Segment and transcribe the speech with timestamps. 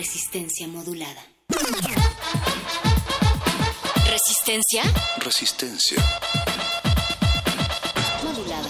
[0.00, 1.22] Resistencia modulada.
[4.06, 4.82] ¿Resistencia?
[5.18, 5.98] Resistencia.
[8.24, 8.66] Modulada.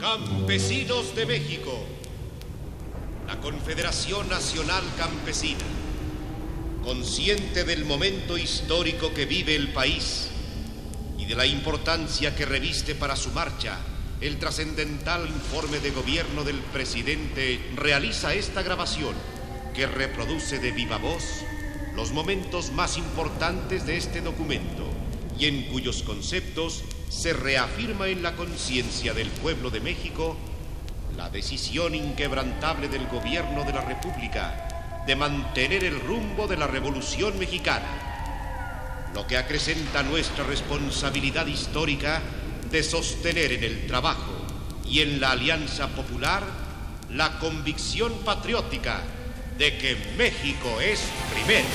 [0.00, 1.84] Campesinos de México,
[3.26, 5.58] la Confederación Nacional Campesina,
[6.82, 10.28] consciente del momento histórico que vive el país
[11.18, 13.78] y de la importancia que reviste para su marcha
[14.20, 19.14] el trascendental informe de gobierno del presidente, realiza esta grabación
[19.74, 21.24] que reproduce de viva voz
[21.94, 24.88] los momentos más importantes de este documento
[25.38, 30.36] y en cuyos conceptos se reafirma en la conciencia del pueblo de México
[31.16, 34.69] la decisión inquebrantable del gobierno de la República
[35.10, 42.22] de mantener el rumbo de la Revolución Mexicana, lo que acrecenta nuestra responsabilidad histórica
[42.70, 44.46] de sostener en el trabajo
[44.84, 46.44] y en la alianza popular
[47.10, 49.02] la convicción patriótica
[49.58, 51.02] de que México es
[51.34, 51.66] primero.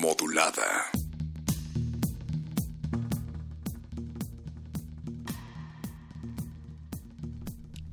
[0.00, 1.01] Modulada.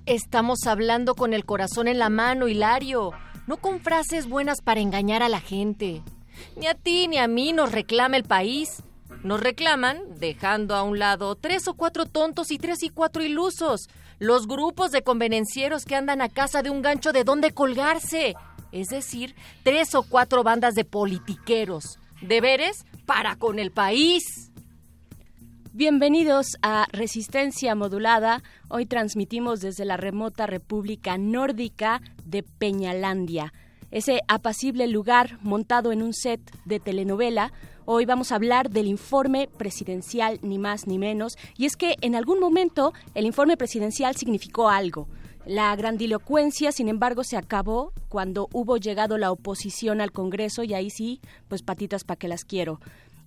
[0.09, 3.12] Estamos hablando con el corazón en la mano, Hilario,
[3.46, 6.02] no con frases buenas para engañar a la gente.
[6.56, 8.81] Ni a ti ni a mí nos reclama el país.
[9.22, 13.88] Nos reclaman dejando a un lado tres o cuatro tontos y tres y cuatro ilusos,
[14.18, 18.34] los grupos de convenencieros que andan a casa de un gancho de dónde colgarse,
[18.72, 22.00] es decir, tres o cuatro bandas de politiqueros.
[22.24, 24.49] Deberes para con el país.
[25.72, 28.41] Bienvenidos a Resistencia Modulada.
[28.69, 33.53] Hoy transmitimos desde la remota República Nórdica de Peñalandia,
[33.91, 37.53] ese apacible lugar montado en un set de telenovela.
[37.85, 42.16] Hoy vamos a hablar del informe presidencial, ni más ni menos, y es que en
[42.16, 45.07] algún momento el informe presidencial significó algo.
[45.46, 50.90] La grandilocuencia, sin embargo, se acabó cuando hubo llegado la oposición al Congreso y ahí
[50.90, 52.80] sí, pues patitas para que las quiero.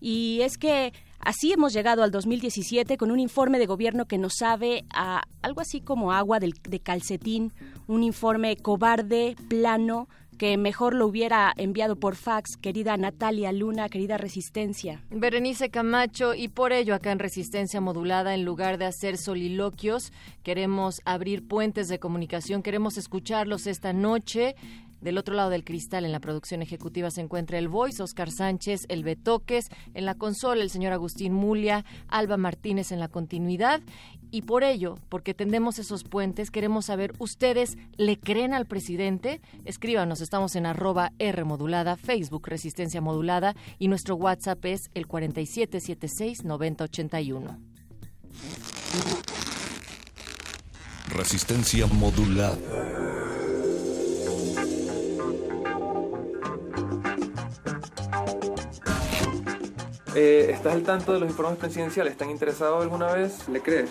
[0.05, 0.93] Y es que
[1.23, 5.61] así hemos llegado al 2017 con un informe de gobierno que nos sabe a algo
[5.61, 7.53] así como agua del- de calcetín,
[7.87, 14.17] un informe cobarde, plano, que mejor lo hubiera enviado por fax, querida Natalia Luna, querida
[14.19, 15.01] Resistencia.
[15.11, 20.13] Berenice Camacho y por ello acá en Resistencia Modulada, en lugar de hacer soliloquios,
[20.43, 24.57] queremos abrir puentes de comunicación, queremos escucharlos esta noche.
[25.03, 28.87] Del otro lado del cristal, en la producción ejecutiva, se encuentra el Voice, Oscar Sánchez,
[28.89, 33.81] el Betoques, en la consola, el señor Agustín Mulia, Alba Martínez en la continuidad.
[34.31, 39.41] Y por ello, porque tendemos esos puentes, queremos saber, ¿ustedes le creen al presidente?
[39.65, 47.59] Escríbanos, estamos en arroba R modulada, Facebook Resistencia Modulada y nuestro WhatsApp es el 4776-9081.
[51.09, 52.57] Resistencia modulada.
[60.15, 62.13] Eh, ¿Estás al tanto de los informes presidenciales?
[62.13, 63.49] ¿Están interesados alguna vez?
[63.49, 63.89] ¿Le crees?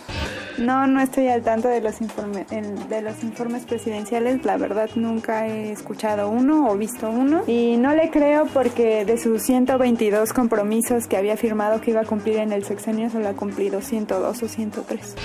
[0.60, 2.46] No, no estoy al tanto de los, informe-
[2.88, 4.46] de los informes presidenciales.
[4.46, 7.44] La verdad, nunca he escuchado uno o visto uno.
[7.48, 12.06] Y no le creo porque de sus 122 compromisos que había firmado que iba a
[12.06, 15.16] cumplir en el sexenio, solo ha cumplido 102 o 103.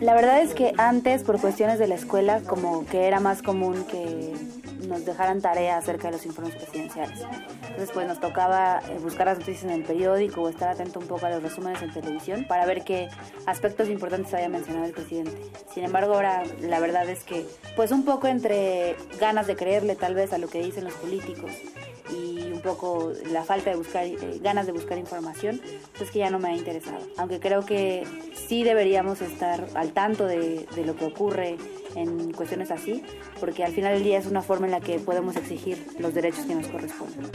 [0.00, 3.84] La verdad es que antes, por cuestiones de la escuela, como que era más común
[3.90, 4.34] que
[4.86, 7.20] nos dejaran tarea acerca de los informes presidenciales.
[7.62, 11.06] Entonces pues nos tocaba eh, buscar las noticias en el periódico o estar atento un
[11.06, 13.08] poco a los resúmenes en televisión para ver qué
[13.46, 15.36] aspectos importantes había mencionado el presidente.
[15.72, 20.14] Sin embargo ahora la verdad es que pues un poco entre ganas de creerle tal
[20.14, 21.50] vez a lo que dicen los políticos
[22.10, 25.60] y un poco la falta de buscar, eh, ganas de buscar información,
[25.96, 26.98] pues que ya no me ha interesado.
[27.16, 28.04] Aunque creo que
[28.48, 31.56] sí deberíamos estar al tanto de, de lo que ocurre
[31.96, 33.02] en cuestiones así,
[33.40, 36.44] porque al final del día es una forma en la que podemos exigir los derechos
[36.44, 37.30] que nos corresponden.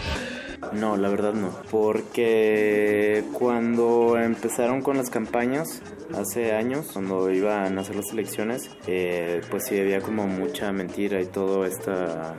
[0.73, 5.81] No, la verdad no, porque cuando empezaron con las campañas,
[6.13, 11.19] hace años, cuando iban a hacer las elecciones, eh, pues sí había como mucha mentira
[11.19, 12.35] y todo esta,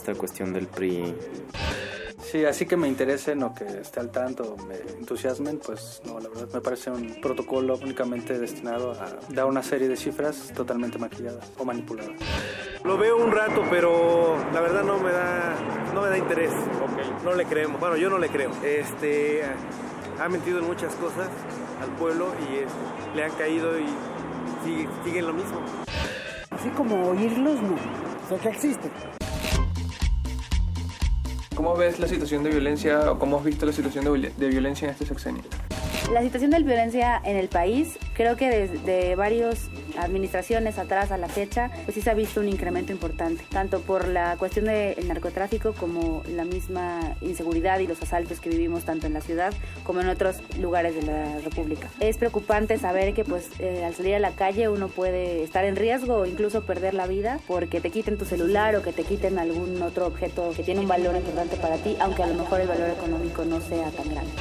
[0.00, 1.14] esta cuestión del PRI.
[2.22, 6.28] Sí, así que me interesen o que esté al tanto, me entusiasmen, pues no, la
[6.28, 11.50] verdad me parece un protocolo únicamente destinado a dar una serie de cifras totalmente maquilladas
[11.58, 12.12] o manipuladas.
[12.84, 15.54] Lo veo un rato, pero la verdad no me da,
[15.92, 16.52] no me da interés.
[17.24, 17.78] No le creemos.
[17.80, 18.50] Bueno, yo no le creo.
[18.64, 19.42] Este
[20.18, 21.28] ha mentido en muchas cosas
[21.82, 22.66] al pueblo y eh,
[23.16, 23.84] le han caído y
[24.64, 25.60] sigue- siguen lo mismo.
[26.50, 27.76] Así como oírlos, no.
[28.28, 28.90] Sé que existen.
[31.60, 34.48] ¿Cómo ves la situación de violencia o cómo has visto la situación de, viol- de
[34.48, 35.42] violencia en este sexenio?
[36.10, 41.28] La situación de violencia en el país, creo que desde varias administraciones atrás a la
[41.28, 45.72] fecha, pues sí se ha visto un incremento importante, tanto por la cuestión del narcotráfico
[45.72, 49.54] como la misma inseguridad y los asaltos que vivimos tanto en la ciudad
[49.84, 51.88] como en otros lugares de la República.
[52.00, 55.76] Es preocupante saber que pues eh, al salir a la calle uno puede estar en
[55.76, 59.38] riesgo o incluso perder la vida porque te quiten tu celular o que te quiten
[59.38, 62.66] algún otro objeto que tiene un valor importante para ti, aunque a lo mejor el
[62.66, 64.32] valor económico no sea tan grande.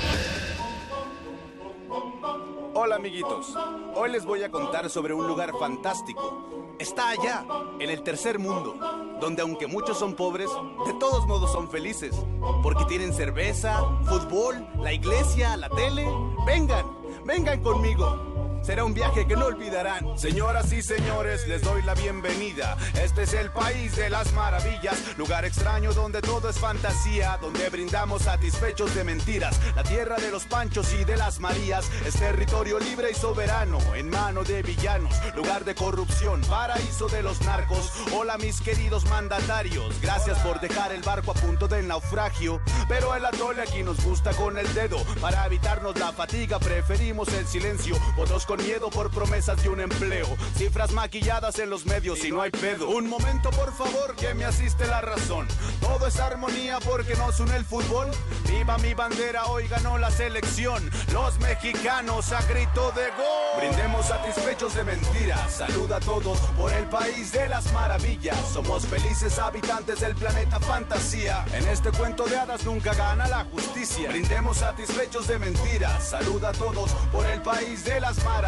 [2.74, 3.56] Hola amiguitos,
[3.95, 6.47] hoy les voy a contar sobre un lugar fantástico.
[6.77, 7.45] Está allá,
[7.80, 8.75] en el tercer mundo,
[9.19, 10.50] donde aunque muchos son pobres,
[10.86, 12.15] de todos modos son felices,
[12.62, 16.07] porque tienen cerveza, fútbol, la iglesia, la tele.
[16.45, 16.86] Vengan,
[17.25, 18.38] vengan conmigo.
[18.61, 20.17] Será un viaje que no olvidarán.
[20.17, 22.77] Señoras y señores, les doy la bienvenida.
[23.01, 28.23] Este es el país de las maravillas, lugar extraño donde todo es fantasía, donde brindamos
[28.23, 29.59] satisfechos de mentiras.
[29.75, 34.09] La tierra de los panchos y de las marías es territorio libre y soberano, en
[34.09, 37.91] mano de villanos, lugar de corrupción, paraíso de los narcos.
[38.13, 42.61] Hola mis queridos mandatarios, gracias por dejar el barco a punto del naufragio.
[42.88, 47.47] Pero el atole aquí nos gusta con el dedo, para evitarnos la fatiga preferimos el
[47.47, 47.95] silencio.
[48.17, 50.25] Otros con miedo por promesas de un empleo,
[50.57, 52.90] cifras maquilladas en los medios y no hay pedo.
[52.90, 55.48] Un momento por favor que me asiste la razón.
[55.80, 58.10] Todo es armonía porque nos une el fútbol.
[58.50, 60.90] Viva mi bandera, hoy ganó la selección.
[61.13, 63.60] Los mexicanos a grito de gol.
[63.60, 65.54] Brindemos satisfechos de mentiras.
[65.54, 68.36] Saluda a todos por el país de las maravillas.
[68.52, 71.45] Somos felices habitantes del planeta fantasía.
[71.54, 74.10] En este cuento de hadas nunca gana la justicia.
[74.10, 76.10] Brindemos satisfechos de mentiras.
[76.10, 78.38] Saluda a todos por el país de las maravillas.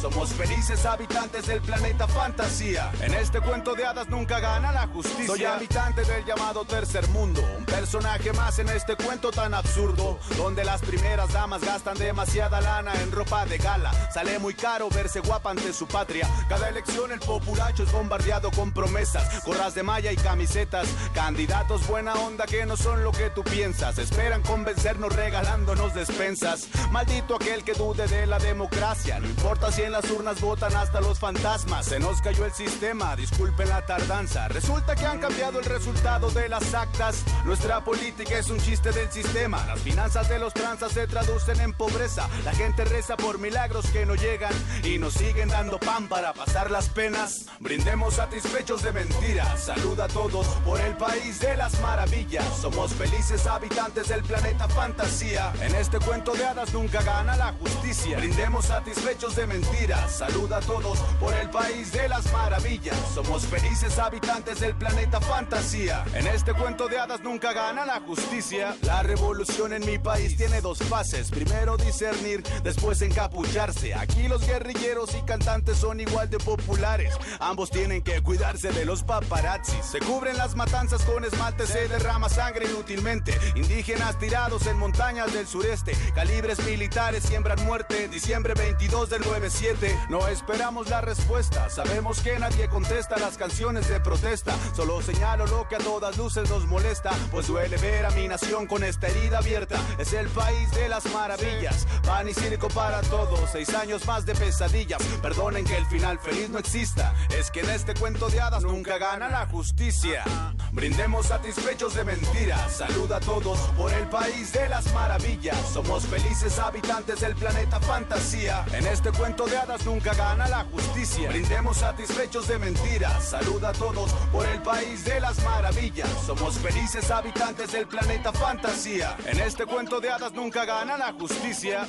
[0.00, 2.90] Somos felices habitantes del planeta fantasía.
[3.00, 5.26] En este cuento de hadas nunca gana la justicia.
[5.26, 7.42] Soy habitante del llamado tercer mundo.
[7.58, 10.18] Un personaje más en este cuento tan absurdo.
[10.36, 13.92] Donde las primeras damas gastan demasiada lana en ropa de gala.
[14.12, 16.28] Sale muy caro verse guapa ante su patria.
[16.48, 19.44] Cada elección el populacho es bombardeado con promesas.
[19.44, 20.86] Gorras de malla y camisetas.
[21.12, 23.98] Candidatos buena onda que no son lo que tú piensas.
[23.98, 26.68] Esperan convencernos regalándonos despensas.
[26.90, 29.20] Maldito aquel que dude de la democracia.
[29.24, 31.86] No importa si en las urnas votan hasta los fantasmas.
[31.86, 34.48] Se nos cayó el sistema, disculpen la tardanza.
[34.48, 37.24] Resulta que han cambiado el resultado de las actas.
[37.46, 39.64] Nuestra política es un chiste del sistema.
[39.66, 42.28] Las finanzas de los tranzas se traducen en pobreza.
[42.44, 44.52] La gente reza por milagros que no llegan
[44.82, 47.46] y nos siguen dando pan para pasar las penas.
[47.60, 49.58] Brindemos satisfechos de mentiras.
[49.58, 52.44] Saluda a todos por el país de las maravillas.
[52.60, 55.50] Somos felices habitantes del planeta fantasía.
[55.62, 58.18] En este cuento de hadas nunca gana la justicia.
[58.18, 60.10] Brindemos satisfechos de mentiras.
[60.10, 62.96] Saluda a todos por el país de las maravillas.
[63.14, 66.04] Somos felices habitantes del planeta fantasía.
[66.14, 68.76] En este cuento de hadas nunca gana la justicia.
[68.82, 71.30] La revolución en mi país tiene dos fases.
[71.30, 73.94] Primero discernir, después encapucharse.
[73.94, 77.14] Aquí los guerrilleros y cantantes son igual de populares.
[77.38, 79.86] Ambos tienen que cuidarse de los paparazzis.
[79.86, 83.32] Se cubren las matanzas con esmalte, se derrama sangre inútilmente.
[83.54, 85.92] Indígenas tirados en montañas del sureste.
[86.14, 88.08] Calibres militares siembran muerte.
[88.08, 89.98] Diciembre 22 los del 97.
[90.08, 94.54] No esperamos la respuesta, sabemos que nadie contesta las canciones de protesta.
[94.74, 98.66] Solo señalo lo que a todas luces nos molesta, pues duele ver a mi nación
[98.66, 99.76] con esta herida abierta.
[99.98, 103.50] Es el país de las maravillas, pan y circo para todos.
[103.52, 107.14] Seis años más de pesadillas, perdonen que el final feliz no exista.
[107.38, 110.24] Es que en este cuento de hadas nunca gana la justicia.
[110.72, 112.72] Brindemos satisfechos de mentiras.
[112.72, 115.56] Saluda a todos por el país de las maravillas.
[115.72, 118.64] Somos felices habitantes del planeta fantasía.
[118.94, 121.28] Este cuento de hadas nunca gana la justicia.
[121.28, 123.24] Brindemos satisfechos de mentiras.
[123.24, 126.08] Saluda a todos por el país de las maravillas.
[126.24, 129.16] Somos felices habitantes del planeta fantasía.
[129.26, 131.88] En este cuento de hadas nunca gana la justicia.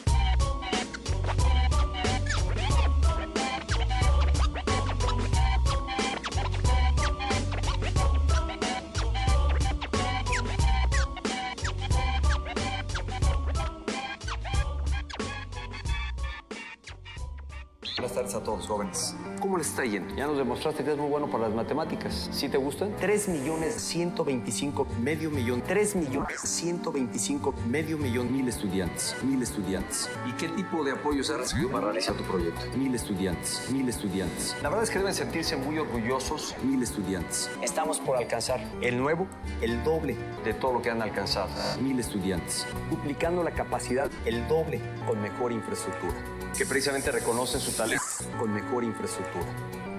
[18.15, 19.13] Tardes a todos, jóvenes.
[19.41, 20.15] ¿Cómo les está yendo?
[20.15, 22.29] Ya nos demostraste que es muy bueno para las matemáticas.
[22.31, 22.95] ¿Sí te gustan?
[22.99, 25.61] 3 millones 125, medio millón.
[25.61, 28.31] 3 millones 125, medio millón.
[28.31, 30.09] Mil estudiantes, mil estudiantes.
[30.27, 32.61] ¿Y qué tipo de apoyos has recibido para realizar tu proyecto?
[32.77, 34.55] Mil estudiantes, mil estudiantes.
[34.63, 36.55] La verdad es que deben sentirse muy orgullosos.
[36.63, 37.51] Mil estudiantes.
[37.61, 39.27] Estamos por alcanzar el nuevo,
[39.61, 41.49] el doble de todo lo que han alcanzado.
[41.81, 42.65] Mil estudiantes.
[42.89, 46.15] Duplicando la capacidad, el doble, con mejor infraestructura
[46.57, 48.04] que precisamente reconocen su talento
[48.39, 49.45] con mejor infraestructura.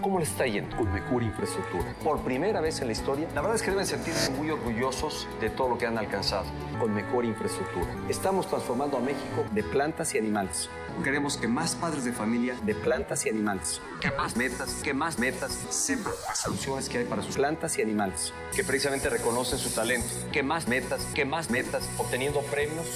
[0.03, 0.77] ¿Cómo les está yendo?
[0.77, 1.95] Con mejor infraestructura.
[2.05, 5.51] Por primera vez en la historia, la verdad es que deben sentirse muy orgullosos de
[5.51, 6.45] todo lo que han alcanzado.
[6.79, 7.87] Con mejor infraestructura.
[8.09, 10.71] Estamos transformando a México de plantas y animales.
[11.03, 15.19] Queremos que más padres de familia de plantas y animales, que más metas, que más
[15.19, 19.71] metas sepan las soluciones que hay para sus plantas y animales, que precisamente reconocen su
[19.71, 22.87] talento, que más metas, que más metas, obteniendo premios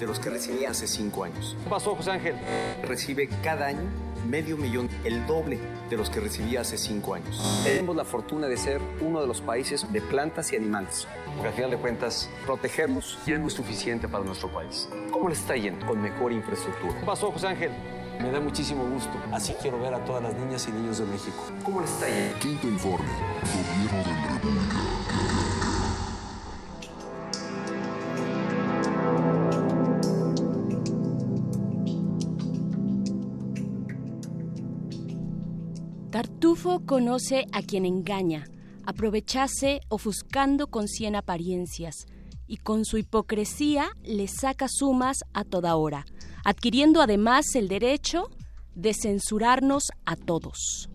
[0.00, 1.56] de los que recibí hace cinco años.
[1.62, 2.36] ¿Qué pasó, José Ángel?
[2.82, 7.62] Recibe cada año medio millón, el doble de los que recibía hace cinco años.
[7.64, 11.06] Tenemos la fortuna de ser uno de los países de plantas y animales.
[11.34, 14.88] Porque al final de cuentas, protegerlos ya no es suficiente para nuestro país.
[15.10, 15.86] ¿Cómo les está yendo?
[15.86, 16.98] Con mejor infraestructura.
[16.98, 17.70] ¿Qué pasó, José Ángel?
[18.20, 19.12] Me da muchísimo gusto.
[19.30, 21.36] Así quiero ver a todas las niñas y niños de México.
[21.62, 22.38] ¿Cómo les está yendo?
[22.38, 23.08] Quinto informe.
[23.42, 25.05] Gobierno de la República.
[36.66, 38.48] Conoce a quien engaña,
[38.84, 42.06] aprovechase ofuscando con cien apariencias,
[42.48, 46.06] y con su hipocresía le saca sumas a toda hora,
[46.44, 48.30] adquiriendo además el derecho
[48.74, 50.90] de censurarnos a todos.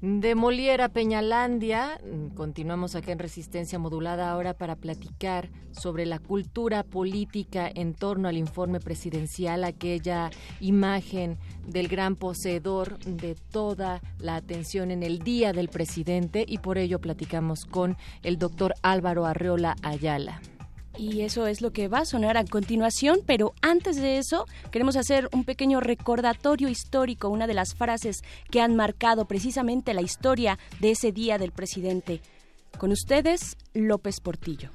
[0.00, 2.00] De Moliera Peñalandia,
[2.34, 8.38] continuamos acá en Resistencia Modulada ahora para platicar sobre la cultura política en torno al
[8.38, 15.68] informe presidencial, aquella imagen del gran poseedor de toda la atención en el día del
[15.68, 20.40] presidente y por ello platicamos con el doctor Álvaro Arreola Ayala.
[21.00, 24.96] Y eso es lo que va a sonar a continuación, pero antes de eso queremos
[24.96, 30.58] hacer un pequeño recordatorio histórico, una de las frases que han marcado precisamente la historia
[30.78, 32.20] de ese día del presidente.
[32.76, 34.68] Con ustedes, López Portillo.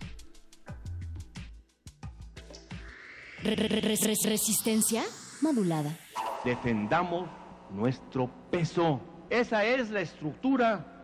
[3.43, 5.03] Resistencia
[5.41, 5.95] modulada.
[6.43, 7.29] Defendamos
[7.69, 8.99] nuestro peso.
[9.29, 10.94] Esa es la estructura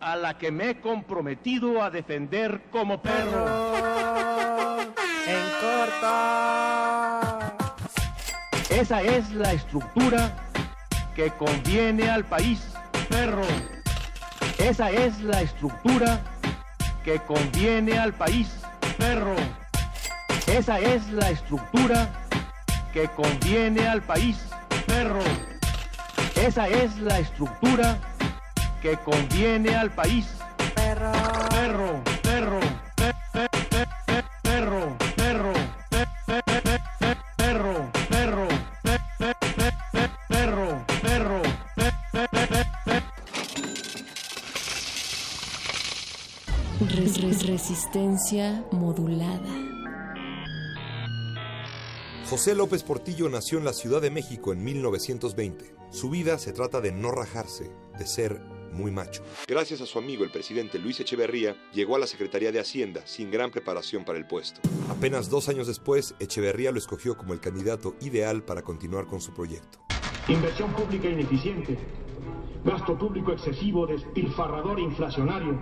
[0.00, 3.72] a la que me he comprometido a defender como perro.
[5.28, 6.06] En corto.
[8.70, 10.36] Esa es la estructura
[11.16, 12.60] que conviene al país,
[13.08, 13.42] perro.
[14.58, 16.20] Esa es la estructura
[17.04, 18.48] que conviene al país,
[18.98, 19.34] perro.
[20.46, 22.08] Esa es la estructura
[22.92, 24.38] que conviene al país,
[24.86, 25.24] perro.
[26.36, 27.98] Esa es la estructura
[28.80, 30.26] que conviene al país,
[30.74, 31.12] perro.
[31.50, 32.60] Perro, perro,
[33.32, 33.46] perro,
[34.42, 35.52] perro, perro,
[36.46, 36.88] perro,
[37.36, 37.90] perro,
[40.28, 41.42] perro, perro,
[47.46, 49.48] Resistencia modulada.
[52.28, 55.74] José López Portillo nació en la Ciudad de México en 1920.
[55.90, 58.40] Su vida se trata de no rajarse, de ser
[58.76, 59.22] muy macho.
[59.48, 63.30] Gracias a su amigo el presidente Luis Echeverría, llegó a la Secretaría de Hacienda sin
[63.30, 64.60] gran preparación para el puesto.
[64.88, 69.32] Apenas dos años después, Echeverría lo escogió como el candidato ideal para continuar con su
[69.32, 69.78] proyecto.
[70.28, 71.78] Inversión pública ineficiente,
[72.64, 75.58] gasto público excesivo, despilfarrador inflacionario,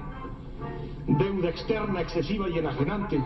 [1.06, 3.22] deuda externa excesiva y enajenante,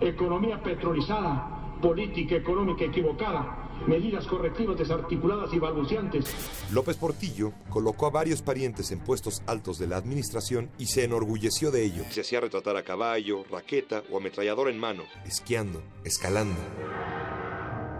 [0.00, 6.26] economía petrolizada, política económica equivocada, medidas correctivas desarticuladas y balbuciantes.
[6.72, 11.70] López Portillo colocó a varios parientes en puestos altos de la administración y se enorgulleció
[11.70, 12.04] de ello.
[12.10, 16.60] Se hacía retratar a caballo, raqueta o ametrallador en mano, esquiando, escalando.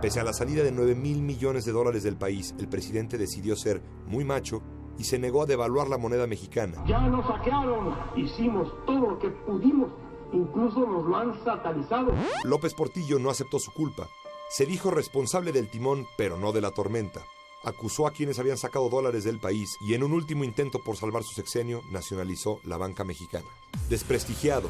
[0.01, 3.55] Pese a la salida de 9 mil millones de dólares del país, el presidente decidió
[3.55, 4.61] ser muy macho
[4.99, 6.83] y se negó a devaluar la moneda mexicana.
[6.87, 9.93] Ya nos saquearon, hicimos todo lo que pudimos,
[10.33, 12.13] incluso nos lo han satanizado.
[12.45, 14.09] López Portillo no aceptó su culpa.
[14.53, 17.23] Se dijo responsable del timón, pero no de la tormenta.
[17.65, 21.23] Acusó a quienes habían sacado dólares del país y en un último intento por salvar
[21.23, 23.47] su sexenio nacionalizó la banca mexicana.
[23.89, 24.69] Desprestigiado,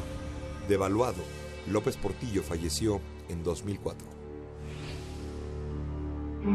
[0.69, 1.21] devaluado,
[1.67, 4.07] López Portillo falleció en 2004.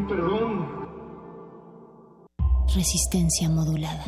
[0.08, 0.88] Perdón.
[2.74, 4.06] Resistencia modulada.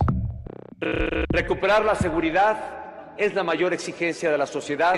[1.29, 2.80] Recuperar la seguridad
[3.21, 4.95] es la mayor exigencia de la sociedad.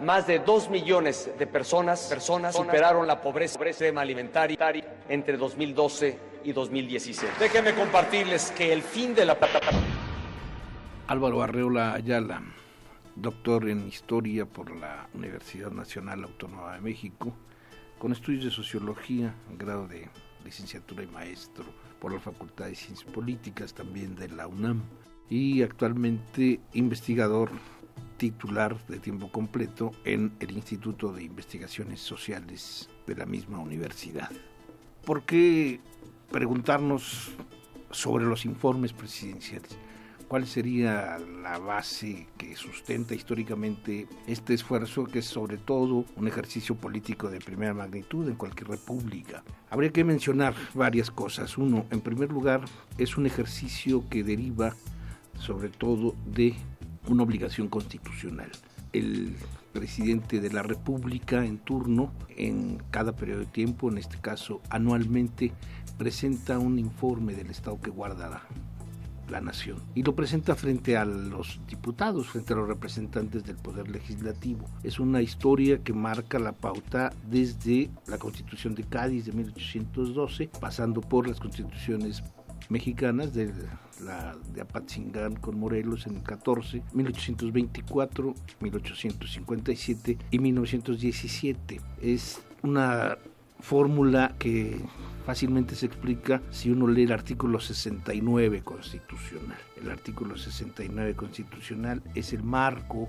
[0.00, 2.12] Más de dos millones de personas,
[2.52, 7.30] superaron la pobreza extrema alimentaria entre 2012 y 2016.
[7.38, 9.38] Déjenme compartirles que el fin de la...
[11.06, 12.42] Álvaro Arreola Ayala,
[13.14, 17.32] doctor en Historia por la Universidad Nacional Autónoma de México,
[18.00, 20.08] con estudios de Sociología, grado de
[20.44, 21.66] licenciatura y maestro
[22.00, 24.82] por la Facultad de Ciencias Políticas también de la UNAM
[25.28, 27.50] y actualmente investigador
[28.16, 34.30] titular de tiempo completo en el Instituto de Investigaciones Sociales de la misma universidad.
[35.04, 35.80] ¿Por qué
[36.30, 37.32] preguntarnos
[37.90, 39.76] sobre los informes presidenciales?
[40.28, 46.74] ¿Cuál sería la base que sustenta históricamente este esfuerzo, que es sobre todo un ejercicio
[46.74, 49.44] político de primera magnitud en cualquier república?
[49.70, 51.56] Habría que mencionar varias cosas.
[51.56, 52.62] Uno, en primer lugar,
[52.98, 54.74] es un ejercicio que deriva
[55.38, 56.54] sobre todo de
[57.08, 58.50] una obligación constitucional.
[58.92, 59.36] El
[59.72, 65.52] presidente de la República en turno, en cada periodo de tiempo, en este caso anualmente,
[65.98, 68.42] presenta un informe del estado que guarda
[69.28, 73.90] la, nación y lo presenta frente a los diputados, frente a los representantes del Poder
[73.90, 74.64] Legislativo.
[74.82, 81.00] Es una historia que marca la pauta desde la Constitución de Cádiz de 1812, pasando
[81.02, 82.22] por las constituciones
[82.70, 83.52] mexicanas de
[84.00, 91.80] la de Apatzingán con Morelos en el 14, 1824, 1857 y 1917.
[92.00, 93.18] Es una
[93.60, 94.80] fórmula que
[95.24, 99.58] fácilmente se explica si uno lee el artículo 69 constitucional.
[99.82, 103.08] El artículo 69 constitucional es el marco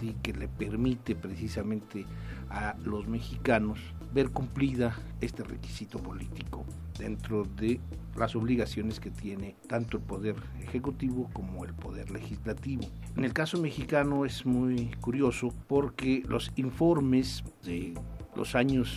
[0.00, 0.16] ¿sí?
[0.22, 2.06] que le permite precisamente
[2.48, 3.78] a los mexicanos
[4.12, 6.64] ver cumplida este requisito político
[6.98, 7.80] dentro de
[8.16, 12.82] las obligaciones que tiene tanto el poder ejecutivo como el poder legislativo.
[13.16, 17.94] En el caso mexicano es muy curioso porque los informes de
[18.36, 18.96] los años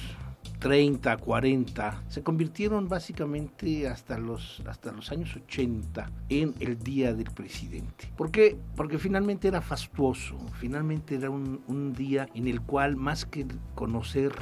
[0.59, 7.31] 30, 40, se convirtieron básicamente hasta los, hasta los años 80 en el Día del
[7.31, 8.09] Presidente.
[8.15, 8.57] ¿Por qué?
[8.77, 13.45] Porque finalmente era fastuoso, finalmente era un, un día en el cual más que
[13.75, 14.33] conocer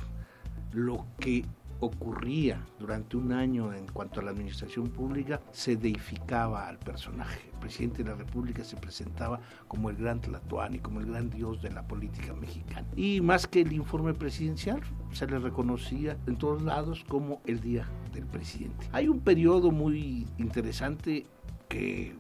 [0.73, 1.45] lo que
[1.81, 7.49] ocurría durante un año en cuanto a la administración pública, se deificaba al personaje.
[7.53, 11.61] El presidente de la República se presentaba como el gran Tlatoani, como el gran dios
[11.61, 12.87] de la política mexicana.
[12.95, 14.81] Y más que el informe presidencial,
[15.11, 18.87] se le reconocía en todos lados como el día del presidente.
[18.91, 21.25] Hay un periodo muy interesante
[21.67, 22.15] que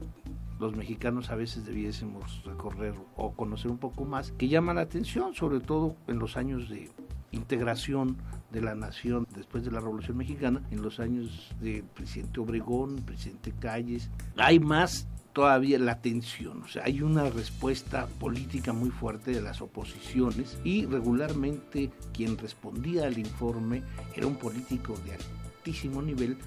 [0.59, 5.33] los mexicanos a veces debiésemos recorrer o conocer un poco más, que llama la atención,
[5.33, 6.89] sobre todo en los años de
[7.31, 8.17] integración
[8.51, 13.53] de la nación después de la Revolución Mexicana, en los años del presidente Obregón, presidente
[13.59, 19.41] Calles, hay más todavía la tensión, o sea, hay una respuesta política muy fuerte de
[19.41, 23.81] las oposiciones y regularmente quien respondía al informe
[24.13, 26.37] era un político de altísimo nivel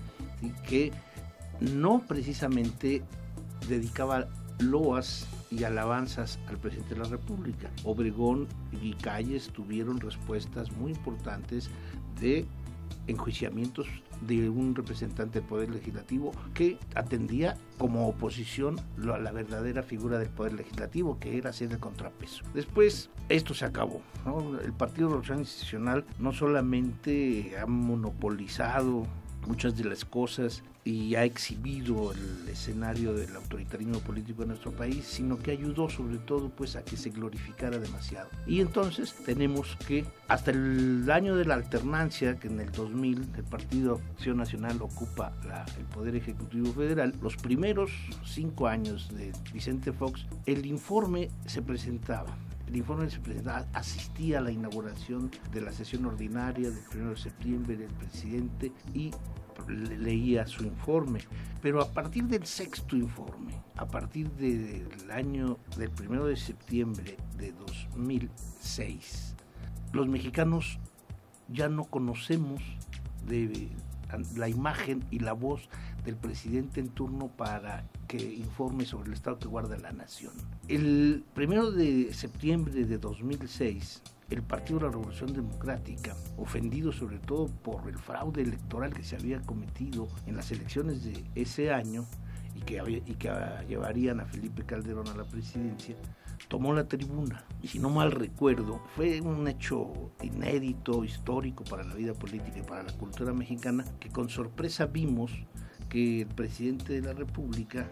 [0.42, 0.92] y que
[1.60, 3.02] no precisamente
[3.68, 7.70] dedicaba loas y alabanzas al presidente de la República.
[7.84, 8.48] Obregón
[8.82, 11.70] y Calles tuvieron respuestas muy importantes
[12.20, 12.46] de
[13.06, 13.86] enjuiciamientos
[14.22, 20.30] de un representante del Poder Legislativo que atendía como oposición a la verdadera figura del
[20.30, 22.44] Poder Legislativo, que era ser el contrapeso.
[22.54, 24.00] Después, esto se acabó.
[24.64, 29.06] El Partido Revolucionario Institucional no solamente ha monopolizado
[29.46, 35.04] muchas de las cosas y ha exhibido el escenario del autoritarismo político en nuestro país,
[35.06, 38.28] sino que ayudó sobre todo pues a que se glorificara demasiado.
[38.46, 43.44] Y entonces tenemos que hasta el año de la alternancia, que en el 2000 el
[43.44, 45.32] Partido Acción Nacional ocupa
[45.78, 47.90] el Poder Ejecutivo Federal, los primeros
[48.24, 52.36] cinco años de Vicente Fox, el informe se presentaba
[52.74, 57.16] el informe se presentaba, asistía a la inauguración de la sesión ordinaria del 1 de
[57.16, 59.12] septiembre del presidente y
[59.68, 61.20] leía su informe.
[61.62, 67.52] Pero a partir del sexto informe, a partir del año del 1 de septiembre de
[67.52, 69.36] 2006,
[69.92, 70.80] los mexicanos
[71.48, 72.60] ya no conocemos
[73.28, 73.70] de
[74.34, 75.68] la imagen y la voz
[76.04, 80.32] del presidente en turno para que informe sobre el estado que guarda la nación.
[80.68, 87.46] El primero de septiembre de 2006, el Partido de la Revolución Democrática, ofendido sobre todo
[87.46, 92.06] por el fraude electoral que se había cometido en las elecciones de ese año
[92.54, 93.30] y que, y que
[93.68, 95.96] llevarían a Felipe Calderón a la presidencia,
[96.48, 97.44] tomó la tribuna.
[97.62, 102.62] Y si no mal recuerdo, fue un hecho inédito, histórico para la vida política y
[102.62, 105.32] para la cultura mexicana, que con sorpresa vimos
[105.94, 107.88] que el presidente de la República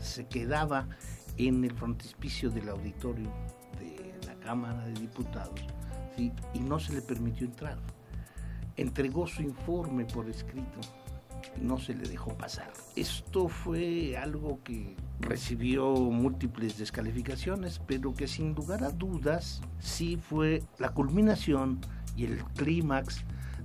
[0.00, 0.88] se quedaba
[1.36, 3.28] en el frontispicio del auditorio
[3.76, 5.60] de la Cámara de Diputados
[6.16, 7.76] y no se le permitió entrar.
[8.76, 10.78] Entregó su informe por escrito
[11.60, 12.72] no se le dejó pasar.
[12.94, 20.62] Esto fue algo que recibió múltiples descalificaciones, pero que sin lugar a dudas sí fue
[20.78, 21.80] la culminación
[22.16, 23.24] y el clímax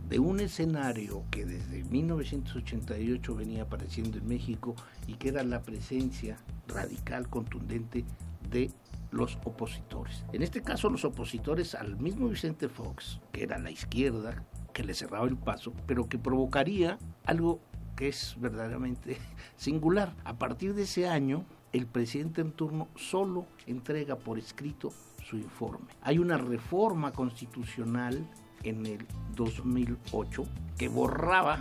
[0.10, 4.76] de un escenario que desde 1988 venía apareciendo en México
[5.08, 6.38] y que era la presencia
[6.68, 8.06] radical, contundente
[8.50, 8.72] de
[9.12, 10.26] los opositores.
[10.34, 14.94] En este caso los opositores al mismo Vicente Fox, que era la izquierda, que le
[14.94, 17.62] cerraba el paso, pero que provocaría algo
[17.96, 19.18] que es verdaderamente
[19.56, 20.13] singular.
[20.26, 24.91] A partir de ese año, el presidente en turno solo entrega por escrito
[25.24, 25.88] su informe.
[26.02, 28.28] Hay una reforma constitucional
[28.65, 30.45] en el 2008
[30.78, 31.60] que borraba,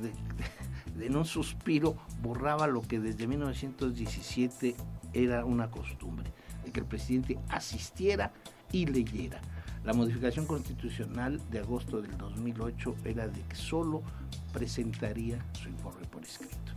[0.00, 4.76] de, en un suspiro, borraba lo que desde 1917
[5.12, 6.30] era una costumbre,
[6.64, 8.32] de que el presidente asistiera
[8.70, 9.40] y leyera.
[9.84, 14.02] La modificación constitucional de agosto del 2008 era de que solo
[14.52, 16.72] presentaría su informe por escrito.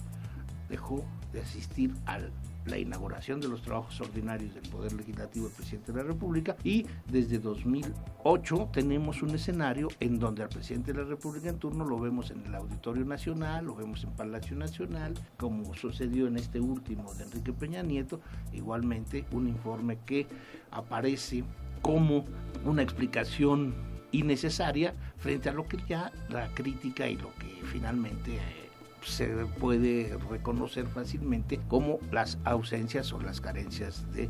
[0.70, 2.18] Dejó de asistir a
[2.66, 6.86] la inauguración de los trabajos ordinarios del Poder Legislativo del Presidente de la República y
[7.10, 12.00] desde 2008 tenemos un escenario en donde al Presidente de la República en turno lo
[12.00, 17.14] vemos en el Auditorio Nacional, lo vemos en Palacio Nacional, como sucedió en este último
[17.14, 18.20] de Enrique Peña Nieto,
[18.54, 20.28] igualmente un informe que
[20.72, 21.44] aparece
[21.82, 22.26] como
[22.66, 23.76] una explicación
[24.12, 28.65] innecesaria frente a lo que ya la crítica y lo que finalmente eh,
[29.06, 29.28] se
[29.60, 34.30] puede reconocer fácilmente como las ausencias o las carencias de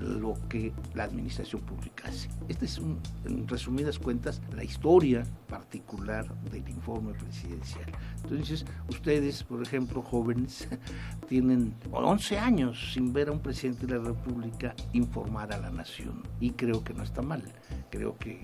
[0.00, 2.28] lo que la administración pública hace.
[2.48, 7.86] Esta es, en resumidas cuentas, la historia particular del informe presidencial.
[8.22, 10.68] Entonces, ustedes, por ejemplo, jóvenes,
[11.28, 16.22] tienen 11 años sin ver a un presidente de la República informar a la nación.
[16.40, 17.42] Y creo que no está mal.
[17.90, 18.40] Creo que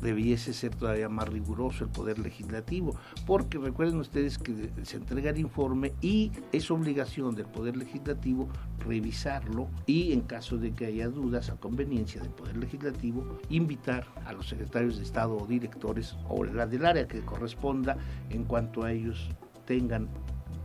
[0.00, 5.38] debiese ser todavía más riguroso el poder legislativo, porque recuerden ustedes que se entrega el
[5.38, 11.50] informe y es obligación del poder legislativo revisarlo y en caso de que haya dudas
[11.50, 16.66] a conveniencia del poder legislativo invitar a los secretarios de Estado o directores o la
[16.66, 17.96] del área que corresponda
[18.30, 19.28] en cuanto a ellos
[19.64, 20.08] tengan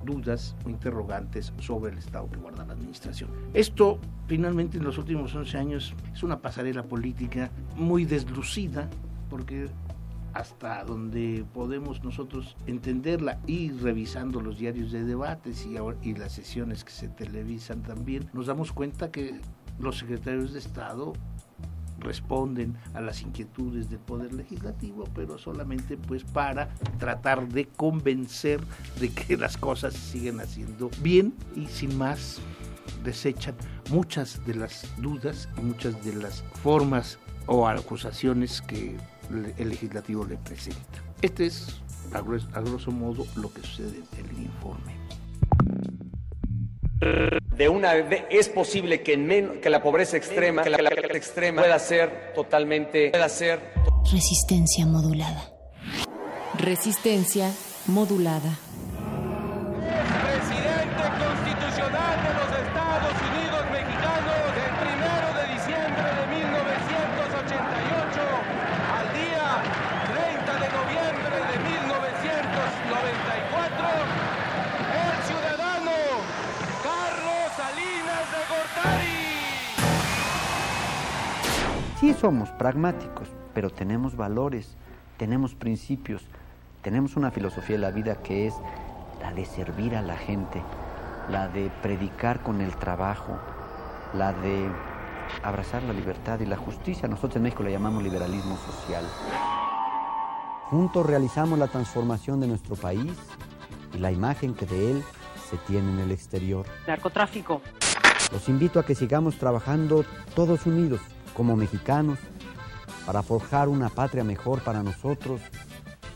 [0.06, 3.30] dudas o interrogantes sobre el estado que guarda la administración.
[3.54, 8.90] Esto finalmente en los últimos 11 años es una pasarela política muy deslucida
[9.32, 9.70] porque
[10.34, 16.92] hasta donde podemos nosotros entenderla y revisando los diarios de debates y, las sesiones que
[16.92, 19.40] se televisan también, nos damos cuenta que
[19.80, 21.14] los secretarios de Estado
[22.00, 28.60] responden a las inquietudes del poder legislativo, pero solamente pues para tratar de convencer
[29.00, 32.42] de que las cosas siguen haciendo bien y sin más
[33.04, 33.56] desechan
[33.92, 37.18] muchas de las dudas y muchas de las formas
[37.48, 38.98] o acusaciones que
[39.30, 41.04] el legislativo le presenta.
[41.22, 41.82] Este es,
[42.14, 44.96] a grosso, modo, lo que sucede en el informe.
[47.56, 52.34] De una es posible que, en que la pobreza extrema, que la, extrema pueda ser
[52.34, 53.60] totalmente, pueda ser
[54.12, 55.52] resistencia modulada.
[56.58, 57.52] Resistencia
[57.88, 58.58] modulada.
[82.22, 84.76] Somos pragmáticos, pero tenemos valores,
[85.18, 86.22] tenemos principios,
[86.84, 88.54] tenemos una filosofía de la vida que es
[89.22, 90.62] la de servir a la gente,
[91.32, 93.40] la de predicar con el trabajo,
[94.14, 94.68] la de
[95.42, 97.08] abrazar la libertad y la justicia.
[97.08, 99.04] Nosotros en México le llamamos liberalismo social.
[100.66, 103.14] Juntos realizamos la transformación de nuestro país
[103.96, 105.04] y la imagen que de él
[105.50, 106.68] se tiene en el exterior.
[106.86, 107.64] Narcotráfico.
[108.32, 110.06] Los invito a que sigamos trabajando
[110.36, 111.02] todos unidos
[111.34, 112.20] como mexicanos
[113.06, 115.42] para forjar una patria mejor para nosotros,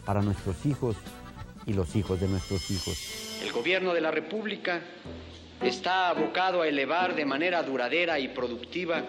[0.06, 0.96] para nuestros hijos
[1.66, 3.42] y los hijos de nuestros hijos.
[3.44, 4.82] El gobierno de la República
[5.62, 9.04] está abocado a elevar de manera duradera y productiva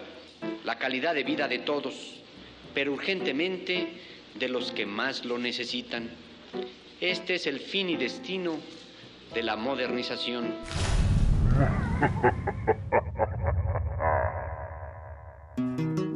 [0.63, 2.21] la calidad de vida de todos,
[2.73, 4.01] pero urgentemente
[4.35, 6.09] de los que más lo necesitan.
[6.99, 8.55] Este es el fin y destino
[9.33, 10.55] de la modernización.
[15.57, 16.06] Señor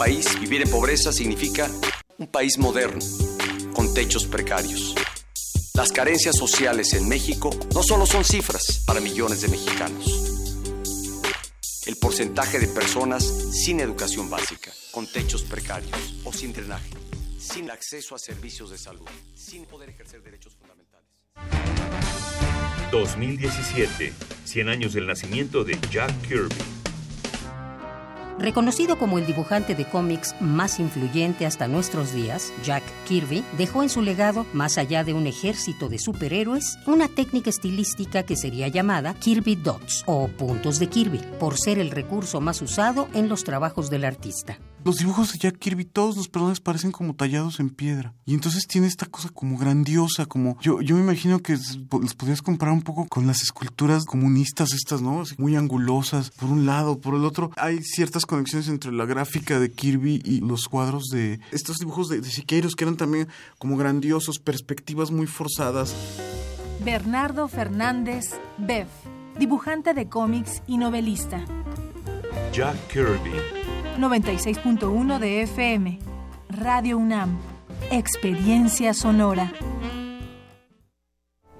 [0.00, 1.70] país, vivir en pobreza significa
[2.16, 3.04] un país moderno,
[3.74, 4.94] con techos precarios.
[5.74, 10.64] Las carencias sociales en México no solo son cifras para millones de mexicanos.
[11.84, 16.94] El porcentaje de personas sin educación básica, con techos precarios o sin drenaje,
[17.38, 21.10] sin acceso a servicios de salud, sin poder ejercer derechos fundamentales.
[22.90, 24.14] 2017,
[24.46, 26.79] 100 años del nacimiento de Jack Kirby.
[28.40, 33.90] Reconocido como el dibujante de cómics más influyente hasta nuestros días, Jack Kirby dejó en
[33.90, 39.12] su legado, más allá de un ejército de superhéroes, una técnica estilística que sería llamada
[39.12, 43.90] Kirby Dots o puntos de Kirby, por ser el recurso más usado en los trabajos
[43.90, 44.58] del artista.
[44.82, 48.14] Los dibujos de Jack Kirby, todos los personajes parecen como tallados en piedra.
[48.24, 50.58] Y entonces tiene esta cosa como grandiosa, como...
[50.62, 55.02] Yo, yo me imagino que los podrías comparar un poco con las esculturas comunistas estas,
[55.02, 55.20] ¿no?
[55.20, 57.50] Así, muy angulosas, por un lado, por el otro.
[57.56, 61.40] Hay ciertas conexiones entre la gráfica de Kirby y los cuadros de...
[61.52, 65.94] Estos dibujos de, de Siqueiros que eran también como grandiosos, perspectivas muy forzadas.
[66.82, 68.88] Bernardo Fernández Beff,
[69.38, 71.44] dibujante de cómics y novelista.
[72.52, 73.59] Jack Kirby.
[74.00, 75.98] 96.1 de FM.
[76.48, 77.38] Radio UNAM.
[77.90, 79.52] Experiencia sonora.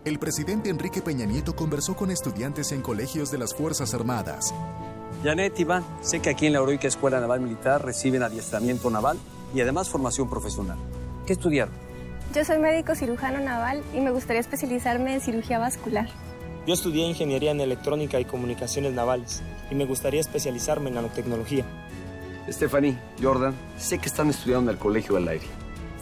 [0.06, 4.54] el presidente Enrique Peña Nieto conversó con estudiantes en colegios de las Fuerzas Armadas.
[5.22, 9.18] Janet, Iván, sé que aquí en la Heroica Escuela Naval Militar reciben adiestramiento naval
[9.54, 10.78] y además formación profesional.
[11.26, 11.74] ¿Qué estudiaron?
[12.34, 16.08] Yo soy médico cirujano naval y me gustaría especializarme en cirugía vascular.
[16.66, 21.66] Yo estudié ingeniería en electrónica y comunicaciones navales y me gustaría especializarme en nanotecnología.
[22.48, 25.46] Stephanie, Jordan, sé que están estudiando en el Colegio del Aire.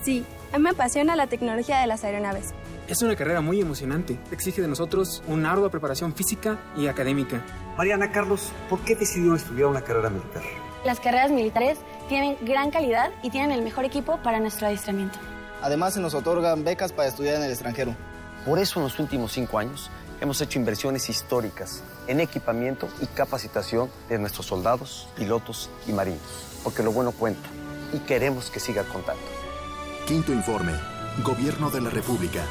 [0.03, 2.55] Sí, a mí me apasiona la tecnología de las aeronaves.
[2.87, 4.19] Es una carrera muy emocionante.
[4.31, 7.45] Exige de nosotros una ardua preparación física y académica.
[7.77, 10.43] Mariana Carlos, ¿por qué decidió estudiar una carrera militar?
[10.85, 15.19] Las carreras militares tienen gran calidad y tienen el mejor equipo para nuestro adiestramiento.
[15.61, 17.95] Además, se nos otorgan becas para estudiar en el extranjero.
[18.47, 23.91] Por eso, en los últimos cinco años, hemos hecho inversiones históricas en equipamiento y capacitación
[24.09, 26.21] de nuestros soldados, pilotos y marinos.
[26.65, 27.49] Porque lo bueno cuenta
[27.93, 29.23] y queremos que siga contando.
[30.07, 30.73] Quinto informe.
[31.23, 32.45] Gobierno de la República.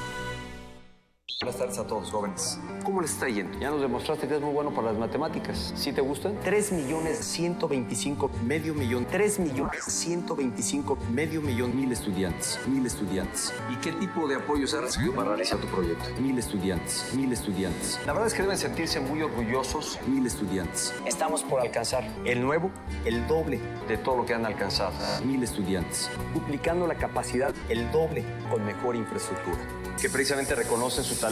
[1.40, 2.58] Buenas tardes a todos, jóvenes.
[2.84, 3.60] ¿Cómo les está yendo?
[3.60, 5.72] Ya nos demostraste que es muy bueno para las matemáticas.
[5.76, 6.36] ¿Sí te gustan?
[6.44, 9.06] 3 millones 125 medio millón.
[9.06, 12.58] 3 millones 125 medio millón mil estudiantes.
[12.66, 13.54] Mil estudiantes.
[13.72, 16.06] ¿Y qué tipo de apoyos has recibido para realizar tu proyecto?
[16.20, 17.14] Mil estudiantes.
[17.14, 18.00] Mil estudiantes.
[18.08, 20.00] La verdad es que deben sentirse muy orgullosos.
[20.08, 20.92] Mil estudiantes.
[21.06, 22.72] Estamos por alcanzar el nuevo,
[23.06, 24.94] el doble de todo lo que han alcanzado.
[25.24, 26.10] Mil estudiantes.
[26.34, 29.60] Duplicando la capacidad, el doble, con mejor infraestructura.
[30.02, 31.27] Que precisamente reconocen su talento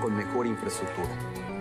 [0.00, 1.08] con mejor infraestructura.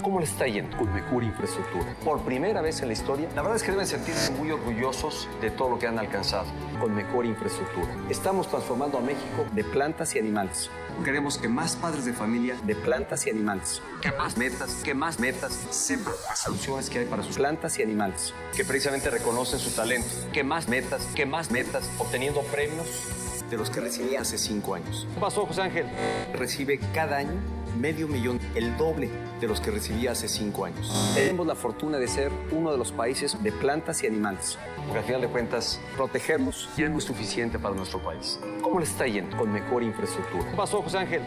[0.01, 0.77] ¿Cómo les está yendo?
[0.77, 1.95] Con mejor infraestructura.
[2.03, 5.49] Por primera vez en la historia, la verdad es que deben sentirse muy orgullosos de
[5.49, 6.45] todo lo que han alcanzado,
[6.79, 7.87] con mejor infraestructura.
[8.07, 10.69] Estamos transformando a México de plantas y animales.
[11.03, 15.19] Queremos que más padres de familia de plantas y animales, que más metas, que más
[15.19, 19.71] metas sepan las soluciones que hay para sus plantas y animales, que precisamente reconocen su
[19.71, 23.07] talento, que más metas, que más metas, obteniendo premios
[23.49, 25.07] de los que recibía hace cinco años.
[25.13, 25.87] ¿Qué pasó, José Ángel?
[26.33, 27.41] Recibe cada año
[27.75, 29.09] medio millón, el doble
[29.39, 31.13] de los que recibía hace cinco años.
[31.13, 35.05] Tenemos la fortuna de ser uno de los países de plantas y animales, porque al
[35.05, 38.39] final de cuentas, protegerlos ya es muy suficiente para nuestro país.
[38.61, 39.35] ¿Cómo les está yendo?
[39.37, 40.49] Con mejor infraestructura.
[40.49, 41.21] ¿Qué pasó, José Ángel?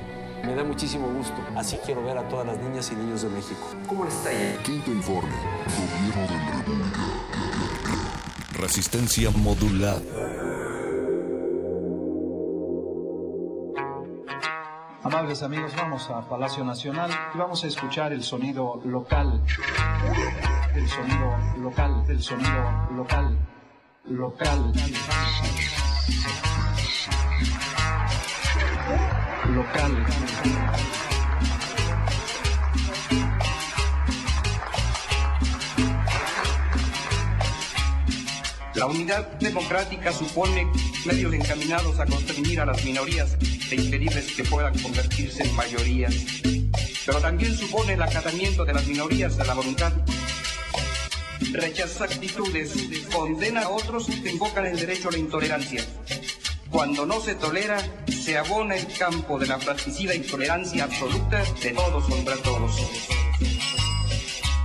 [0.45, 1.35] Me da muchísimo gusto.
[1.57, 3.61] Así quiero ver a todas las niñas y niños de México.
[3.87, 4.63] ¿Cómo les está yendo?
[4.63, 5.35] Quinto informe.
[5.77, 7.01] Gobierno de la República.
[8.53, 10.01] Resistencia modulada.
[15.05, 19.41] Amables amigos, vamos a Palacio Nacional y vamos a escuchar el sonido local.
[20.75, 23.39] El sonido local, el sonido local,
[24.07, 24.73] local.
[29.55, 30.07] Local.
[38.75, 40.67] La unidad democrática supone
[41.07, 43.37] medios encaminados a constreñir a las minorías
[43.71, 46.15] e impedirles que puedan convertirse en mayorías.
[47.07, 49.93] Pero también supone el acatamiento de las minorías a la voluntad.
[51.53, 52.73] Rechaza actitudes,
[53.13, 55.85] condena a otros que invocan el derecho a la intolerancia.
[56.71, 57.79] Cuando no se tolera,
[58.09, 62.73] se abona el campo de la fratricida intolerancia absoluta de todos contra todos.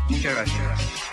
[0.09, 1.12] Muchas gracias.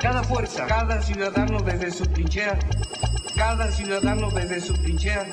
[0.00, 2.58] Cada fuerza, cada ciudadano desde su trinchera,
[3.36, 5.26] cada ciudadano desde su trinchera.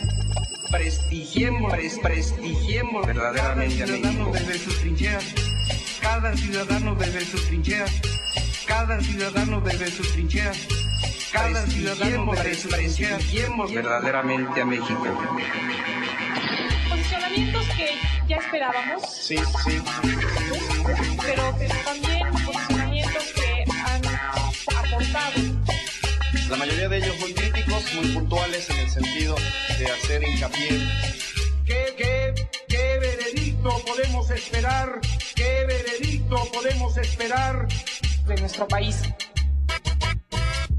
[0.69, 4.29] Prestigiemos, pres- prestigiemos verdaderamente a México.
[4.33, 5.19] desde su trinchera,
[6.01, 7.85] cada ciudadano desde su trinchera,
[8.67, 10.51] cada ciudadano desde su trinchera,
[11.31, 13.15] cada ciudadano desde su trinchera.
[13.15, 15.07] Prestigiemos verdaderamente a México.
[16.89, 17.89] Posicionamientos que
[18.27, 19.79] ya esperábamos, Sí, sí.
[21.25, 22.33] pero que también han
[26.49, 29.35] La mayoría de ellos muy críticos, muy puntuales en el sentido
[29.79, 30.69] de hacer hincapié.
[31.65, 32.33] ¿Qué, qué,
[32.67, 34.99] qué veredicto podemos esperar?
[35.35, 37.67] ¿Qué veredicto podemos esperar?
[38.27, 39.01] de nuestro país.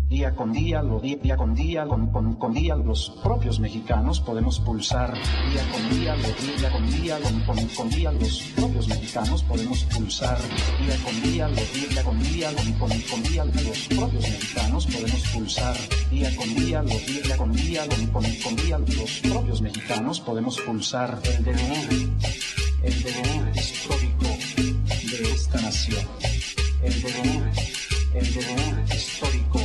[0.08, 4.58] Día con día, lo día, con día, con, con- con día, los propios mexicanos podemos
[4.60, 5.12] pulsar.
[5.52, 9.84] Día con día, lo día con día, con, con- con día, los propios mexicanos podemos
[9.84, 10.38] pulsar.
[10.80, 11.56] Día con día, lo
[11.90, 15.76] día con día, con, con- con día, los propios mexicanos podemos pulsar.
[16.10, 21.20] Día con día, lo día con día, con, día, los propios mexicanos podemos pulsar.
[21.36, 22.10] El devenir,
[22.82, 26.06] el devenir histórico de esta nación.
[26.82, 27.42] El devenir,
[28.14, 29.58] el devenir histórico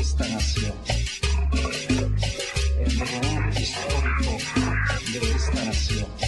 [0.00, 0.72] esta nación.
[2.80, 4.30] El devenir histórico
[5.12, 6.19] de esta nación.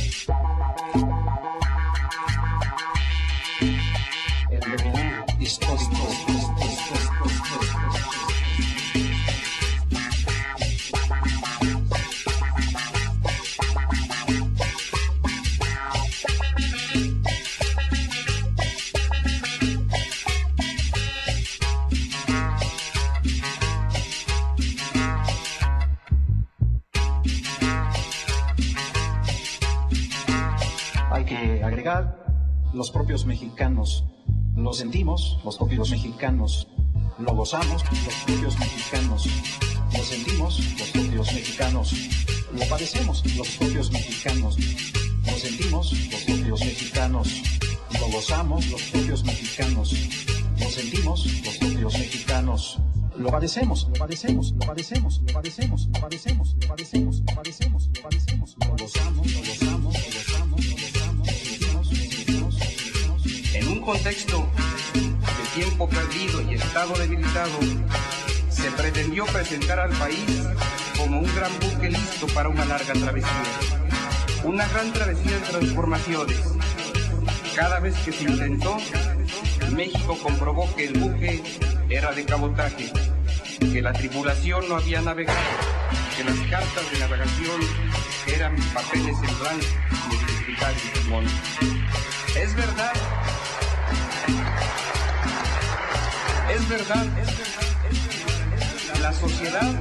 [35.12, 36.66] Los propios mexicanos
[37.18, 39.26] lo gozamos, los propios mexicanos
[39.92, 41.92] lo sentimos, los propios mexicanos
[42.52, 44.56] lo padecemos, los propios mexicanos
[45.26, 47.28] lo sentimos, los propios mexicanos
[48.00, 49.92] lo gozamos, los propios mexicanos
[50.58, 52.78] lo sentimos, los propios mexicanos
[53.14, 58.02] lo padecemos, lo padecemos, lo padecemos, lo padecemos, lo padecemos, lo padecemos, lo padecemos, lo
[58.02, 60.31] padecemos, lo gozamos, lo gozamos, lo gozamos, lo
[63.82, 64.48] contexto
[64.94, 67.58] de tiempo perdido y estado debilitado,
[68.48, 70.42] se pretendió presentar al país
[70.96, 73.42] como un gran buque listo para una larga travesía.
[74.44, 76.40] Una gran travesía de transformaciones.
[77.56, 78.76] Cada vez que se intentó,
[79.72, 81.42] México comprobó que el buque
[81.88, 82.92] era de cabotaje,
[83.60, 85.38] que la tripulación no había navegado,
[86.16, 87.60] que las cartas de navegación
[88.26, 89.66] eran papeles en blanco
[90.94, 91.24] timón.
[92.36, 92.92] Es verdad,
[96.62, 99.00] es verdad, es.
[99.00, 99.72] La sociedad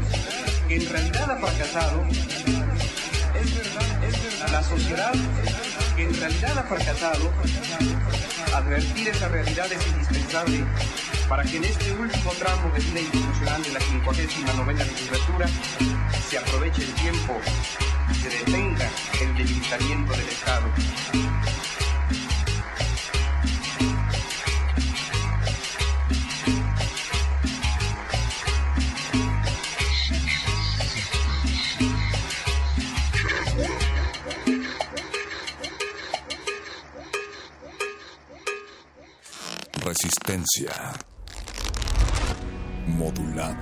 [0.68, 4.52] que en realidad ha fracasado, es verdad, es verdad.
[4.52, 5.14] La sociedad
[5.96, 7.32] que en realidad ha fracasado,
[8.56, 10.66] advertir esa realidad es indispensable
[11.30, 15.48] para que en este último tramo de vida institucional de la 59 legislatura
[16.30, 17.38] se aproveche el tiempo
[18.10, 18.90] y se detenga
[19.22, 21.31] el debilitamiento del Estado.
[40.04, 40.72] Resistencia
[42.88, 43.56] modulada.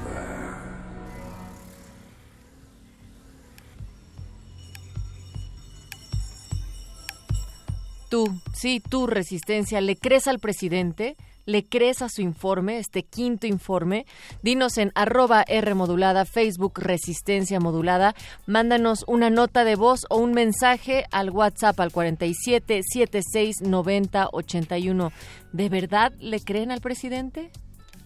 [8.09, 11.17] Tú, sí, tú, Resistencia, ¿le crees al presidente?
[11.49, 14.05] ¿Le crees a su informe, este quinto informe?
[14.43, 18.13] Dinos en arroba R modulada, Facebook Resistencia Modulada.
[18.45, 25.11] Mándanos una nota de voz o un mensaje al WhatsApp al 47 76 90 81.
[25.51, 27.49] ¿De verdad le creen al presidente?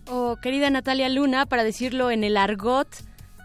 [0.07, 2.87] Oh, querida Natalia Luna, para decirlo en el argot,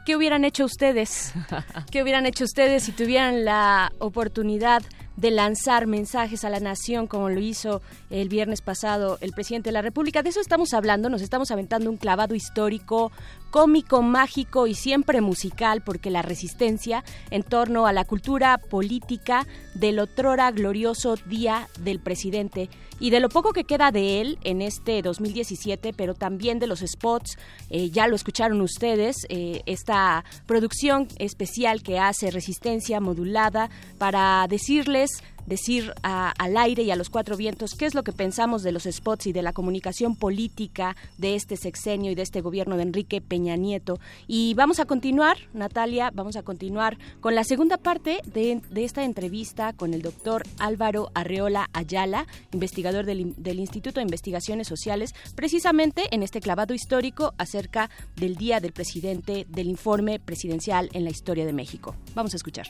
[0.07, 1.35] ¿qué hubieran hecho ustedes?
[1.91, 4.85] ¿Qué hubieran hecho ustedes si tuvieran la oportunidad
[5.19, 9.73] de lanzar mensajes a la nación como lo hizo el viernes pasado el presidente de
[9.73, 10.23] la República.
[10.23, 13.11] De eso estamos hablando, nos estamos aventando un clavado histórico,
[13.51, 19.45] cómico, mágico y siempre musical, porque la resistencia en torno a la cultura política
[19.75, 22.71] del otrora glorioso Día del Presidente
[23.01, 26.81] y de lo poco que queda de él en este 2017, pero también de los
[26.81, 27.39] spots,
[27.71, 35.23] eh, ya lo escucharon ustedes, eh, esta producción especial que hace Resistencia Modulada para decirles
[35.49, 38.85] decir al aire y a los cuatro vientos qué es lo que pensamos de los
[38.85, 43.21] spots y de la comunicación política de este sexenio y de este gobierno de Enrique
[43.21, 43.99] Peña Nieto.
[44.27, 49.73] Y vamos a continuar, Natalia, vamos a continuar con la segunda parte de, esta entrevista
[49.73, 56.41] con el doctor Álvaro Arreola Ayala, investigador del Instituto de Investigaciones Sociales, precisamente en este
[56.41, 61.97] clavado histórico acerca del Día del Presidente, del informe presidencial en la historia de México.
[62.15, 62.69] Vamos a escuchar.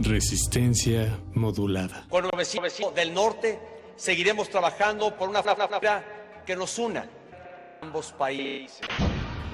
[0.00, 2.06] Resistencia modulada.
[2.08, 3.58] Con los vecinos del norte
[3.96, 7.08] seguiremos trabajando por una frontera que nos una
[7.82, 8.80] ambos países.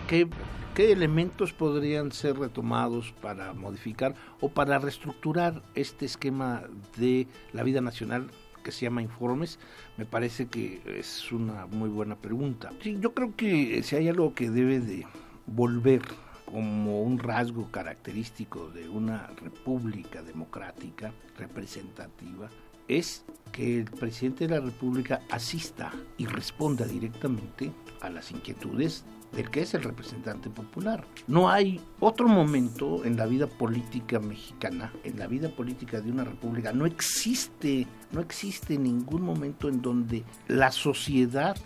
[0.07, 0.29] ¿Qué,
[0.75, 6.63] ¿Qué elementos podrían ser retomados para modificar o para reestructurar este esquema
[6.97, 8.31] de la vida nacional
[8.63, 9.59] que se llama informes?
[9.97, 12.71] Me parece que es una muy buena pregunta.
[12.83, 15.07] Sí, yo creo que si hay algo que debe de
[15.47, 16.03] volver
[16.51, 22.49] como un rasgo característico de una república democrática representativa
[22.89, 27.71] es que el presidente de la república asista y responda directamente
[28.01, 31.05] a las inquietudes del que es el representante popular.
[31.27, 36.25] No hay otro momento en la vida política mexicana, en la vida política de una
[36.25, 41.59] república, no existe, no existe ningún momento en donde la sociedad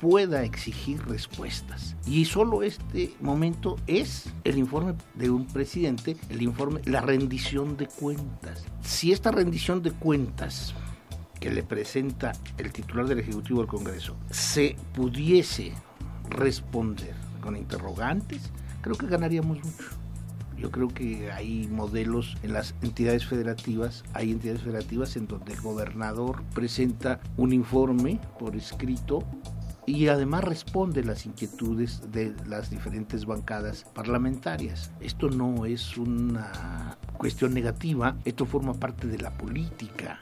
[0.00, 1.94] pueda exigir respuestas.
[2.06, 7.86] Y solo este momento es el informe de un presidente, el informe, la rendición de
[7.86, 8.64] cuentas.
[8.82, 10.74] Si esta rendición de cuentas
[11.38, 15.72] que le presenta el titular del Ejecutivo al Congreso se pudiese
[16.28, 20.00] responder con interrogantes, creo que ganaríamos mucho.
[20.56, 25.60] Yo creo que hay modelos en las entidades federativas, hay entidades federativas en donde el
[25.62, 29.24] gobernador presenta un informe por escrito
[29.86, 34.90] y además responde las inquietudes de las diferentes bancadas parlamentarias.
[35.00, 40.20] Esto no es una cuestión negativa, esto forma parte de la política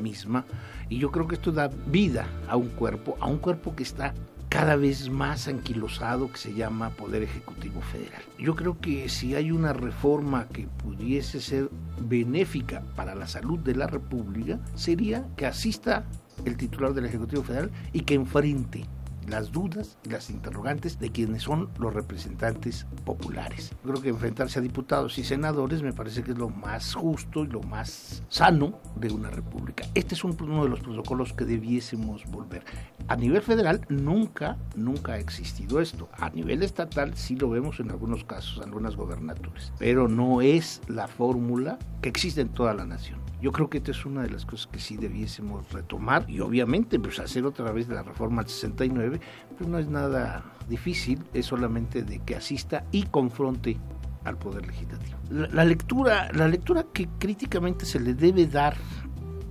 [0.00, 0.44] misma
[0.88, 4.14] y yo creo que esto da vida a un cuerpo, a un cuerpo que está
[4.48, 8.20] cada vez más anquilosado que se llama Poder Ejecutivo Federal.
[8.36, 13.76] Yo creo que si hay una reforma que pudiese ser benéfica para la salud de
[13.76, 16.04] la República, sería que asista
[16.44, 18.84] el titular del Ejecutivo Federal y que enfrente
[19.30, 23.72] las dudas y las interrogantes de quienes son los representantes populares.
[23.82, 27.48] Creo que enfrentarse a diputados y senadores me parece que es lo más justo y
[27.48, 29.84] lo más sano de una república.
[29.94, 32.64] Este es uno de los protocolos que debiésemos volver.
[33.08, 36.08] A nivel federal nunca, nunca ha existido esto.
[36.12, 40.80] A nivel estatal sí lo vemos en algunos casos, en algunas gobernaturas, pero no es
[40.88, 43.19] la fórmula que existe en toda la nación.
[43.40, 46.98] Yo creo que esta es una de las cosas que sí debiésemos retomar y obviamente
[46.98, 49.20] pues hacer otra vez la reforma del 69,
[49.56, 53.78] pues no es nada difícil, es solamente de que asista y confronte
[54.24, 55.16] al poder legislativo.
[55.30, 58.76] La, lectura, la lectura que críticamente se le debe dar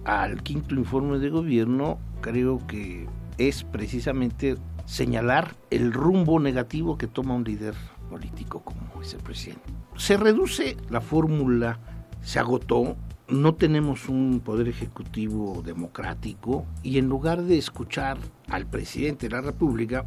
[0.05, 7.35] al quinto informe de gobierno, creo que es precisamente señalar el rumbo negativo que toma
[7.35, 7.75] un líder
[8.09, 9.61] político como ese presidente.
[9.95, 11.79] Se reduce la fórmula,
[12.21, 12.95] se agotó,
[13.29, 18.17] no tenemos un poder ejecutivo democrático y en lugar de escuchar
[18.47, 20.05] al presidente de la República,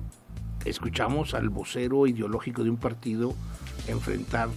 [0.65, 3.35] escuchamos al vocero ideológico de un partido
[3.89, 4.49] enfrentar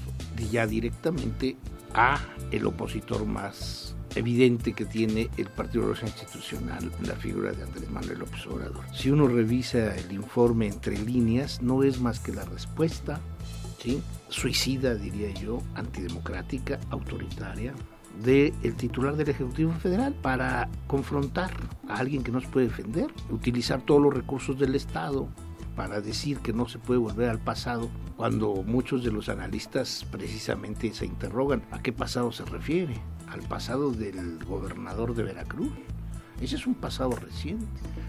[0.51, 1.55] ya directamente
[1.93, 2.19] a
[2.51, 8.19] el opositor más evidente que tiene el Partido Rosa Institucional, la figura de Andrés Manuel
[8.19, 8.83] López Obrador.
[8.93, 13.19] Si uno revisa el informe entre líneas, no es más que la respuesta,
[14.29, 17.73] suicida, diría yo, antidemocrática, autoritaria,
[18.23, 21.51] del titular del Ejecutivo Federal para confrontar
[21.87, 25.27] a alguien que no se puede defender, utilizar todos los recursos del Estado
[25.75, 30.93] para decir que no se puede volver al pasado, cuando muchos de los analistas precisamente
[30.93, 32.95] se interrogan a qué pasado se refiere,
[33.29, 35.71] al pasado del gobernador de Veracruz.
[36.39, 37.65] Ese es un pasado reciente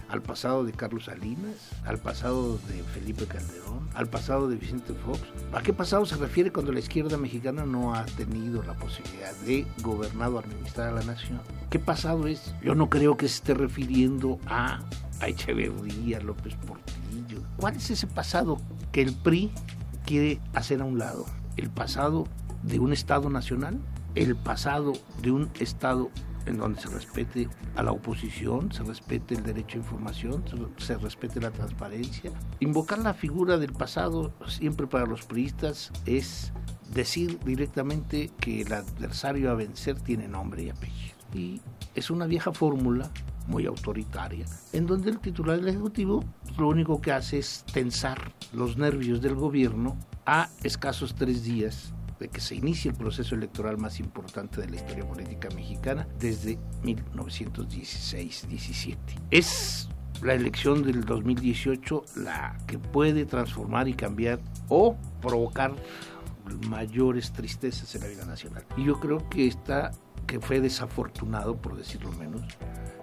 [0.09, 5.21] al pasado de Carlos Salinas, al pasado de Felipe Calderón, al pasado de Vicente Fox.
[5.53, 9.67] ¿A qué pasado se refiere cuando la izquierda mexicana no ha tenido la posibilidad de
[9.83, 11.41] gobernar o administrar a la nación?
[11.71, 12.55] ¿Qué pasado es?
[12.63, 14.81] Yo no creo que se esté refiriendo a,
[15.21, 17.43] a Echeverría, López Portillo.
[17.57, 18.59] ¿Cuál es ese pasado
[18.93, 19.51] que el PRI
[20.05, 21.27] quiere hacer a un lado?
[21.57, 22.27] ¿El pasado
[22.63, 23.79] de un Estado nacional?
[24.15, 24.93] ¿El pasado
[25.23, 26.11] de un Estado
[26.47, 30.45] en donde se respete a la oposición, se respete el derecho a información,
[30.79, 32.31] se, respete la transparencia.
[32.61, 36.53] Invocar la figura del pasado siempre para los priistas es
[36.95, 41.17] decir directamente que el adversario a vencer tiene nombre y apellido.
[41.35, 41.61] Y
[41.95, 43.11] es una vieja fórmula
[43.49, 46.25] muy autoritaria, en donde el titular del Ejecutivo
[46.57, 52.41] lo único que hace es tensar los nervios del gobierno a escasos tres días que
[52.41, 58.97] se inicie el proceso electoral más importante de la historia política mexicana desde 1916-17.
[59.31, 59.89] Es
[60.23, 65.75] la elección del 2018 la que puede transformar y cambiar o provocar
[66.69, 68.65] mayores tristezas en la vida nacional.
[68.77, 69.93] Y yo creo que está
[70.27, 72.43] que fue desafortunado, por decirlo menos,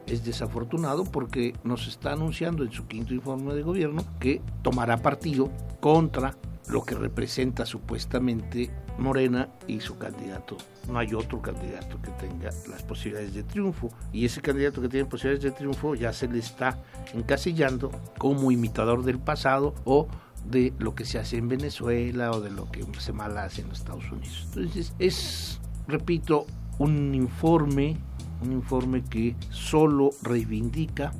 [0.08, 5.50] es desafortunado porque nos está anunciando en su quinto informe de gobierno que tomará partido
[5.80, 6.36] contra
[6.68, 10.58] lo que representa supuestamente Morena y su candidato.
[10.88, 13.90] No hay otro candidato que tenga las posibilidades de triunfo.
[14.12, 16.82] Y ese candidato que tiene posibilidades de triunfo ya se le está
[17.14, 20.08] encasillando como imitador del pasado o
[20.46, 23.72] de lo que se hace en Venezuela o de lo que se mal hace en
[23.72, 24.44] Estados Unidos.
[24.50, 26.46] Entonces es, repito,
[26.80, 27.98] un informe,
[28.42, 31.12] un informe que solo reivindica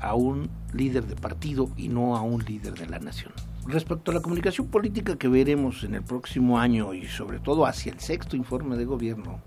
[0.00, 3.32] a un líder de partido y no a un líder de la nación.
[3.66, 7.92] Respecto a la comunicación política que veremos en el próximo año y sobre todo hacia
[7.92, 9.40] el sexto informe de gobierno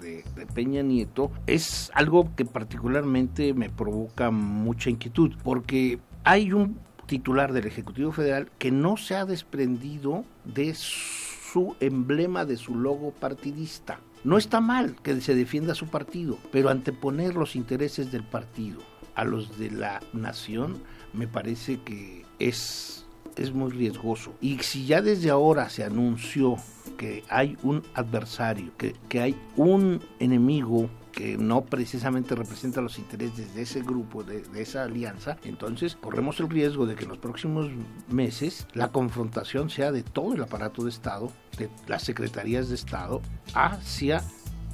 [0.00, 7.52] de, Peña Nieto, es algo que particularmente me provoca mucha inquietud, porque hay un titular
[7.52, 14.00] del Ejecutivo Federal que no se ha desprendido de su emblema, de su logo partidista.
[14.24, 18.80] No está mal que se defienda su partido, pero anteponer los intereses del partido
[19.14, 23.05] a los de la nación, me parece que es,
[23.36, 24.34] es muy riesgoso.
[24.40, 26.56] Y si ya desde ahora se anunció
[26.96, 33.54] que hay un adversario, que, que hay un enemigo que no precisamente representa los intereses
[33.54, 37.18] de ese grupo, de, de, esa alianza, entonces corremos el riesgo de que en los
[37.18, 37.70] próximos
[38.08, 43.22] meses la confrontación sea de todo el aparato de Estado, de las secretarías de Estado,
[43.54, 44.22] hacia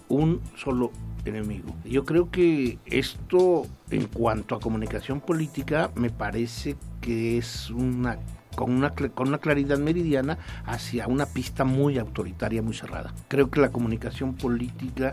[0.08, 0.90] un solo
[1.24, 1.74] enemigo.
[1.84, 8.18] Yo creo que esto en cuanto a comunicación política me parece que es una
[8.54, 13.12] con una, con una claridad meridiana hacia una pista muy autoritaria, muy cerrada.
[13.28, 15.10] Creo que la comunicación política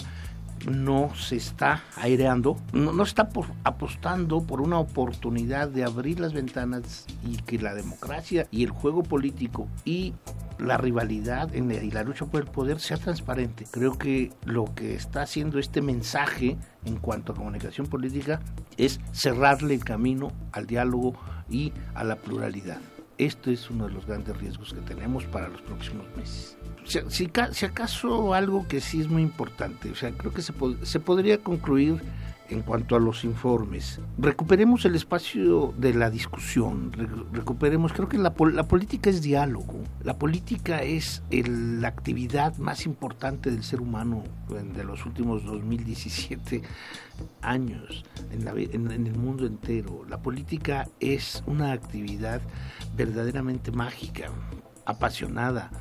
[0.68, 3.30] no se está aireando, no, no está
[3.64, 9.04] apostando por una oportunidad de abrir las ventanas y que la democracia y el juego
[9.04, 10.14] político y
[10.60, 13.66] la rivalidad y la lucha por el poder sea transparente.
[13.72, 18.42] Creo que lo que está haciendo este mensaje en cuanto a comunicación política
[18.78, 21.14] es cerrarle el camino al diálogo
[21.50, 22.80] y a la pluralidad.
[23.20, 26.58] Esto es uno de los grandes riesgos que tenemos para los próximos meses.
[26.86, 27.26] Si,
[27.66, 30.54] acaso algo que sí es muy importante, o sea, creo que se,
[30.84, 32.02] se podría concluir
[32.50, 34.00] en cuanto a los informes.
[34.18, 36.92] Recuperemos el espacio de la discusión,
[37.32, 42.86] recuperemos, creo que la, la política es diálogo, la política es el, la actividad más
[42.86, 44.24] importante del ser humano
[44.76, 46.62] de los últimos 2017
[47.42, 50.06] años en, la, en, en el mundo entero.
[50.10, 52.42] La política es una actividad
[52.96, 54.32] verdaderamente mágica,
[54.86, 55.72] apasionada,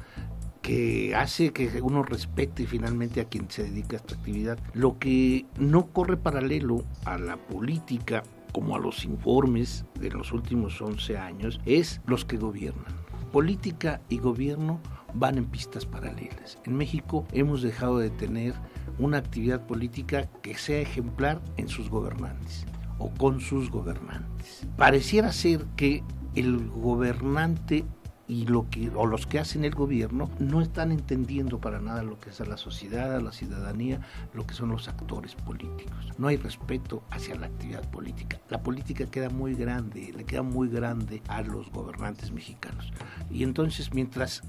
[0.68, 4.58] que hace que uno respete finalmente a quien se dedica a esta actividad.
[4.74, 10.82] Lo que no corre paralelo a la política como a los informes de los últimos
[10.82, 12.84] 11 años es los que gobiernan.
[13.32, 14.78] Política y gobierno
[15.14, 16.58] van en pistas paralelas.
[16.66, 18.52] En México hemos dejado de tener
[18.98, 22.66] una actividad política que sea ejemplar en sus gobernantes
[22.98, 24.66] o con sus gobernantes.
[24.76, 26.02] Pareciera ser que
[26.34, 27.86] el gobernante
[28.28, 32.20] y lo que o los que hacen el gobierno no están entendiendo para nada lo
[32.20, 34.00] que es a la sociedad, a la ciudadanía,
[34.34, 36.12] lo que son los actores políticos.
[36.18, 38.38] No hay respeto hacia la actividad política.
[38.50, 42.92] La política queda muy grande, le queda muy grande a los gobernantes mexicanos.
[43.30, 44.42] Y entonces mientras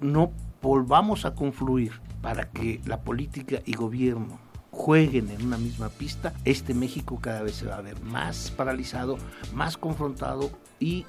[0.00, 0.30] no
[0.62, 4.38] volvamos a confluir para que la política y gobierno
[4.70, 9.16] jueguen en una misma pista, este México cada vez se va a ver más paralizado,
[9.54, 10.50] más confrontado
[10.80, 11.06] y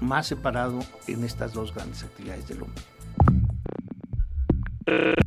[0.00, 2.82] más separado en estas dos grandes actividades del hombre.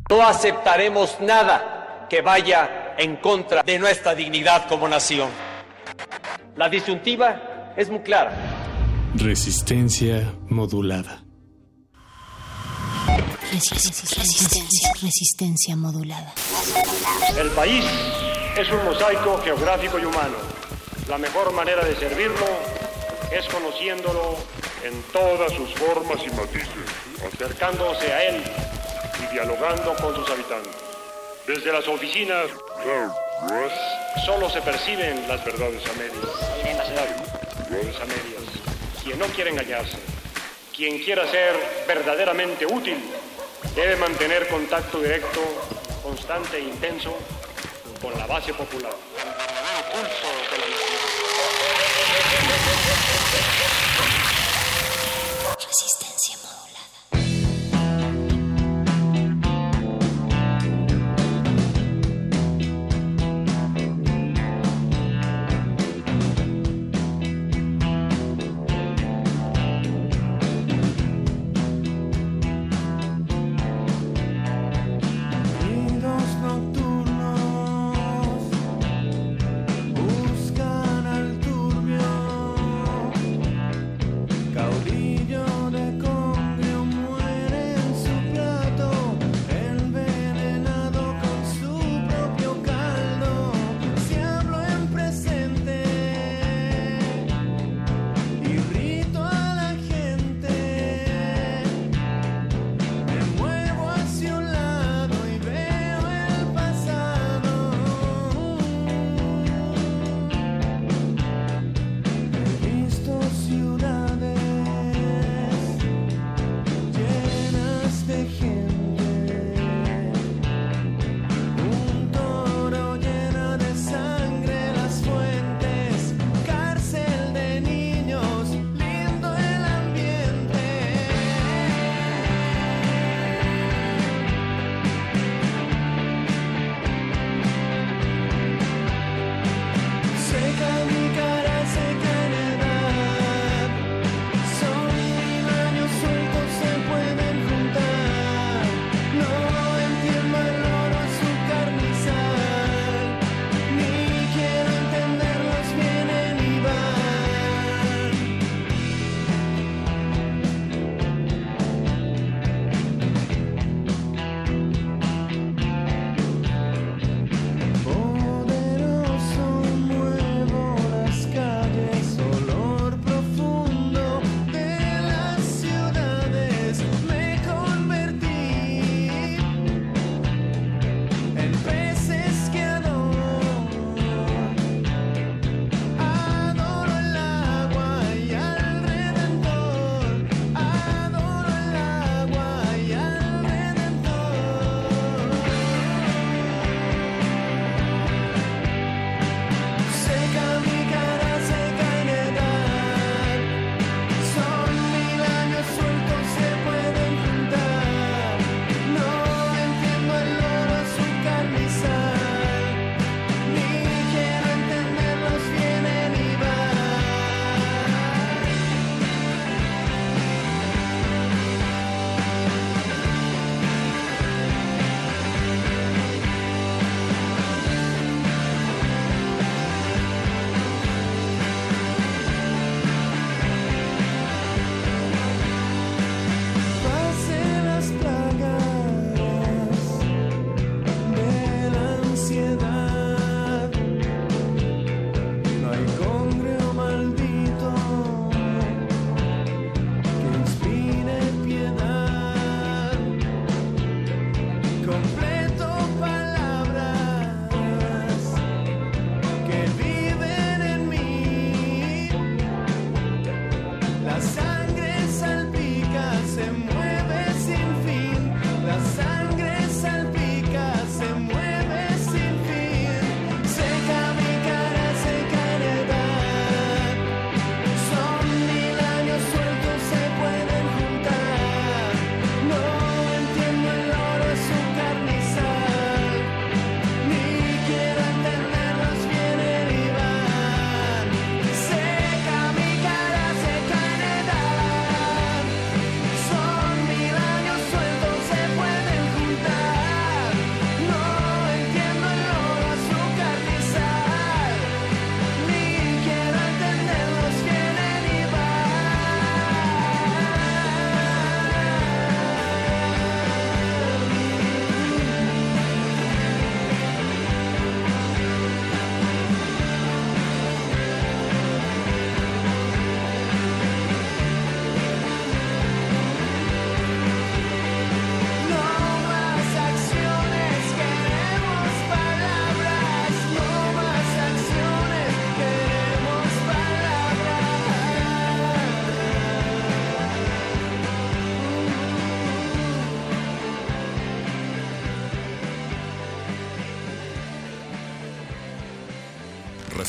[0.09, 5.29] No aceptaremos nada que vaya en contra de nuestra dignidad como nación.
[6.55, 8.35] La disyuntiva es muy clara.
[9.15, 11.23] Resistencia modulada.
[13.51, 16.33] Resistencia, resistencia modulada.
[17.37, 17.85] El país
[18.57, 20.37] es un mosaico geográfico y humano.
[21.07, 22.45] La mejor manera de servirlo
[23.33, 24.37] es conociéndolo
[24.83, 26.69] en todas sus formas y matices,
[27.33, 28.43] acercándose a él
[29.23, 30.75] y dialogando con sus habitantes.
[31.47, 32.47] Desde las oficinas
[34.25, 36.25] solo se perciben las verdades a medias.
[37.69, 38.43] Verdades a medias.
[39.03, 39.97] Quien no quiere engañarse,
[40.75, 41.55] quien quiera ser
[41.87, 42.97] verdaderamente útil,
[43.75, 45.41] debe mantener contacto directo,
[46.03, 47.17] constante e intenso
[48.01, 48.93] con la base popular.
[49.91, 50.27] Pulso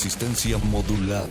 [0.05, 1.27] Resistencia modulada.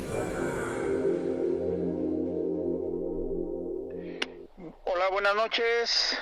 [4.85, 6.17] Hola, buenas noches.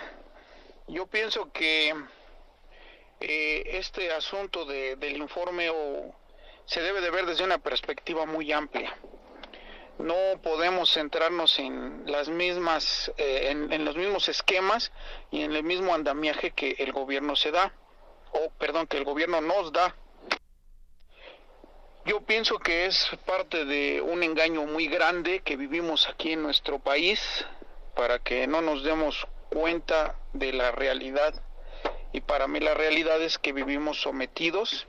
[0.90, 1.96] Yo pienso que
[3.22, 5.72] eh, este asunto de, del informe
[6.66, 8.98] se debe de ver desde una perspectiva muy amplia.
[9.98, 14.92] No podemos centrarnos en las mismas, eh, en los mismos esquemas
[15.32, 17.74] y en el mismo andamiaje que el gobierno se da,
[18.34, 19.96] o perdón, que el gobierno nos da.
[22.04, 26.80] Yo pienso que es parte de un engaño muy grande que vivimos aquí en nuestro
[26.80, 27.46] país
[27.96, 31.36] para que no nos demos cuenta de la realidad.
[32.12, 34.88] Y para mí la realidad es que vivimos sometidos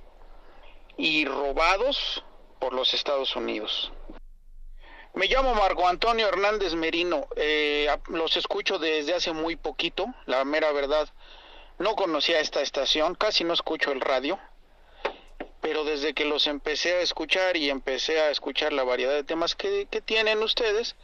[0.96, 2.24] y robados
[2.58, 3.92] por los Estados Unidos.
[5.12, 7.26] Me llamo Marco Antonio Hernández Merino.
[7.36, 11.10] Eh, los escucho desde hace muy poquito, la mera verdad.
[11.78, 14.38] No conocía esta estación, casi no escucho el radio
[15.62, 19.54] pero desde que los empecé a escuchar y empecé a escuchar la variedad de temas
[19.54, 20.96] que, que tienen ustedes,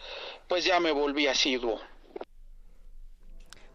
[0.48, 1.80] pues ya me volví asiduo.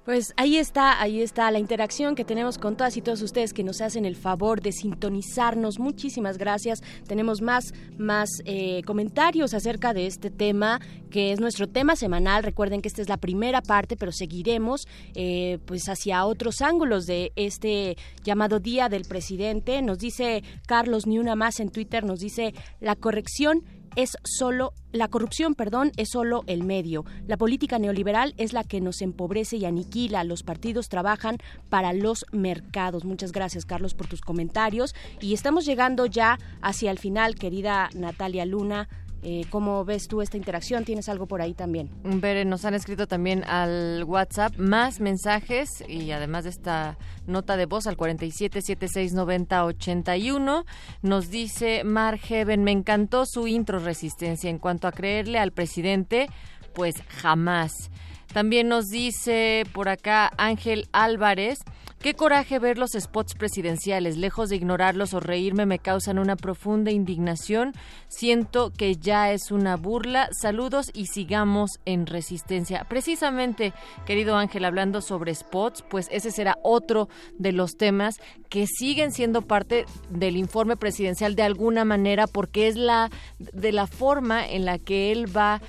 [0.05, 3.63] Pues ahí está, ahí está la interacción que tenemos con todas y todos ustedes que
[3.63, 5.79] nos hacen el favor de sintonizarnos.
[5.79, 6.83] Muchísimas gracias.
[7.07, 12.43] Tenemos más, más eh, comentarios acerca de este tema, que es nuestro tema semanal.
[12.43, 17.31] Recuerden que esta es la primera parte, pero seguiremos eh, pues hacia otros ángulos de
[17.37, 17.95] este
[18.25, 19.81] llamado Día del Presidente.
[19.81, 23.63] Nos dice Carlos Ni Una Más en Twitter, nos dice la corrección
[23.95, 27.03] es solo la corrupción, perdón, es solo el medio.
[27.27, 30.23] La política neoliberal es la que nos empobrece y aniquila.
[30.23, 31.37] Los partidos trabajan
[31.69, 33.03] para los mercados.
[33.03, 34.93] Muchas gracias, Carlos, por tus comentarios.
[35.19, 38.87] Y estamos llegando ya hacia el final, querida Natalia Luna.
[39.23, 40.83] Eh, ¿Cómo ves tú esta interacción?
[40.83, 41.89] ¿Tienes algo por ahí también?
[42.03, 47.65] Bere, nos han escrito también al WhatsApp más mensajes y además de esta nota de
[47.65, 50.65] voz al 47769081
[51.01, 56.27] nos dice Mar Heaven, me encantó su intro resistencia en cuanto a creerle al presidente,
[56.73, 57.89] pues jamás.
[58.33, 61.59] También nos dice por acá Ángel Álvarez,
[62.03, 66.91] qué coraje ver los spots presidenciales, lejos de ignorarlos o reírme me causan una profunda
[66.91, 67.71] indignación,
[68.09, 72.85] siento que ya es una burla, saludos y sigamos en resistencia.
[72.89, 73.71] Precisamente,
[74.05, 77.07] querido Ángel, hablando sobre spots, pues ese será otro
[77.39, 82.75] de los temas que siguen siendo parte del informe presidencial de alguna manera porque es
[82.75, 85.61] la de la forma en la que él va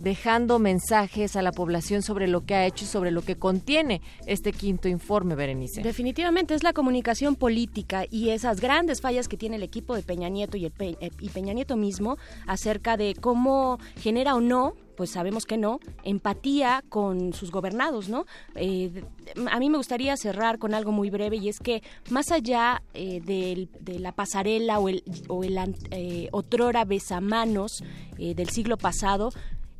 [0.00, 4.00] dejando mensajes a la población sobre lo que ha hecho y sobre lo que contiene
[4.26, 5.82] este quinto informe, Berenice.
[5.82, 10.28] Definitivamente es la comunicación política y esas grandes fallas que tiene el equipo de Peña
[10.28, 15.12] Nieto y, el eh, y Peña Nieto mismo acerca de cómo genera o no pues
[15.12, 18.26] sabemos que no, empatía con sus gobernados, ¿no?
[18.54, 19.02] Eh,
[19.50, 23.22] a mí me gustaría cerrar con algo muy breve y es que más allá eh,
[23.22, 25.56] de, la pasarela o el, o el
[25.90, 27.82] eh, otrora besamanos
[28.18, 29.30] del siglo pasado,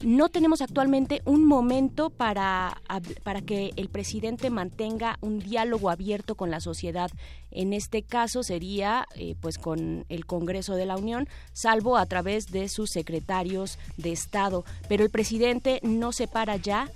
[0.02, 2.80] no tenemos actualmente un momento para,
[3.22, 7.10] para que el presidente mantenga un diálogo abierto con la sociedad.
[7.50, 12.50] En este caso sería eh, pues con el Congreso de la Unión, salvo a través
[12.50, 14.64] de sus secretarios de Estado.
[14.88, 16.88] Pero el presidente no se para ya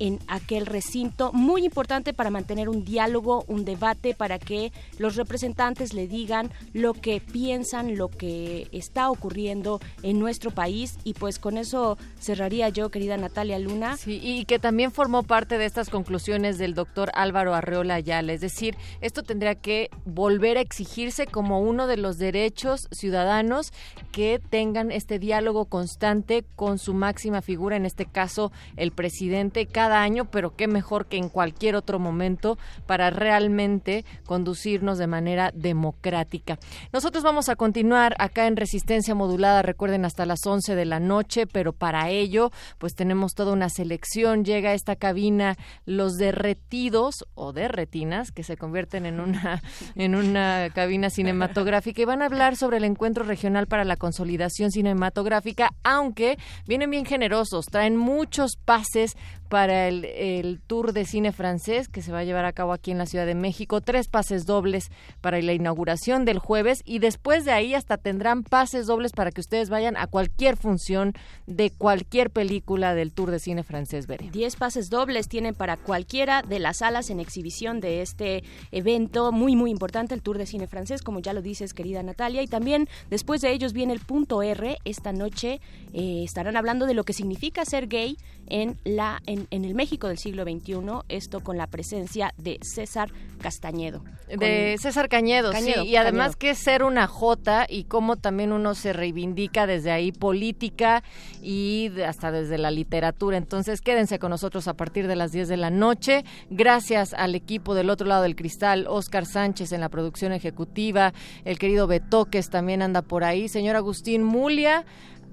[0.00, 5.92] en aquel recinto, muy importante para mantener un diálogo, un debate, para que los representantes
[5.92, 10.98] le digan lo que piensan, lo que está ocurriendo en nuestro país.
[11.04, 13.98] Y pues con eso cerraría yo, querida Natalia Luna.
[13.98, 18.40] Sí, y que también formó parte de estas conclusiones del doctor Álvaro Arreola Ayala, es
[18.40, 23.72] decir, esto tendría que volver a exigirse como uno de los derechos ciudadanos
[24.12, 29.89] que tengan este diálogo constante con su máxima figura, en este caso el presidente, cada
[29.98, 36.58] año, pero qué mejor que en cualquier otro momento para realmente conducirnos de manera democrática.
[36.92, 41.46] Nosotros vamos a continuar acá en Resistencia Modulada, recuerden hasta las 11 de la noche,
[41.46, 47.52] pero para ello pues tenemos toda una selección, llega a esta cabina los derretidos o
[47.52, 49.62] derretinas que se convierten en una
[49.96, 54.70] en una cabina cinematográfica y van a hablar sobre el encuentro regional para la consolidación
[54.70, 59.16] cinematográfica, aunque vienen bien generosos, traen muchos pases
[59.50, 62.98] para el, tour de cine francés que se va a llevar a cabo aquí en
[62.98, 64.90] la Ciudad de México, tres pases dobles
[65.20, 69.40] para la inauguración del jueves y después de ahí hasta tendrán pases dobles para que
[69.40, 71.14] ustedes vayan a cualquier función
[71.48, 74.06] de cualquier película del tour de cine francés.
[74.06, 74.30] Veré.
[74.30, 79.56] Diez pases dobles tienen para cualquiera de las salas en exhibición de este evento muy
[79.56, 82.88] muy importante, el tour de cine francés, como ya lo dices querida Natalia, y también
[83.10, 84.78] después de ellos viene el punto R.
[84.84, 85.60] Esta noche
[85.92, 88.16] eh, estarán hablando de lo que significa ser gay
[88.50, 90.74] en la en en, el México del siglo XXI,
[91.08, 94.02] esto con la presencia de César Castañedo.
[94.28, 98.52] De César Cañedo, Cañedo, sí, y además que es ser una Jota y cómo también
[98.52, 101.02] uno se reivindica desde ahí política
[101.42, 103.36] y hasta desde la literatura.
[103.36, 106.24] Entonces quédense con nosotros a partir de las 10 de la noche.
[106.50, 111.12] Gracias al equipo del otro lado del cristal, Oscar Sánchez en la producción ejecutiva,
[111.44, 114.84] el querido Betoques también anda por ahí, señor Agustín Mulia.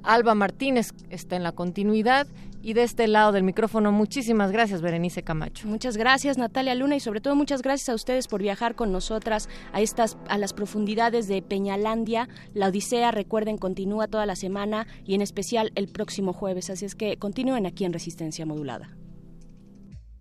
[0.04, 2.28] Alba Martínez está en la continuidad
[2.68, 5.66] y de este lado del micrófono muchísimas gracias Berenice Camacho.
[5.70, 9.48] Muchas gracias Natalia Luna y sobre todo muchas gracias a ustedes por viajar con nosotras
[9.72, 12.28] a estas a las profundidades de Peñalandia.
[12.54, 16.96] La Odisea, recuerden, continúa toda la semana y en especial el próximo jueves, así es
[16.96, 18.98] que continúen aquí en Resistencia Modulada.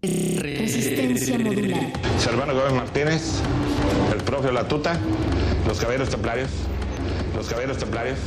[0.03, 1.91] Resistencia modulada.
[2.19, 3.43] Servano Gómez Martínez,
[4.13, 5.01] el profe Latuta,
[5.67, 6.51] los caballeros templarios,
[7.35, 8.19] los caballeros templarios.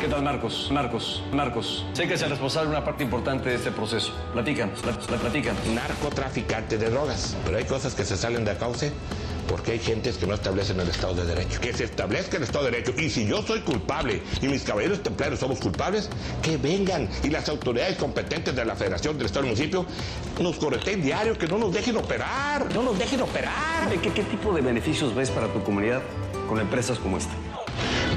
[0.00, 0.68] ¿Qué tal, Marcos?
[0.70, 1.84] Marcos, Marcos.
[1.92, 4.12] Sé que es el responsable de una parte importante de este proceso.
[4.32, 5.66] Platícanos, la, la platícanos.
[5.66, 7.36] Narcotraficante de drogas.
[7.44, 8.92] Pero hay cosas que se salen de cauce
[9.48, 11.60] porque hay gentes que no establecen el Estado de Derecho.
[11.60, 12.92] Que se establezca el Estado de Derecho.
[12.96, 16.08] Y si yo soy culpable y mis caballeros templarios somos culpables,
[16.42, 19.84] que vengan y las autoridades competentes de la Federación del Estado y Municipio
[20.40, 22.72] nos correteen diario, que no nos dejen operar.
[22.72, 23.90] No nos dejen operar.
[24.00, 26.02] ¿Qué, qué tipo de beneficios ves para tu comunidad
[26.48, 27.32] con empresas como esta?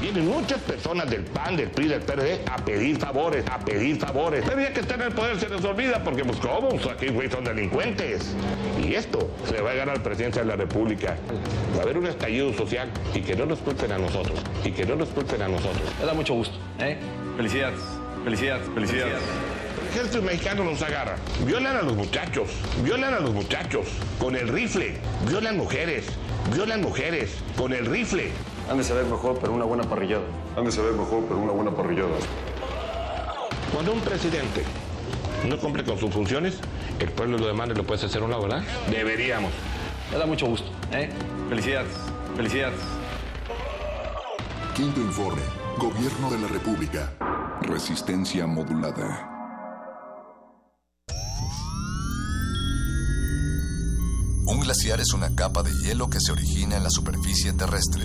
[0.00, 4.44] Vienen muchas personas del PAN, del PRI, del PRD a pedir favores, a pedir favores.
[4.46, 7.44] Pero ya que están en el poder se les olvida porque pues cómo, Pues, son
[7.44, 8.34] delincuentes.
[8.84, 11.16] Y esto se va a ganar la presidencia de la República.
[11.76, 14.38] Va a haber un estallido social y que no nos culpen a nosotros.
[14.64, 15.82] Y que no nos culpen a nosotros.
[16.00, 16.96] Me da mucho gusto, ¿eh?
[17.36, 17.80] Felicidades,
[18.24, 19.14] felicidades, felicidades.
[19.80, 21.16] El ejército mexicano nos agarra.
[21.46, 22.48] Violan a los muchachos,
[22.82, 23.86] violan a los muchachos
[24.18, 24.94] con el rifle,
[25.28, 26.06] violan mujeres,
[26.54, 28.30] violan mujeres con el rifle.
[28.70, 30.22] Han de saber mejor, pero una buena parrillada.
[30.56, 32.16] Han de saber mejor, pero una buena parrillada.
[33.72, 34.64] Cuando un presidente
[35.48, 36.58] no cumple con sus funciones,
[36.98, 38.62] el pueblo lo demanda y lo puedes hacer una, ¿verdad?
[38.90, 39.52] Deberíamos.
[40.10, 41.10] Me da mucho gusto, ¿eh?
[41.48, 41.92] Felicidades,
[42.36, 42.80] felicidades.
[44.74, 45.42] Quinto informe.
[45.78, 47.12] Gobierno de la República.
[47.62, 49.28] Resistencia modulada.
[54.46, 58.04] Un glaciar es una capa de hielo que se origina en la superficie terrestre.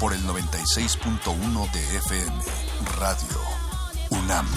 [0.00, 2.42] por el 96.1 de FM,
[2.96, 3.38] Radio
[4.08, 4.48] UNAM.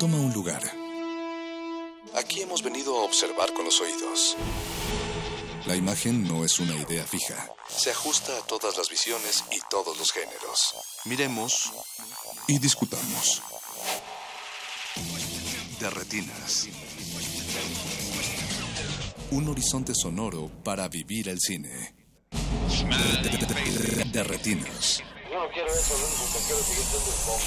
[0.00, 0.60] Toma un lugar.
[2.16, 4.36] Aquí hemos venido a observar con los oídos.
[5.66, 7.48] La imagen no es una idea fija.
[7.68, 10.74] Se ajusta a todas las visiones y todos los géneros.
[11.04, 11.70] Miremos
[12.48, 13.40] y discutamos.
[15.78, 16.68] De retinas.
[19.30, 21.94] Un horizonte sonoro para vivir el cine.
[23.22, 25.02] De, de- de- de retinas.
[25.30, 27.44] Yo no quiero eso, lo único que quiero es seguir siendo el bombo.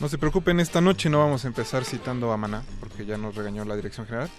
[0.00, 3.34] No se preocupen, esta noche no vamos a empezar citando a Maná, porque ya nos
[3.34, 4.30] regañó la dirección general.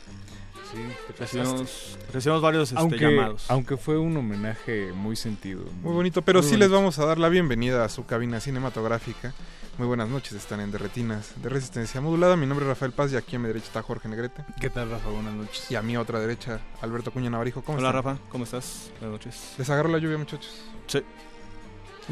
[0.71, 3.45] Sí, te Recibimos- recibimos varios, este, aunque, llamados.
[3.49, 5.63] Aunque fue un homenaje muy sentido.
[5.81, 9.33] Muy bonito, pero muy sí les vamos a dar la bienvenida a su cabina cinematográfica.
[9.77, 12.35] Muy buenas noches, están en Derretinas de Resistencia Modulada.
[12.37, 14.43] Mi nombre es Rafael Paz y aquí a mi derecha está Jorge Negrete.
[14.59, 15.09] ¿Qué tal, Rafa?
[15.09, 15.69] Buenas noches.
[15.71, 17.61] Y a mi otra derecha, Alberto Cuña Navarijo.
[17.63, 18.03] ¿Cómo Hola, están?
[18.03, 18.21] Rafa.
[18.29, 18.91] ¿Cómo estás?
[18.99, 19.53] Buenas noches.
[19.57, 20.61] ¿Les agarró la lluvia, muchachos?
[20.87, 20.99] Sí.
[20.99, 21.03] Un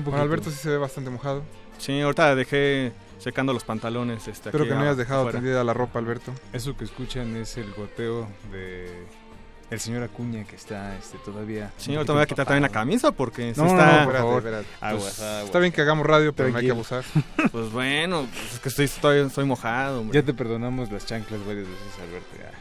[0.03, 0.22] Bueno, poquito.
[0.22, 1.43] Alberto sí se ve bastante mojado.
[1.78, 4.28] Sí, ahorita dejé secando los pantalones.
[4.28, 5.39] Este, Espero aquí que no hayas dejado afuera.
[5.39, 6.34] tendida la ropa, Alberto.
[6.53, 8.89] Eso que escuchan es el goteo de
[9.70, 11.72] el señor Acuña que está este, todavía.
[11.78, 13.86] Ahorita me voy a quitar también la camisa porque sí No, no, está...
[13.86, 14.38] no, espérate, favor.
[14.38, 14.67] espérate.
[14.82, 15.45] Aguas, Pues, aguas.
[15.45, 17.03] Está bien que hagamos radio, pero no hay que abusar.
[17.51, 19.99] Pues bueno, pues es que estoy, estoy, estoy mojado.
[20.01, 20.20] hombre.
[20.20, 22.36] Ya te perdonamos las chanclas varias veces, Alberto.
[22.39, 22.51] ya.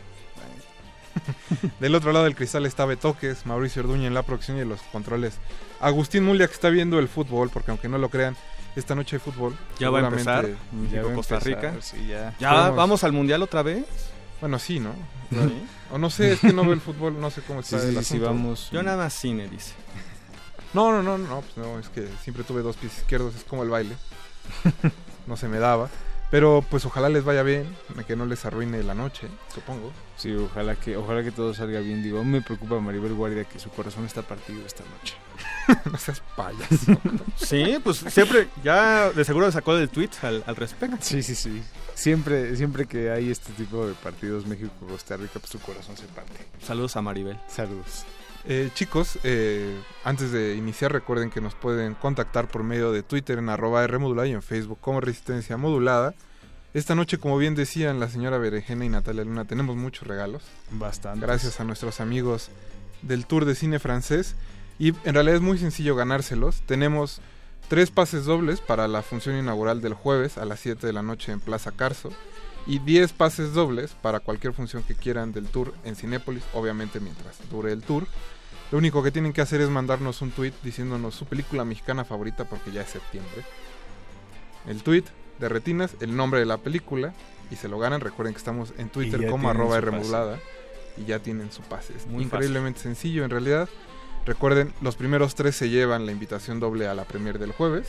[1.81, 4.81] Del otro lado del cristal está Betoques, Mauricio Orduña en la producción y en los
[4.93, 5.35] controles.
[5.81, 8.37] Agustín Mulia que está viendo el fútbol, porque aunque no lo crean,
[8.79, 9.57] esta noche hay fútbol.
[9.79, 10.45] Ya va a empezar.
[10.47, 11.75] México, Ya va a Costa Rica.
[11.81, 12.35] sí, ya.
[12.39, 13.85] ¿Ya Esperemos- vamos al mundial otra vez?
[14.41, 14.93] Bueno, sí, ¿no?
[15.31, 15.63] Sí.
[15.91, 17.95] O no sé, es que no veo el fútbol, no sé cómo está Sí, el
[17.99, 18.27] sí, sí, asunto.
[18.27, 18.69] vamos.
[18.73, 19.73] Yo nada más cine, dice.
[20.75, 23.63] No, no, no, no, pues no, es que siempre tuve dos pies izquierdos, es como
[23.63, 23.97] el baile.
[25.27, 25.91] No se me daba.
[26.31, 27.75] Pero pues ojalá les vaya bien,
[28.07, 29.93] que no les arruine la noche, supongo.
[30.17, 32.03] Sí, ojalá que, ojalá que todo salga bien.
[32.03, 35.15] Digo, me preocupa Maribel Guardia que su corazón está partido esta noche.
[35.91, 37.01] no seas payaso.
[37.37, 40.99] sí, pues siempre, ya de seguro sacó el tweet al, al respecto.
[41.01, 41.63] Sí, sí, sí.
[41.95, 46.47] Siempre, siempre que hay este tipo de partidos México-Costa Rica, pues su corazón se parte.
[46.63, 47.39] Saludos a Maribel.
[47.49, 48.05] Saludos.
[48.45, 53.39] Eh, chicos, eh, antes de iniciar recuerden que nos pueden contactar por medio de Twitter
[53.39, 56.15] en arroba Rmodulada y en Facebook como Resistencia Modulada.
[56.75, 60.43] Esta noche, como bien decían la señora Berenjena y Natalia Luna, tenemos muchos regalos.
[60.71, 61.27] Bastante.
[61.27, 62.51] Gracias a nuestros amigos
[63.03, 64.37] del Tour de Cine Francés.
[64.79, 66.63] Y en realidad es muy sencillo ganárselos.
[66.67, 67.21] Tenemos
[67.69, 71.33] tres pases dobles para la función inaugural del jueves a las 7 de la noche
[71.33, 72.11] en Plaza Carso.
[72.69, 77.37] Y 10 pases dobles para cualquier función que quieran del tour en Cinépolis, obviamente mientras
[77.51, 78.07] dure el tour.
[78.71, 82.45] Lo único que tienen que hacer es mandarnos un tweet diciéndonos su película mexicana favorita
[82.45, 83.43] porque ya es septiembre.
[84.67, 85.05] El tweet
[85.41, 87.15] de Retinas, el nombre de la película
[87.51, 88.03] y se lo ganan.
[88.03, 90.39] Recuerden que estamos en Twitter como arroba remodulada
[90.99, 91.95] y ya tienen su pase.
[91.97, 93.67] Es Muy increíblemente sencillo en realidad.
[94.27, 97.89] Recuerden, los primeros tres se llevan la invitación doble a la premier del jueves,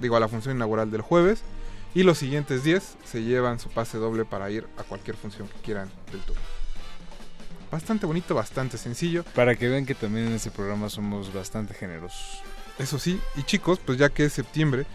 [0.00, 1.42] digo a la función inaugural del jueves,
[1.94, 5.58] y los siguientes 10 se llevan su pase doble para ir a cualquier función que
[5.62, 6.36] quieran del tour
[7.74, 9.24] bastante bonito, bastante sencillo.
[9.34, 12.40] Para que vean que también en ese programa somos bastante generosos.
[12.78, 14.86] Eso sí, y chicos, pues ya que es septiembre,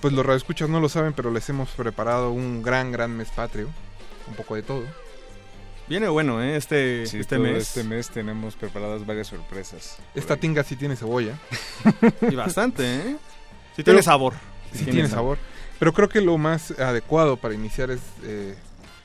[0.00, 3.68] pues los radioescuchas no lo saben, pero les hemos preparado un gran, gran mes patrio.
[4.26, 4.84] Un poco de todo.
[5.88, 6.56] Viene bueno, ¿eh?
[6.56, 7.68] Este, este mes.
[7.68, 9.96] Este mes tenemos preparadas varias sorpresas.
[10.14, 11.38] Esta tinga sí tiene cebolla.
[12.30, 13.16] y bastante, ¿eh?
[13.74, 14.34] Sí tiene sabor.
[14.72, 15.38] Sí, tiene, sabor.
[15.78, 18.56] Pero creo que lo más adecuado para iniciar es eh,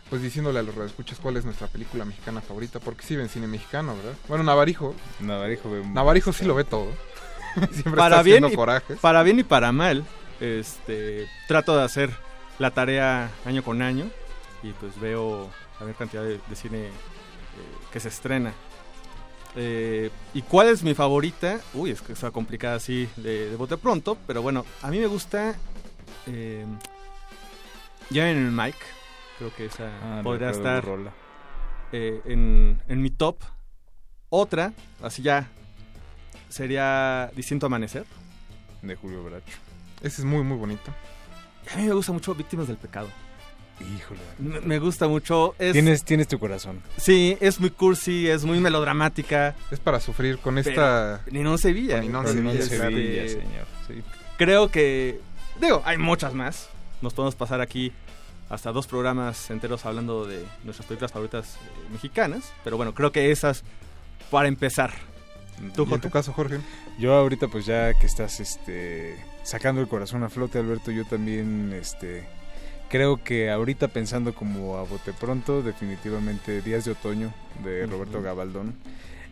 [0.10, 3.48] pues diciéndole a los radioescuchas cuál es nuestra película mexicana favorita, porque sí ven cine
[3.48, 4.14] mexicano, ¿verdad?
[4.28, 4.96] Bueno, Navarijo.
[5.20, 6.92] Navarijo ve Navarijo sí lo ve todo.
[7.72, 9.00] Siempre para está bien y, corajes.
[9.00, 10.06] Para bien y para mal,
[10.40, 12.12] este trato de hacer
[12.60, 14.06] la tarea año con año
[14.62, 15.50] y pues veo
[15.80, 16.92] a ver cantidad de, cine eh,
[17.92, 18.54] que se estrena.
[19.56, 21.60] Eh, ¿Y cuál es mi favorita?
[21.74, 25.08] Uy, es que está complicada así de, de bote pronto, pero bueno, a mí me
[25.08, 25.56] gusta
[26.28, 26.66] eh,
[28.10, 28.78] ya en el Mike
[29.38, 30.86] Creo que esa ah, podría estar
[31.92, 33.38] eh, en, en, mi top.
[34.30, 35.48] Otra, así ya,
[36.50, 38.06] sería Distinto Amanecer.
[38.82, 39.58] De Julio Bracho.
[40.02, 40.94] Ese es muy, muy bonito.
[41.72, 43.10] a mí me gusta mucho Víctimas del Pecado.
[43.80, 44.22] Híjole.
[44.40, 45.56] Me, gusta mucho.
[45.58, 46.82] tienes, tienes tu corazón.
[46.98, 49.56] Sí, es muy cursi, es muy melodramática.
[49.72, 51.22] Es para sufrir con esta.
[51.32, 52.00] Ni no Sevilla.
[52.00, 54.04] Ni no Sevilla, Sevilla, señor.
[54.38, 55.20] Creo que.
[55.60, 56.70] Digo, hay muchas más.
[57.02, 57.92] Nos podemos pasar aquí
[58.50, 62.54] hasta dos programas enteros hablando de nuestras películas favoritas eh, mexicanas.
[62.64, 63.64] Pero bueno, creo que esas
[64.32, 64.92] para empezar.
[65.76, 66.60] ¿Tú, en tu caso, Jorge?
[67.00, 71.72] Yo ahorita pues ya que estás este sacando el corazón a flote, Alberto, yo también
[71.74, 72.26] este
[72.90, 77.34] creo que ahorita pensando como a bote pronto, definitivamente Días de Otoño
[77.64, 78.76] de Roberto Gabaldón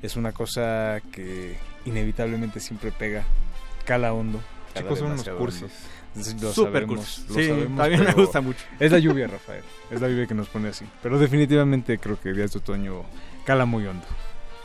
[0.01, 3.23] es una cosa que inevitablemente siempre pega,
[3.85, 4.39] cala hondo.
[4.75, 5.27] Chicos, son unos
[6.19, 7.47] Super sabemos, Sí,
[7.77, 8.59] también me gusta mucho.
[8.79, 9.63] Es la lluvia, Rafael.
[9.89, 10.85] Es la lluvia que nos pone así.
[11.01, 13.03] Pero definitivamente creo que Días de Otoño
[13.45, 14.05] cala muy hondo.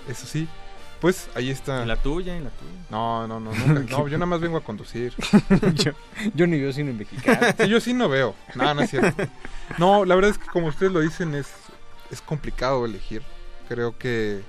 [0.09, 0.49] Eso sí.
[1.01, 1.83] Pues ahí está.
[1.83, 2.37] ¿En la tuya?
[2.37, 2.73] ¿En la tuya?
[2.91, 3.53] No, no, no.
[3.91, 5.13] no, yo nada más vengo a conducir.
[6.35, 7.47] yo, ni veo cine mexicano.
[7.59, 8.35] Sí, yo sí no veo.
[8.55, 9.25] No, no es cierto.
[9.79, 11.49] No, la verdad es que como ustedes lo dicen, es,
[12.11, 13.23] es complicado elegir.
[13.69, 14.43] Creo que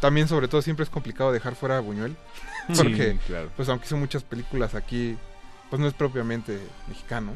[0.00, 2.16] también, sobre todo, siempre es complicado dejar fuera a Buñuel.
[2.76, 3.50] Porque, claro.
[3.56, 5.16] pues aunque hizo muchas películas aquí
[5.70, 6.58] pues no es propiamente
[6.88, 7.32] mexicano.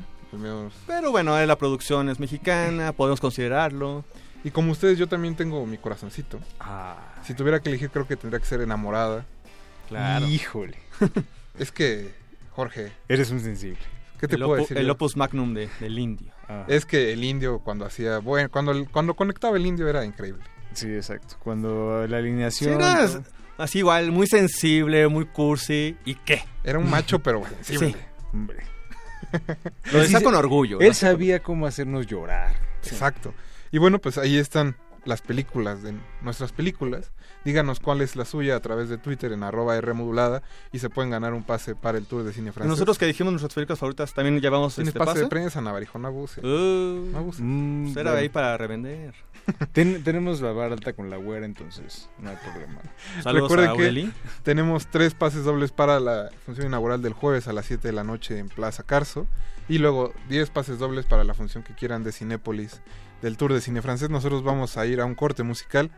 [0.86, 4.04] Pero bueno, la producción es mexicana, podemos considerarlo.
[4.42, 6.38] Y como ustedes, yo también tengo mi corazoncito.
[6.60, 6.96] Ah.
[7.24, 9.24] Si tuviera que elegir, creo que tendría que ser enamorada.
[9.88, 10.26] Claro.
[10.26, 10.76] Híjole.
[11.58, 12.12] es que,
[12.50, 12.92] Jorge.
[13.08, 13.78] Eres un sensible.
[14.20, 14.76] ¿Qué te puedo decir?
[14.76, 16.32] El opus magnum de, del indio.
[16.48, 16.64] Ah.
[16.68, 20.42] Es que el indio cuando hacía, bueno, cuando, cuando conectaba el indio era increíble.
[20.74, 21.36] Sí, exacto.
[21.42, 22.80] Cuando la alineación...
[23.56, 25.96] así igual, muy sensible, muy cursi.
[26.04, 26.44] ¿Y qué?
[26.64, 27.92] Era un macho, pero sensible.
[27.92, 27.96] Sí.
[28.34, 28.64] Hombre.
[29.92, 30.80] Lo decía con orgullo.
[30.80, 32.54] Él sabía cómo hacernos llorar.
[32.82, 33.32] Exacto.
[33.70, 37.12] Y bueno, pues ahí están las películas de nuestras películas.
[37.44, 41.10] Díganos cuál es la suya a través de Twitter en arroba Rmodulada y se pueden
[41.10, 42.70] ganar un pase para el tour de cine francés.
[42.70, 46.40] Nosotros que dijimos nuestras películas favoritas también llevamos este pase, de prensa, Navarijo, no abuse.
[46.40, 47.42] Uh, no abuse.
[47.42, 49.14] Mm, era ahí para revender.
[49.72, 52.80] Tenemos la barra alta con la güera, entonces no hay problema.
[53.24, 54.10] Recuerden que
[54.42, 58.04] tenemos tres pases dobles para la función inaugural del jueves a las 7 de la
[58.04, 59.26] noche en Plaza Carso
[59.68, 62.80] y luego 10 pases dobles para la función que quieran de Cinépolis
[63.22, 64.10] del tour de cine francés.
[64.10, 65.90] Nosotros vamos a ir a un corte musical.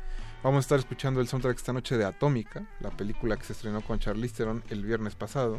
[0.43, 3.81] Vamos a estar escuchando el soundtrack esta noche de Atómica, la película que se estrenó
[3.81, 5.59] con Charlize Theron el viernes pasado.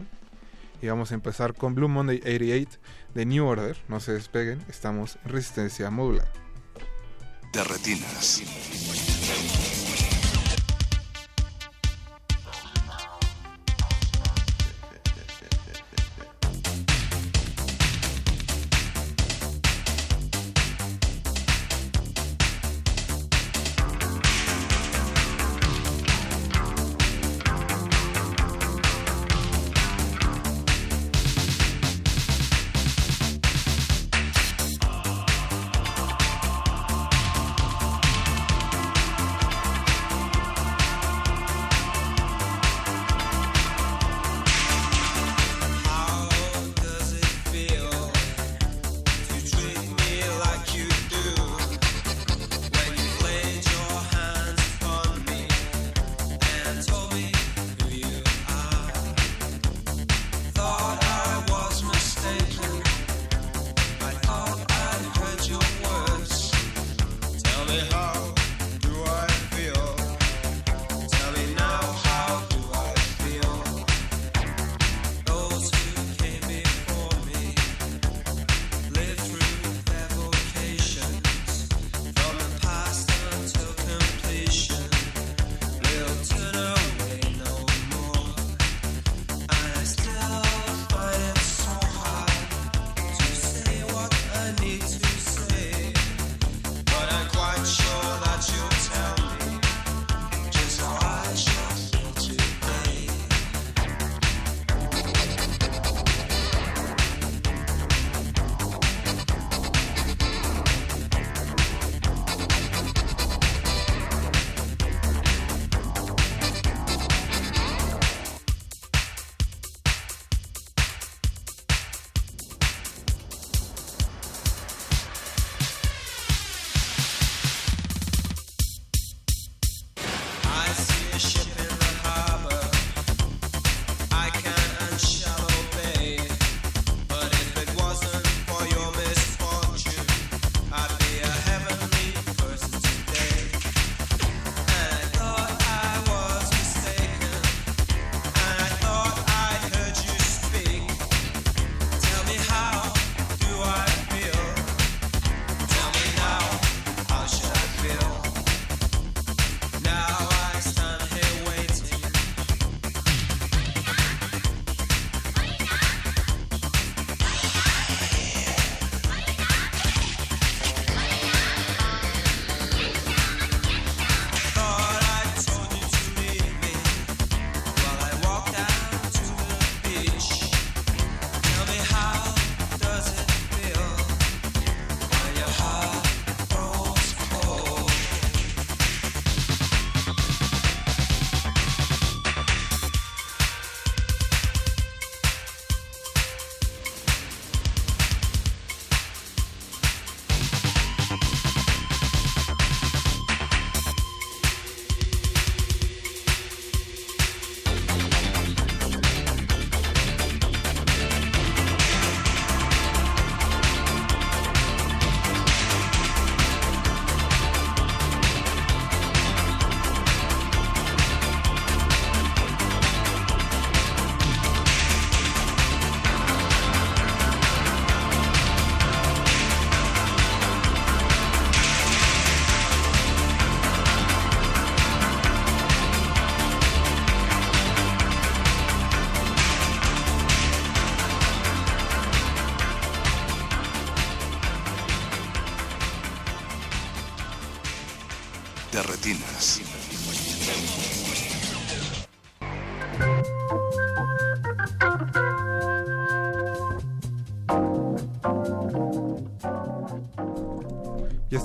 [0.81, 2.79] Y vamos a empezar con Blue Monday 88
[3.15, 3.77] de New Order.
[3.89, 6.46] No se despeguen, estamos en resistencia modular.
[7.51, 8.41] De retinas.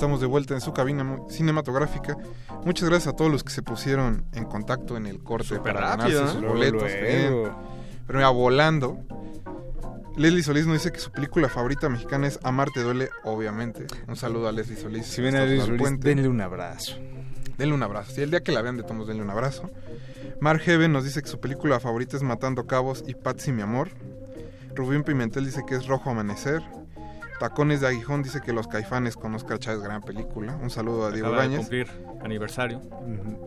[0.03, 2.17] Estamos de vuelta en su cabina cinematográfica.
[2.65, 6.27] Muchas gracias a todos los que se pusieron en contacto en el corte para ganarse
[6.27, 6.91] sus boletos.
[6.91, 7.55] Pero
[8.13, 8.99] mira, volando.
[10.17, 13.87] Leslie Solís nos dice que su película favorita mexicana es Amarte duele, obviamente.
[14.09, 15.07] Un saludo a Leslie Solís.
[15.07, 16.97] Si ven a Leslie Solís, denle un abrazo.
[17.57, 18.11] Denle un abrazo.
[18.11, 19.71] Si el día que la vean de tomos, denle un abrazo.
[20.41, 23.91] Mark Heaven nos dice que su película favorita es Matando Cabos y Patsy mi amor.
[24.75, 26.61] Rubén Pimentel dice que es Rojo Amanecer.
[27.43, 30.55] Tacones de Aguijón dice que Los Caifanes con Oscar Chávez, gran película.
[30.55, 31.89] Un saludo a Diego Acaba cumplir
[32.23, 32.81] aniversario.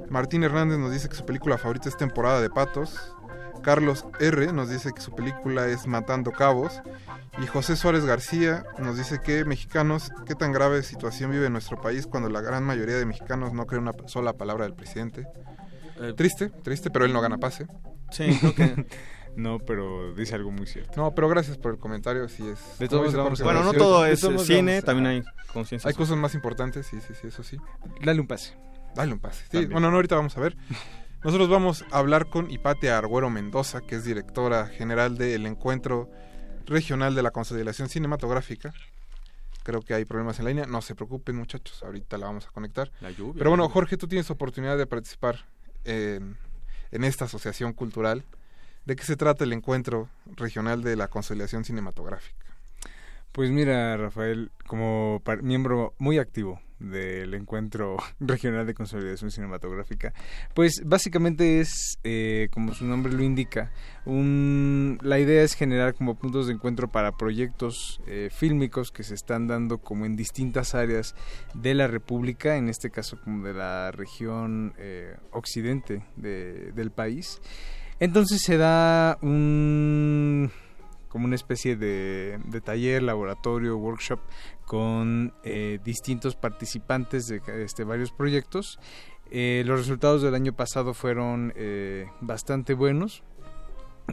[0.09, 3.15] Martín Hernández nos dice que su película favorita es Temporada de Patos.
[3.63, 4.51] Carlos R.
[4.51, 6.81] nos dice que su película es Matando Cabos.
[7.41, 12.05] Y José Suárez García nos dice que mexicanos, qué tan grave situación vive nuestro país
[12.05, 15.25] cuando la gran mayoría de mexicanos no cree una sola palabra del presidente.
[16.01, 17.65] Eh, triste, triste, pero él no gana pase.
[18.11, 18.85] Sí, creo que...
[19.35, 20.93] No, pero dice algo muy cierto.
[20.95, 22.79] No, pero gracias por el comentario, sí es...
[22.79, 25.89] De todos bueno, no todo es cine, también hay conciencia.
[25.89, 27.57] Hay cosas más importantes, sí, sí, sí, eso sí.
[28.01, 28.55] Dale un pase.
[28.95, 29.45] Dale un pase.
[29.51, 30.55] Sí, bueno, no, ahorita vamos a ver.
[31.23, 36.09] Nosotros vamos a hablar con Hipatia Arguero Mendoza, que es directora general del Encuentro
[36.65, 38.73] Regional de la Consolidación Cinematográfica.
[39.63, 40.65] Creo que hay problemas en la línea.
[40.67, 41.81] No se preocupen, muchachos.
[41.83, 42.91] Ahorita la vamos a conectar.
[43.01, 43.33] La lluvia.
[43.39, 45.47] Pero bueno, Jorge, tú tienes oportunidad de participar
[45.83, 46.37] en,
[46.91, 48.23] en esta asociación cultural.
[48.85, 52.45] ¿De qué se trata el encuentro regional de la conciliación cinematográfica?
[53.31, 60.13] Pues mira, Rafael, como miembro muy activo del encuentro regional de consolidación cinematográfica,
[60.53, 63.71] pues básicamente es, eh, como su nombre lo indica,
[64.05, 69.15] un, la idea es generar como puntos de encuentro para proyectos eh, fílmicos que se
[69.15, 71.15] están dando como en distintas áreas
[71.55, 77.41] de la República, en este caso como de la región eh, occidente del país.
[77.99, 80.51] Entonces se da un
[81.15, 84.19] como una especie de, taller, laboratorio, workshop
[84.65, 88.79] con eh, distintos participantes de este, varios proyectos.
[89.31, 93.23] Eh, los resultados del año pasado fueron eh, bastante buenos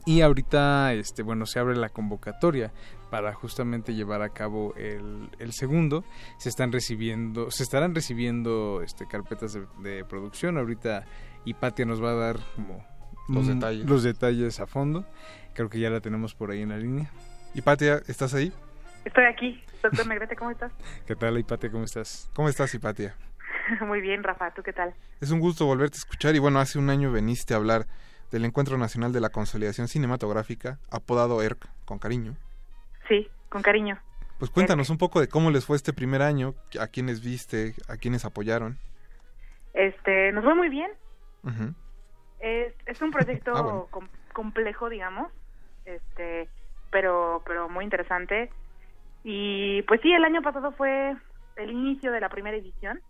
[0.06, 2.72] y ahorita este, bueno, se abre la convocatoria
[3.10, 6.04] para justamente llevar a cabo el, el segundo.
[6.38, 10.56] Se están recibiendo, se estarán recibiendo este, carpetas de, de producción.
[10.56, 11.04] Ahorita
[11.44, 12.91] Hipatia nos va a dar como
[13.28, 13.86] los mm, detalles.
[13.86, 15.04] Los detalles a fondo.
[15.54, 17.10] Creo que ya la tenemos por ahí en la línea.
[17.54, 18.52] Hipatia, ¿estás ahí?
[19.04, 19.62] Estoy aquí.
[19.82, 20.72] Doctor Negrete, ¿cómo estás?
[21.06, 21.70] ¿Qué tal, Hipatia?
[21.70, 22.30] ¿Cómo estás?
[22.34, 23.14] ¿Cómo estás, Hipatia?
[23.86, 24.52] Muy bien, Rafa.
[24.52, 24.94] ¿Tú qué tal?
[25.20, 27.86] Es un gusto volverte a escuchar y bueno, hace un año veniste a hablar
[28.30, 32.34] del Encuentro Nacional de la Consolidación Cinematográfica, apodado ERC, con cariño.
[33.08, 33.98] Sí, con cariño.
[34.38, 37.96] Pues cuéntanos un poco de cómo les fue este primer año, a quiénes viste, a
[37.96, 38.78] quiénes apoyaron.
[39.74, 40.90] Este, nos fue muy bien.
[42.42, 45.32] Es, es un proyecto ah, complejo, digamos,
[45.84, 46.48] este,
[46.90, 48.50] pero, pero muy interesante.
[49.22, 51.16] Y pues sí, el año pasado fue
[51.54, 53.00] el inicio de la primera edición,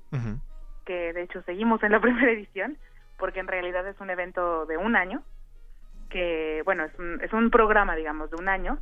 [0.84, 2.76] que de hecho seguimos en la primera edición,
[3.18, 5.22] porque en realidad es un evento de un año,
[6.10, 8.80] que bueno, es un, es un programa, digamos, de un año,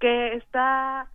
[0.00, 1.08] que está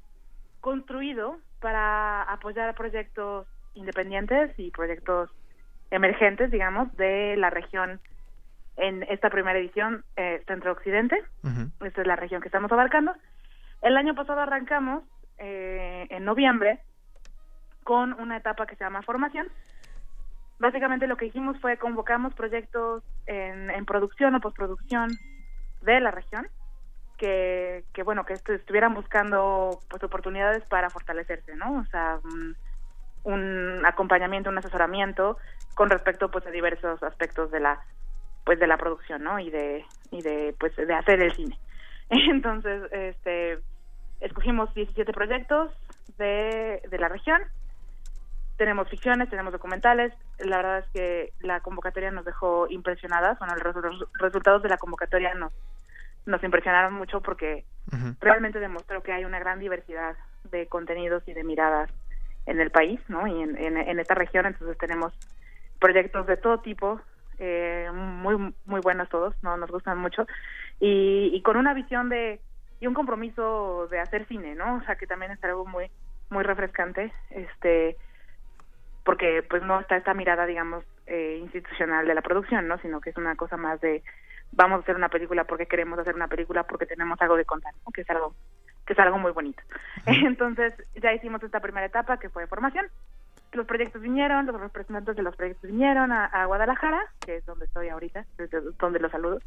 [0.59, 5.31] construido para apoyar proyectos independientes y proyectos
[5.89, 7.99] emergentes, digamos, de la región
[8.81, 11.23] en esta primera edición eh, Centro-Occidente.
[11.81, 13.13] Esta es la región que estamos abarcando.
[13.81, 15.03] El año pasado arrancamos
[15.37, 16.79] eh, en noviembre
[17.83, 19.47] con una etapa que se llama formación.
[20.59, 25.09] Básicamente lo que hicimos fue convocamos proyectos en, en producción o postproducción
[25.81, 26.47] de la región
[27.17, 31.79] que, que bueno, que estuvieran buscando pues oportunidades para fortalecerse, ¿no?
[31.79, 32.55] O sea, un,
[33.23, 35.37] un acompañamiento, un asesoramiento
[35.75, 37.79] con respecto pues a diversos aspectos de la
[38.51, 39.39] pues de la producción, ¿no?
[39.39, 41.57] Y de y de pues de hacer el cine.
[42.09, 43.59] Entonces, este
[44.19, 45.71] escogimos 17 proyectos
[46.17, 47.41] de, de la región.
[48.57, 50.11] Tenemos ficciones, tenemos documentales.
[50.39, 53.39] La verdad es que la convocatoria nos dejó impresionadas.
[53.39, 55.53] Bueno, los, resultados de la convocatoria nos,
[56.25, 57.63] nos impresionaron mucho porque
[58.19, 60.17] realmente demostró que hay una gran diversidad
[60.51, 61.89] de contenidos y de miradas
[62.47, 63.27] en el país, ¿no?
[63.27, 65.13] Y en, en, en esta región, entonces tenemos
[65.79, 66.99] proyectos de todo tipo,
[67.39, 70.25] eh, muy muy buenos todos, no nos gustan mucho
[70.79, 72.39] y, con una visión de
[72.79, 74.77] y un compromiso de hacer cine, ¿no?
[74.77, 75.89] O sea que también es algo muy
[76.29, 77.97] muy refrescante, este
[79.03, 82.77] porque pues no está esta mirada digamos eh, institucional de la producción, ¿no?
[82.79, 84.03] Sino que es una cosa más de
[84.51, 87.73] vamos a hacer una película porque queremos hacer una película porque tenemos algo de contar,
[87.85, 87.91] ¿no?
[87.91, 88.35] que es algo
[88.85, 89.61] que es algo muy bonito.
[90.05, 92.87] Entonces ya hicimos esta primera etapa que fue formación
[93.53, 97.89] los proyectos vinieron, los representantes de los proyectos vinieron a, Guadalajara, que es donde estoy
[97.89, 99.39] ahorita, desde donde los saludo,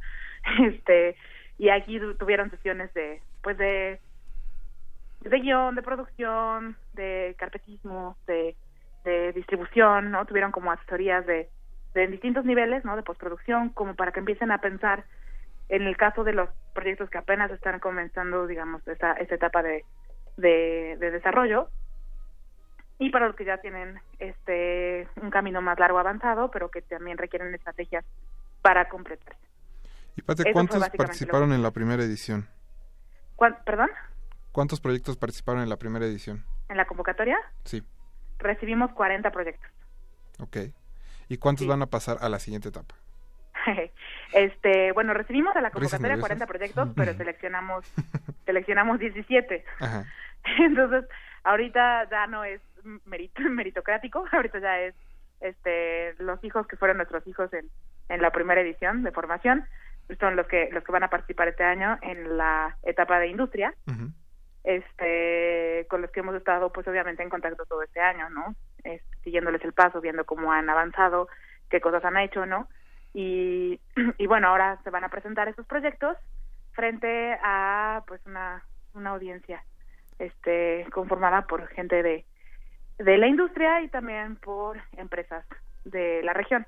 [0.63, 1.17] este,
[1.59, 4.01] y aquí tuvieron sesiones de, pues de,
[5.21, 8.57] de guion, de producción, de carpetismo, de,
[9.05, 10.27] de distribución, ¿no?
[10.27, 11.49] Tuvieron como asesorías de,
[11.95, 12.97] de distintos niveles, ¿no?
[12.97, 15.05] De postproducción, como para que empiecen a pensar
[15.69, 19.85] en el caso de los proyectos que apenas están comenzando, digamos, esa, esa etapa de,
[20.37, 21.71] de desarrollo,
[22.99, 27.19] y para los que ya tienen este un camino más largo avanzado, pero que también
[27.19, 28.05] requieren estrategias
[28.63, 29.37] para completar.
[30.17, 32.49] ¿Y Pate, cuántos participaron en la primera edición?
[33.65, 33.91] ¿Perdón?
[34.53, 36.45] ¿Cuántos proyectos participaron en la primera edición?
[36.69, 37.37] ¿En la convocatoria?
[37.65, 37.83] Sí.
[38.39, 39.71] Recibimos 40 proyectos.
[40.39, 40.57] Ok.
[41.29, 42.95] ¿Y cuántos van a pasar a la siguiente etapa?
[44.33, 47.85] este, bueno, recibimos a la convocatoria 40 proyectos, pero seleccionamos
[48.45, 49.65] seleccionamos 17.
[50.61, 51.05] Entonces,
[51.43, 52.61] ahorita ya no es
[53.05, 54.95] meritocrático, ahorita ya es
[55.41, 57.69] este los hijos que fueron nuestros hijos en,
[58.09, 59.65] en la primera edición de formación
[60.21, 63.75] son los que los que van a participar este año en la etapa de industria
[64.63, 68.55] este con los que hemos estado pues obviamente en contacto todo este año no
[69.23, 71.29] siguiéndoles el paso viendo cómo han avanzado
[71.69, 72.69] qué cosas han hecho no
[73.13, 73.81] y,
[74.19, 76.17] y bueno ahora se van a presentar estos proyectos
[76.73, 78.63] frente a pues una
[78.95, 79.65] una audiencia
[80.19, 82.25] este conformada por gente de
[82.99, 85.45] de la industria y también por empresas
[85.85, 86.67] de la región.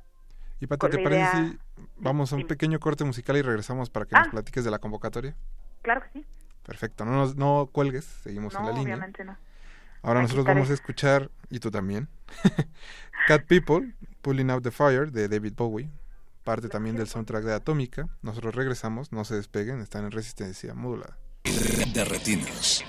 [0.60, 1.58] Y Pati, ¿te parece si
[1.96, 4.30] vamos a un pequeño corte musical y regresamos para que nos ah.
[4.30, 5.34] platiques de la convocatoria?
[5.82, 6.26] Claro que sí.
[6.64, 8.84] Perfecto, no nos no cuelgues, seguimos en la línea.
[8.84, 9.36] obviamente no.
[10.02, 12.08] Ahora nosotros vamos a escuchar, y tú también,
[13.28, 15.90] Cat People, Pulling Out the Fire, de David Bowie,
[16.44, 18.08] parte también del soundtrack de Atómica.
[18.22, 21.18] Nosotros regresamos, no se despeguen, están en resistencia modulada.
[21.92, 22.84] De retinos.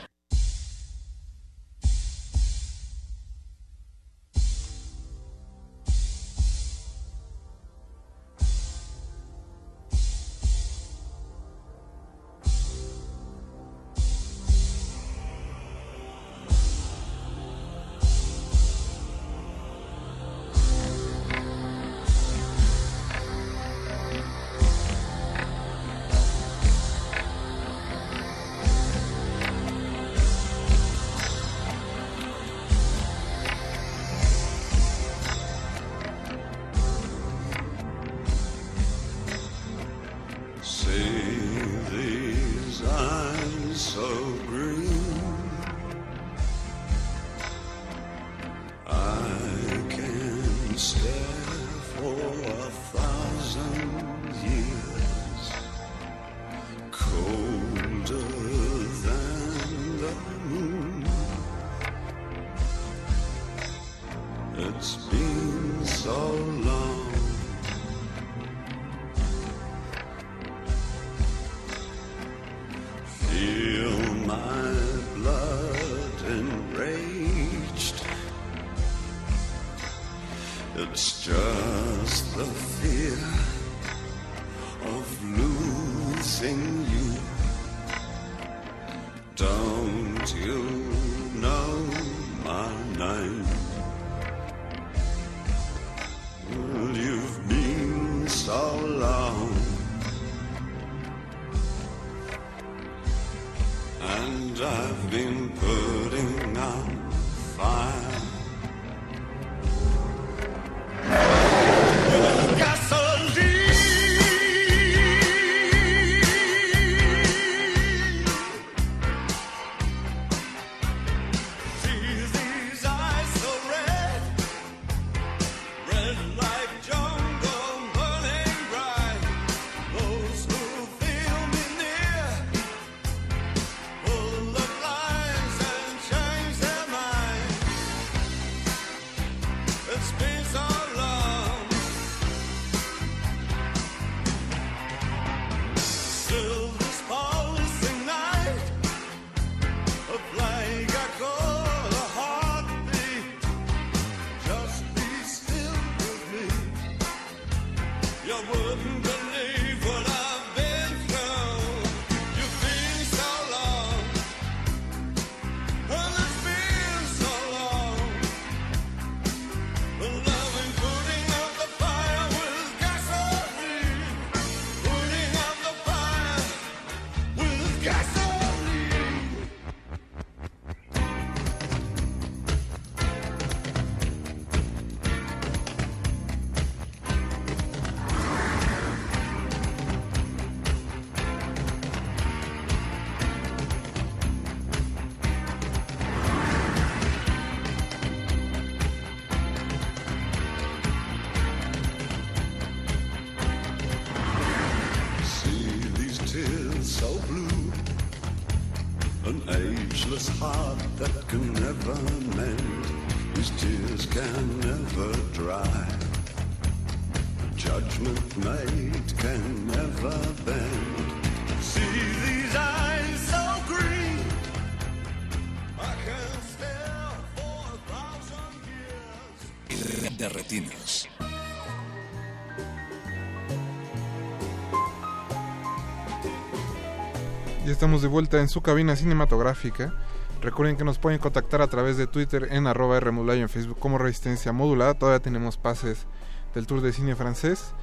[237.78, 239.94] Estamos de vuelta en su cabina cinematográfica.
[240.42, 243.00] Recuerden que nos pueden contactar a través de Twitter en arroba
[243.36, 244.96] y en Facebook como Resistencia Modulada.
[244.96, 246.08] Todavía tenemos pases
[246.56, 247.76] del Tour de Cine Francés.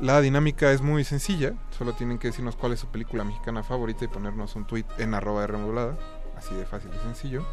[0.00, 1.52] La dinámica es muy sencilla.
[1.76, 5.12] Solo tienen que decirnos cuál es su película mexicana favorita y ponernos un tweet en
[5.12, 5.98] arroba Modulada.
[6.38, 7.44] Así de fácil y sencillo.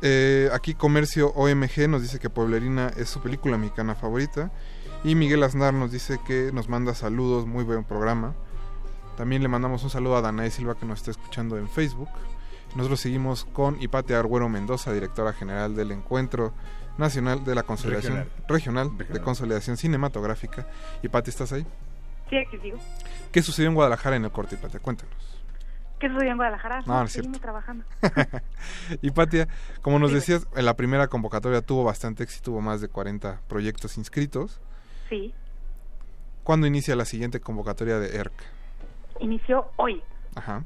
[0.00, 4.50] Eh, aquí Comercio OMG nos dice que Pueblerina es su película mexicana favorita.
[5.04, 8.34] Y Miguel Aznar nos dice que nos manda saludos, muy buen programa.
[9.22, 12.08] También le mandamos un saludo a Danae Silva que nos está escuchando en Facebook.
[12.74, 16.52] Nosotros seguimos con Hipatia Arguero Mendoza, directora general del Encuentro
[16.98, 20.66] Nacional de la Consolidación Regional, de Consolidación Cinematográfica.
[21.04, 21.64] Hipatia, ¿estás ahí?
[22.30, 22.78] Sí, aquí sigo.
[23.30, 24.80] ¿Qué sucedió en Guadalajara en el corte, Hipatia?
[24.80, 25.40] Cuéntanos.
[26.00, 26.80] ¿Qué sucedió en Guadalajara?
[26.84, 27.38] No, no es cierto.
[27.38, 27.84] trabajando.
[29.02, 29.46] Hipatia,
[29.82, 33.98] como nos decías, en la primera convocatoria tuvo bastante éxito, tuvo más de 40 proyectos
[33.98, 34.60] inscritos.
[35.08, 35.32] Sí.
[36.42, 38.61] ¿Cuándo inicia la siguiente convocatoria de ERC?
[39.22, 40.02] Inició hoy.
[40.36, 40.64] Ajá.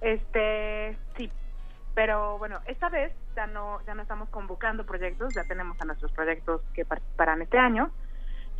[0.00, 1.30] Este, sí.
[1.94, 6.12] Pero bueno, esta vez ya no ya no estamos convocando proyectos, ya tenemos a nuestros
[6.12, 7.90] proyectos que participarán este año,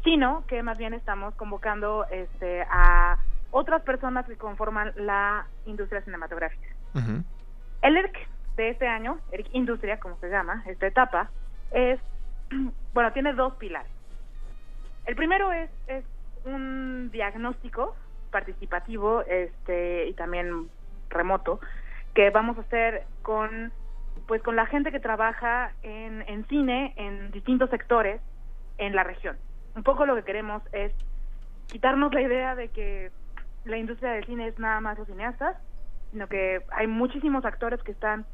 [0.03, 3.19] sino que más bien estamos convocando este a
[3.53, 6.67] otras personas que conforman la industria cinematográfica.
[7.83, 8.17] El ERC
[8.57, 11.31] de este año, ERC Industria, como se llama, esta etapa,
[11.71, 12.01] es,
[12.95, 13.91] bueno, tiene dos pilares.
[15.05, 16.05] El primero es, es
[16.45, 17.95] un diagnóstico
[18.31, 20.69] participativo este, y también
[21.09, 21.61] remoto
[22.15, 23.73] que vamos a hacer con
[24.27, 28.21] pues con la gente que trabaja en, en cine en distintos sectores
[28.79, 29.37] en la región.
[29.75, 30.93] Un poco lo que queremos es
[31.69, 33.11] quitarnos la idea de que
[33.65, 35.57] la industria del cine es nada más los cineastas,
[36.13, 38.25] sino que hay muchísimos actores que están,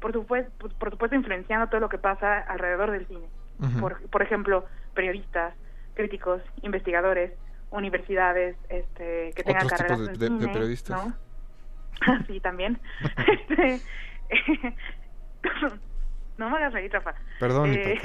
[0.00, 3.26] por supuesto, por supuesto influenciando todo lo que pasa alrededor del cine.
[3.78, 4.64] por, por ejemplo,
[4.94, 5.54] periodistas,
[5.94, 7.32] críticos, investigadores,
[7.70, 11.06] universidades, este, que tengan carreras de, en cine, periodistas.
[11.06, 11.14] ¿no?
[12.26, 12.78] sí, también.
[13.26, 13.80] este,
[16.38, 17.14] no me hagas reír, Rafa.
[17.38, 18.00] Perdón, eh,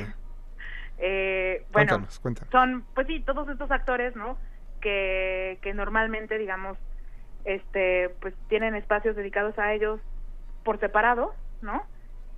[0.98, 2.52] eh, bueno, cuéntanos, cuéntanos.
[2.52, 4.38] son, pues sí, todos estos actores, ¿no?
[4.86, 6.78] que, que normalmente, digamos,
[7.44, 10.00] este, pues tienen espacios dedicados a ellos
[10.64, 11.34] por separado,
[11.64, 11.82] ¿no?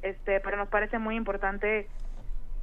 [0.01, 1.89] Este, pero nos parece muy importante,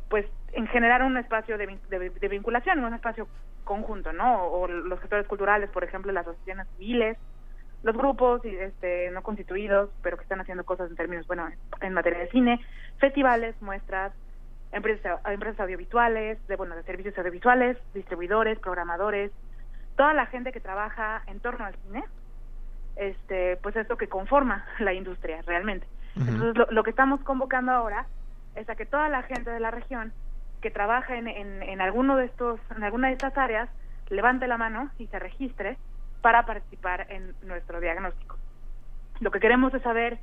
[0.08, 3.28] pues, en generar un espacio de, de, vinculación, un espacio
[3.64, 4.44] conjunto, ¿no?
[4.44, 7.18] O, los gestores culturales, por ejemplo, las asociaciones civiles,
[7.82, 11.48] los grupos este, no constituidos, pero que están haciendo cosas en términos, bueno,
[11.80, 12.60] en materia de cine,
[12.98, 14.12] festivales, muestras,
[14.72, 19.30] empresas, empresas audiovisuales, de, bueno, de servicios audiovisuales, distribuidores, programadores,
[19.96, 22.04] toda la gente que trabaja en torno al cine,
[22.96, 25.86] este, pues esto que conforma la industria realmente.
[26.16, 28.06] Entonces lo, que estamos convocando ahora
[28.54, 30.12] es a que toda la gente de la región
[30.64, 33.68] que trabaja en, en, en alguno de estos, en alguna de estas áreas,
[34.08, 35.76] levante la mano y se registre
[36.22, 38.38] para participar en nuestro diagnóstico.
[39.20, 40.16] Lo que queremos es saber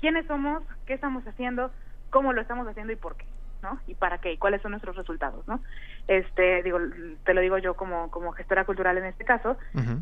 [0.00, 1.70] quiénes somos, qué estamos haciendo,
[2.08, 3.26] cómo lo estamos haciendo y por qué.
[3.62, 3.78] ¿no?
[3.86, 5.60] Y para qué, y cuáles son nuestros resultados, ¿no?
[6.08, 6.78] Este, digo,
[7.24, 9.56] te lo digo yo como, como gestora cultural en este caso,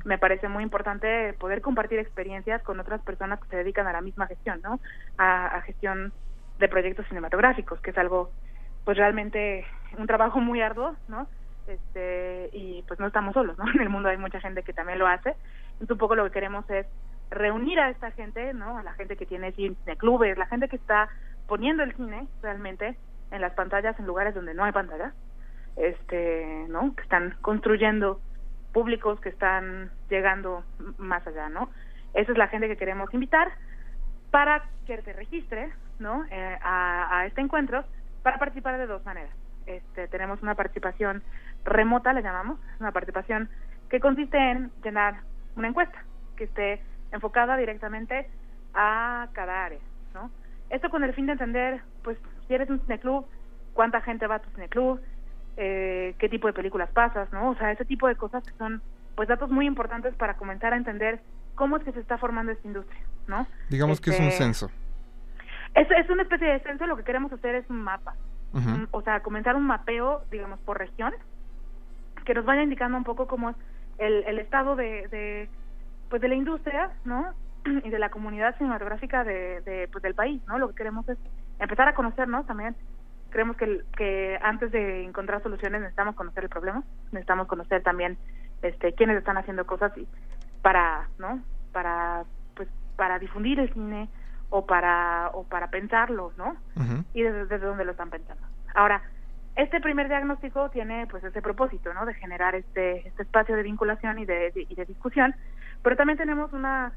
[0.05, 4.01] me parece muy importante poder compartir experiencias con otras personas que se dedican a la
[4.01, 4.81] misma gestión, ¿no?
[5.19, 6.13] A, gestión
[6.59, 8.31] de proyectos cinematográficos, que es algo,
[8.85, 9.65] pues realmente
[9.99, 11.27] un trabajo muy arduo, ¿no?
[11.67, 13.65] Este, y pues no estamos solos, ¿no?
[13.75, 15.37] En el mundo hay mucha gente que también lo hace.
[15.73, 16.87] Entonces un poco lo que queremos es
[17.31, 18.79] reunir a esta gente, ¿no?
[18.79, 21.09] A la gente que tiene cine clubes, la gente que está
[21.47, 22.97] poniendo el cine realmente
[23.31, 25.15] en las pantallas en lugares donde no hay pantallas,
[25.77, 26.95] este, ¿no?
[26.95, 28.21] Que están construyendo
[28.73, 30.65] públicos que están llegando
[30.99, 31.71] más allá, ¿no?
[32.15, 33.53] Esa es la gente que queremos invitar
[34.31, 36.25] para que se registre, ¿no?
[36.31, 37.85] Eh, a, este encuentro
[38.23, 39.35] para participar de dos maneras.
[39.67, 41.23] Este, tenemos una participación
[41.65, 43.49] remota, le llamamos, una participación
[43.89, 45.21] que consiste en llenar
[45.57, 46.05] una encuesta
[46.37, 46.83] que esté
[47.13, 48.29] enfocada directamente
[48.75, 49.81] a cada área,
[50.15, 50.31] ¿no?
[50.71, 52.17] Esto con el fin de entender, pues,
[52.47, 53.27] si eres un cineclub,
[53.75, 55.01] cuánta gente va a tu cineclub,
[55.57, 57.51] eh, qué tipo de películas pasas, ¿no?
[57.51, 58.81] O sea, ese tipo de cosas que son
[59.15, 61.21] pues datos muy importantes para comenzar a entender
[61.55, 63.47] cómo es que se está formando esta industria, ¿no?
[63.69, 64.71] Digamos que es un este, censo.
[65.75, 68.15] Es, es una especie de censo, lo que queremos hacer es un mapa,
[68.91, 71.13] o sea, comenzar un mapeo, digamos, por región,
[72.25, 73.57] que nos vaya indicando un poco cómo es
[73.99, 75.49] el, el estado de, de,
[76.09, 77.33] pues de la industria, ¿no?
[77.85, 80.59] y de la comunidad cinematográfica de, de, pues, del país, ¿no?
[80.59, 81.19] Lo que queremos es
[81.59, 82.75] empezar a conocernos también.
[83.31, 86.83] Creemos que, que antes de encontrar soluciones necesitamos conocer el problema,
[87.13, 88.19] necesitamos conocer también
[88.63, 90.07] este quiénes están haciendo cosas y
[90.63, 91.41] para, ¿no?
[91.73, 92.25] Para
[92.57, 94.09] pues para difundir el cine
[94.51, 96.57] o para o para pensarlo, ¿no?
[97.15, 98.43] Y desde, desde dónde lo están pensando.
[98.75, 99.03] Ahora,
[99.57, 102.05] este primer diagnóstico tiene pues ese propósito, ¿no?
[102.07, 105.35] De generar este este espacio de vinculación y de, y de discusión,
[105.83, 106.93] pero también tenemos una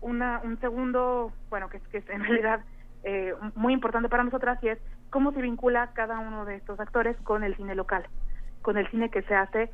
[0.00, 2.60] una, un segundo, bueno, que, que es en realidad
[3.02, 4.78] eh, muy importante para nosotras y es
[5.10, 8.04] cómo se vincula cada uno de estos actores con el cine local,
[8.62, 9.70] con el cine que se hace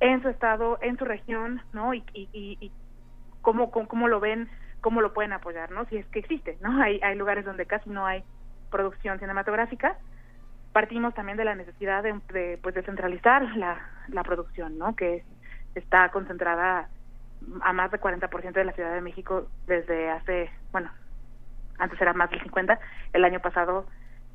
[0.00, 1.94] en su estado, en su región, ¿no?
[1.94, 2.72] Y, y, y,
[3.40, 4.48] cómo, cómo, lo ven,
[4.82, 5.86] cómo lo pueden apoyar, ¿no?
[5.86, 6.82] Si es que existe, ¿no?
[6.82, 8.22] Hay, hay lugares donde casi no hay
[8.70, 9.96] producción cinematográfica.
[10.72, 13.78] Partimos también de la necesidad de, de pues, descentralizar la,
[14.08, 14.94] la producción, ¿no?
[14.94, 15.24] Que
[15.74, 16.88] está concentrada
[17.62, 20.90] a más de 40% de la Ciudad de México desde hace, bueno,
[21.78, 22.78] antes era más del 50,
[23.12, 23.86] el año pasado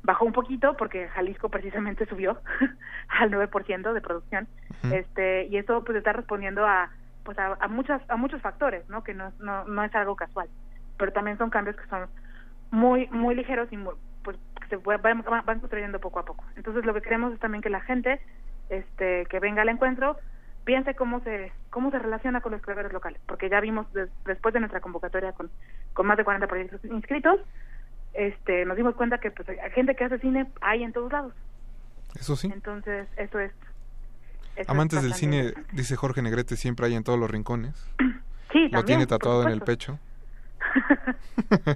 [0.02, 2.40] bajó un poquito porque Jalisco precisamente subió
[3.08, 4.48] al 9% de producción.
[4.92, 6.90] Este y eso pues está respondiendo a
[7.24, 9.04] pues a, muchas a muchos factores, ¿no?
[9.04, 10.48] Que no, no no es algo casual,
[10.96, 12.08] pero también son cambios que son
[12.70, 13.78] muy muy ligeros y
[14.22, 14.36] pues
[14.68, 16.44] se van, van construyendo poco a poco.
[16.56, 18.20] Entonces lo que queremos es también que la gente
[18.68, 20.18] este que venga al encuentro
[20.64, 23.86] piense cómo se cómo se relaciona con los creadores locales, porque ya vimos
[24.24, 25.50] después de nuestra convocatoria con,
[25.94, 27.40] con más de 40 proyectos inscritos,
[28.12, 31.34] este nos dimos cuenta que pues hay gente que hace cine hay en todos lados.
[32.18, 32.50] Eso sí.
[32.52, 33.52] Entonces, eso es
[34.66, 37.74] Amantes del cine, dice Jorge Negrete, siempre hay en todos los rincones.
[38.52, 39.98] Sí, Lo tiene tatuado en el pecho.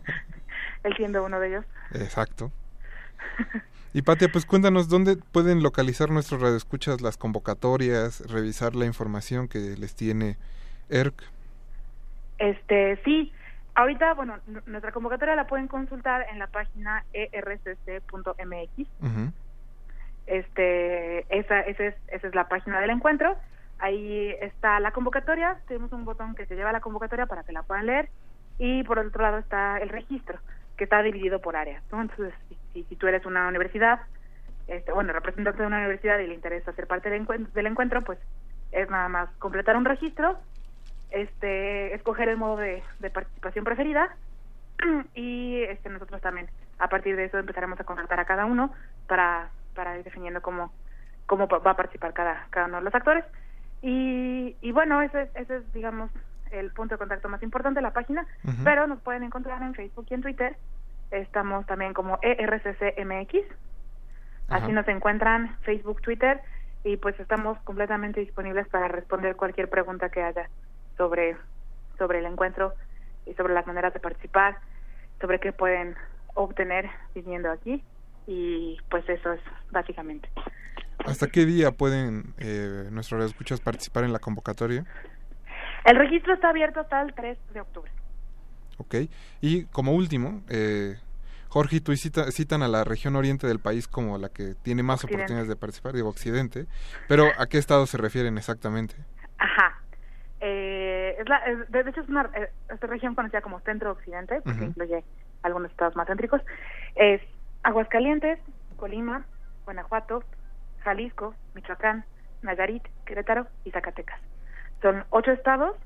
[0.85, 1.65] Él siendo uno de ellos.
[1.93, 2.51] Exacto.
[3.95, 9.77] Y Patia, pues cuéntanos dónde pueden localizar nuestros radioescuchas las convocatorias, revisar la información que
[9.77, 10.39] les tiene
[10.89, 11.23] ERC.
[12.39, 13.33] Este, sí.
[13.75, 18.89] Ahorita, bueno, nuestra convocatoria la pueden consultar en la página ercc.mx.
[20.27, 23.37] Este, esa, esa, es, esa es la página del encuentro.
[23.79, 25.59] Ahí está la convocatoria.
[25.67, 28.09] Tenemos un botón que se lleva a la convocatoria para que la puedan leer.
[28.59, 30.39] Y por el otro lado está el registro,
[30.77, 31.83] que está dividido por áreas.
[31.91, 32.35] Entonces,
[32.73, 34.01] si, si tú eres una universidad,
[34.69, 38.03] este, bueno, representante de una universidad y le interesa ser parte del encuentro, del encuentro,
[38.03, 38.19] pues
[38.71, 40.39] es nada más completar un registro,
[41.11, 42.83] este, escoger el modo de,
[43.13, 44.17] participación preferida
[45.15, 48.73] y este, nosotros también a partir de eso empezaremos a contactar a cada uno
[49.07, 50.73] para, para ir definiendo cómo,
[51.27, 53.25] cómo va a participar cada, cada uno de los actores.
[53.83, 56.11] Y, y bueno, ese, ese es, digamos,
[56.51, 58.27] el punto de contacto más importante de la página,
[58.63, 60.57] pero nos pueden encontrar en Facebook y en Twitter.
[61.11, 63.39] Estamos también como ERCCMX.
[64.49, 66.41] Así nos encuentran Facebook, Twitter.
[66.85, 70.49] Y pues estamos completamente disponibles para responder cualquier pregunta que haya
[70.97, 71.37] sobre
[71.99, 72.75] sobre el encuentro
[73.27, 74.59] y sobre las maneras de participar,
[75.21, 75.95] sobre qué pueden
[76.35, 77.85] obtener viniendo aquí
[78.27, 79.41] y pues eso es
[79.71, 80.29] básicamente.
[81.05, 84.85] ¿Hasta qué día pueden eh, nuestros escuchas participar en la convocatoria?
[85.85, 87.91] El registro está abierto hasta el 3 de octubre.
[88.79, 88.95] Ok.
[89.41, 90.97] Y como último, eh,
[91.49, 95.05] Jorge y tú citan a la región oriente del país como la que tiene más
[95.05, 96.67] oportunidades de participar, digo Occidente,
[97.09, 98.95] pero ¿a qué estado se refieren exactamente?
[99.39, 99.79] Ajá.
[100.41, 105.05] Eh, es la, de hecho es una eh, esta región conocida como centro-occidente, porque incluye
[105.43, 106.41] algunos estados más céntricos.
[106.95, 107.21] Es
[107.63, 108.39] Aguascalientes,
[108.77, 109.25] Colima,
[109.65, 110.25] Guanajuato,
[110.81, 112.05] Jalisco, Michoacán,
[112.43, 114.21] Nayarit, Querétaro y Zacatecas.
[114.81, 115.77] Son ocho estados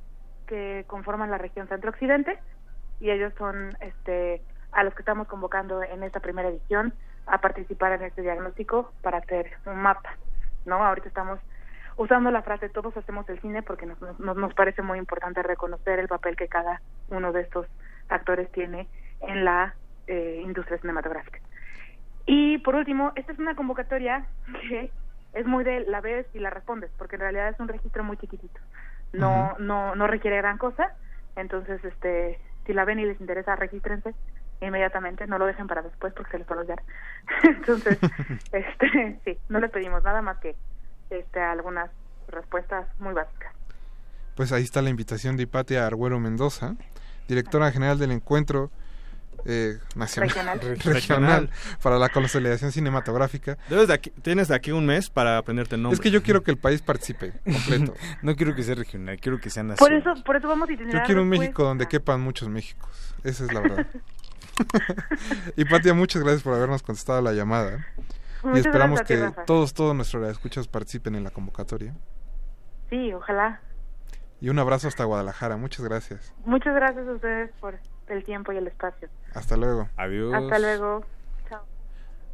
[0.47, 2.39] que conforman la región centro-occidente
[3.01, 4.43] y ellos son este
[4.73, 6.95] a los que estamos convocando en esta primera edición
[7.27, 10.17] a participar en este diagnóstico para hacer un mapa,
[10.65, 10.85] ¿no?
[10.85, 11.41] Ahorita estamos
[11.97, 16.09] usando la frase todos hacemos el cine porque nos, nos, parece muy importante reconocer el
[16.09, 17.67] papel que cada uno de estos
[18.09, 18.87] actores tiene
[19.21, 19.75] en la
[20.07, 21.41] eh, industria cinematográfica.
[22.27, 24.27] Y por último, esta es una convocatoria
[24.69, 24.91] que
[25.33, 28.17] es muy de la ves y la respondes, porque en realidad es un registro muy
[28.17, 28.61] chiquitito.
[29.13, 30.95] No, no, no requiere gran cosa.
[31.37, 34.15] Entonces, este, si la ven y les interesa, regístrense
[34.61, 36.83] inmediatamente, no lo dejen para después porque se les va a olvidar.
[37.45, 37.99] Entonces,
[38.53, 40.57] este, sí, no les pedimos nada más que
[41.11, 41.91] este, algunas
[42.29, 43.55] respuestas muy básicas.
[44.35, 46.75] Pues ahí está la invitación de Hipatia Arguero Mendoza,
[47.29, 48.71] directora general del encuentro
[49.45, 51.51] eh, nacional regional.
[51.83, 53.59] para la consolidación cinematográfica.
[53.69, 55.95] Debes de aquí, tienes de aquí un mes para aprenderte el nombre.
[55.95, 57.95] Es que yo quiero que el país participe completo.
[58.23, 60.03] no quiero que sea regional, quiero que sea nacional.
[60.03, 63.15] Por eso, por eso vamos a Yo quiero un México donde quepan muchos Méxicos.
[63.25, 63.87] Esa es la verdad.
[65.57, 67.87] y Patia, muchas gracias por habernos contestado la llamada.
[68.55, 71.95] y esperamos que todos, todos nuestros escuchas participen en la convocatoria.
[72.91, 73.61] Sí, ojalá.
[74.41, 75.57] Y un abrazo hasta Guadalajara.
[75.57, 76.35] Muchas gracias.
[76.45, 77.75] Muchas gracias a ustedes por
[78.09, 79.09] el tiempo y el espacio.
[79.35, 79.89] Hasta luego.
[79.97, 80.35] Adiós.
[80.35, 81.05] Hasta luego.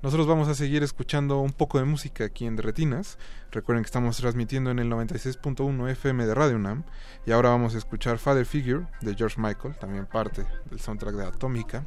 [0.02, 3.18] Nosotros vamos a seguir escuchando un poco de música aquí en Retinas.
[3.52, 6.82] Recuerden que estamos transmitiendo en el 96.1 FM de Radio UNAM.
[7.24, 11.26] Y ahora vamos a escuchar Father Figure de George Michael, también parte del soundtrack de
[11.26, 11.84] Atómica.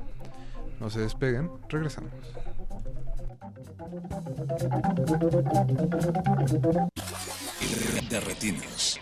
[0.79, 2.13] No se despeguen, regresamos.
[8.09, 8.97] De Retinas.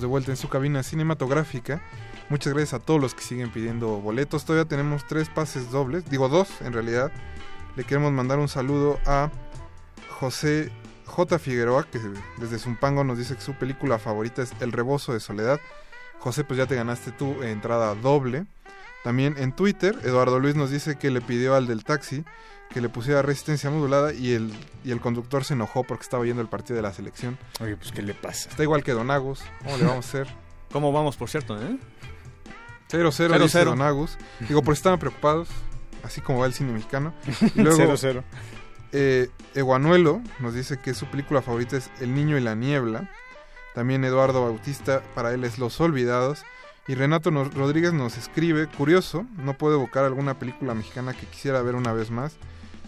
[0.00, 1.82] De vuelta en su cabina cinematográfica.
[2.30, 4.44] Muchas gracias a todos los que siguen pidiendo boletos.
[4.44, 7.12] Todavía tenemos tres pases dobles, digo dos en realidad.
[7.76, 9.30] Le queremos mandar un saludo a
[10.08, 10.72] José
[11.04, 11.38] J.
[11.38, 12.00] Figueroa, que
[12.38, 15.60] desde Zumpango nos dice que su película favorita es El Rebozo de Soledad.
[16.18, 18.46] José, pues ya te ganaste tu entrada doble.
[19.04, 22.24] También en Twitter, Eduardo Luis nos dice que le pidió al del taxi
[22.72, 24.52] que le pusiera resistencia modulada y el,
[24.84, 27.36] y el conductor se enojó porque estaba viendo el partido de la selección.
[27.60, 28.48] Oye, pues ¿qué le pasa?
[28.48, 29.42] Está igual que Don Agus.
[29.64, 30.28] ¿Cómo le vamos a hacer?
[30.72, 31.78] ¿Cómo vamos, por cierto, eh?
[32.90, 34.16] 0-0 dice Don Agus.
[34.48, 35.48] Digo, por estaban preocupados,
[36.02, 37.12] así como va el cine mexicano.
[37.54, 38.22] Y luego, 0-0.
[38.92, 43.10] Eh, Eguanuelo nos dice que su película favorita es El Niño y la Niebla.
[43.74, 46.44] También Eduardo Bautista, para él es Los Olvidados.
[46.88, 51.76] Y Renato Rodríguez nos escribe, curioso, no puedo evocar alguna película mexicana que quisiera ver
[51.76, 52.36] una vez más.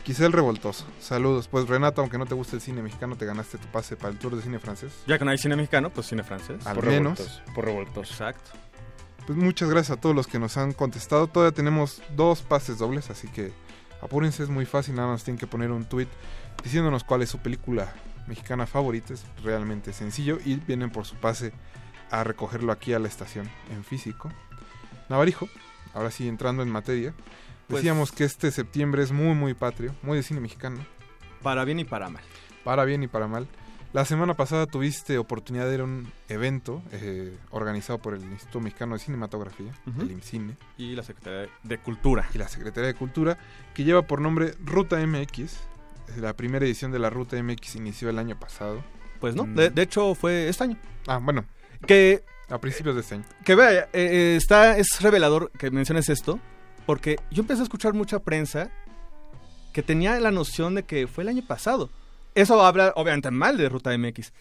[0.05, 0.85] Quizá el revoltoso.
[1.01, 1.47] Saludos.
[1.47, 4.19] Pues Renato, aunque no te guste el cine mexicano, te ganaste tu pase para el
[4.19, 4.93] tour de cine francés.
[5.07, 6.67] Ya que no hay cine mexicano, pues cine francés.
[6.67, 7.43] Al menos.
[7.55, 8.13] por revoltoso.
[8.13, 8.51] Exacto.
[9.27, 11.29] Pues muchas gracias a todos los que nos han contestado.
[11.29, 13.53] Todavía tenemos dos pases dobles, así que
[14.01, 14.97] apúrense, es muy fácil.
[14.97, 16.09] Nada más tienen que poner un tweet
[16.65, 17.93] diciéndonos cuál es su película
[18.27, 19.15] mexicana favorita.
[19.15, 21.53] Es realmente sencillo y vienen por su pase
[22.11, 24.31] a recogerlo aquí a la estación en físico.
[25.09, 25.49] Navarijo,
[25.95, 27.15] ahora sí entrando en materia.
[27.73, 30.85] Pues Decíamos que este septiembre es muy, muy patrio, muy de cine mexicano.
[31.43, 32.23] Para bien y para mal.
[32.65, 33.49] Para bien y para mal.
[33.95, 38.61] La semana pasada tuviste oportunidad de ir a un evento eh, organizado por el Instituto
[38.61, 40.59] Mexicano de Cinematografía, el IMCINE.
[40.77, 42.29] Y la Secretaría de Cultura.
[42.35, 43.39] Y la Secretaría de Cultura,
[43.73, 45.57] que lleva por nombre Ruta MX.
[46.19, 48.85] La primera edición de la Ruta MX inició el año pasado.
[49.19, 50.77] Pues no, de, de hecho fue este año.
[51.07, 51.47] Ah, bueno.
[51.87, 53.25] Que a principios de este año.
[53.47, 56.39] Que vea, eh, eh, está, es revelador que menciones esto,
[56.87, 58.71] porque yo empecé a escuchar mucha prensa
[59.73, 61.91] que tenía la noción de que fue el año pasado.
[62.35, 64.33] Eso habla obviamente mal de Ruta MX.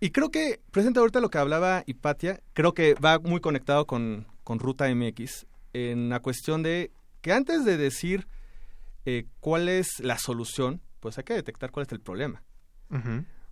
[0.00, 4.26] Y creo que, presenta ahorita lo que hablaba Hipatia, creo que va muy conectado con,
[4.44, 8.26] con Ruta MX en la cuestión de que antes de decir
[9.04, 12.42] eh, cuál es la solución, pues hay que detectar cuál es el problema.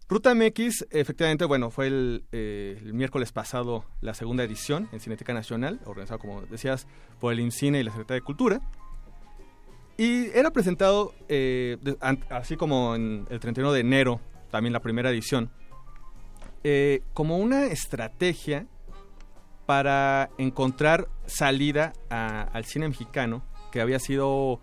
[0.09, 1.89] Ruta MX, efectivamente, bueno, fue
[2.33, 6.87] eh, el, miércoles pasado la segunda edición en Cineteca Nacional, organizado, como decías,
[7.21, 8.63] por el INCINE y la Secretaría de Cultura.
[9.99, 11.77] Y era presentado, eh,
[12.31, 14.21] así como en el 31 de enero,
[14.51, 15.51] también la primera edición,
[16.65, 18.67] eh, como una estrategia
[19.67, 24.59] para encontrar salida al cine mexicano que había sido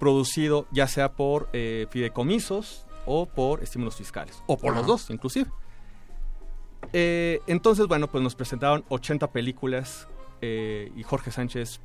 [0.00, 5.50] producido ya sea por fideicomisos o por estímulos fiscales, o por los dos inclusive.
[6.92, 10.08] Eh, entonces, bueno, pues nos presentaron 80 películas
[10.40, 11.80] eh, y Jorge Sánchez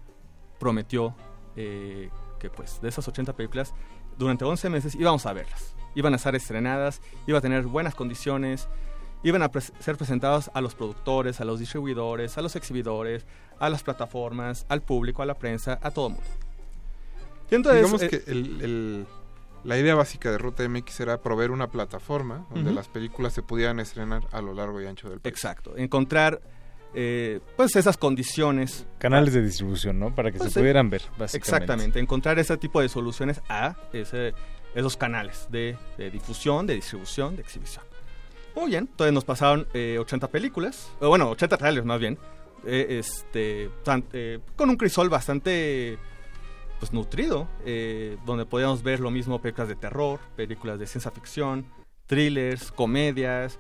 [0.59, 1.15] prometió
[1.55, 3.73] eh, que pues de esas 80 películas
[4.17, 5.75] durante 11 meses íbamos a verlas.
[5.95, 8.67] Iban a estar estrenadas, iba a tener buenas condiciones,
[9.23, 13.25] iban a ser presentadas a los productores, a los distribuidores, a los exhibidores,
[13.59, 16.29] a las plataformas, al público, a la prensa, a todo el mundo.
[17.49, 19.07] Y entonces, Digamos que el
[19.67, 23.81] la idea básica de Ruta MX era proveer una plataforma donde las películas se pudieran
[23.81, 25.33] estrenar a lo largo y ancho del país.
[25.33, 26.41] Exacto, encontrar
[26.93, 28.87] eh, pues esas condiciones.
[28.97, 30.15] Canales de distribución, ¿no?
[30.15, 31.37] Para que pues, se pudieran ver, básicamente.
[31.37, 34.33] Exactamente, encontrar ese tipo de soluciones a ese,
[34.73, 35.77] esos canales de,
[36.13, 37.83] difusión, de distribución, de exhibición.
[38.55, 42.17] Muy bien, entonces nos pasaron 80 eh, películas, bueno, 80 trailers más bien,
[42.65, 43.69] eh, este,
[44.55, 45.97] con un crisol bastante
[46.79, 51.65] pues nutrido, eh, donde podíamos ver lo mismo películas de terror, películas de ciencia ficción,
[52.05, 53.59] thrillers, comedias,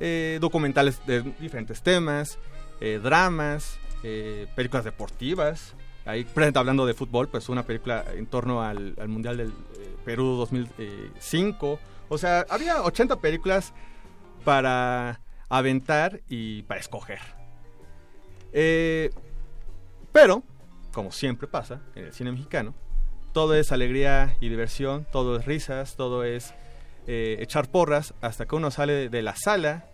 [0.00, 2.38] eh, documentales de diferentes temas,
[2.80, 3.78] eh, dramas,
[4.54, 5.74] películas deportivas.
[6.04, 9.52] Ahí, presente hablando de fútbol, pues una película en torno al, Mundial del
[10.04, 11.78] Perú 2005.
[12.08, 13.74] O sea, había 80 películas
[14.44, 17.18] para aventar y para escoger.
[20.12, 20.42] Pero,
[20.98, 22.74] como siempre pasa en el cine mexicano,
[23.32, 26.54] todo es alegría y diversión, todo es risas, todo es
[27.06, 29.84] eh, echar porras hasta que uno sale de la sala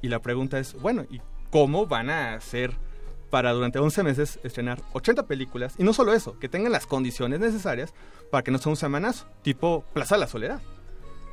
[0.00, 1.20] y la pregunta es, bueno, ¿y
[1.50, 2.72] cómo van a hacer
[3.28, 5.74] para durante 11 meses estrenar 80 películas?
[5.76, 7.92] Y no solo eso, que tengan las condiciones necesarias
[8.30, 10.62] para que no sea un semanazo, tipo Plaza de la Soledad,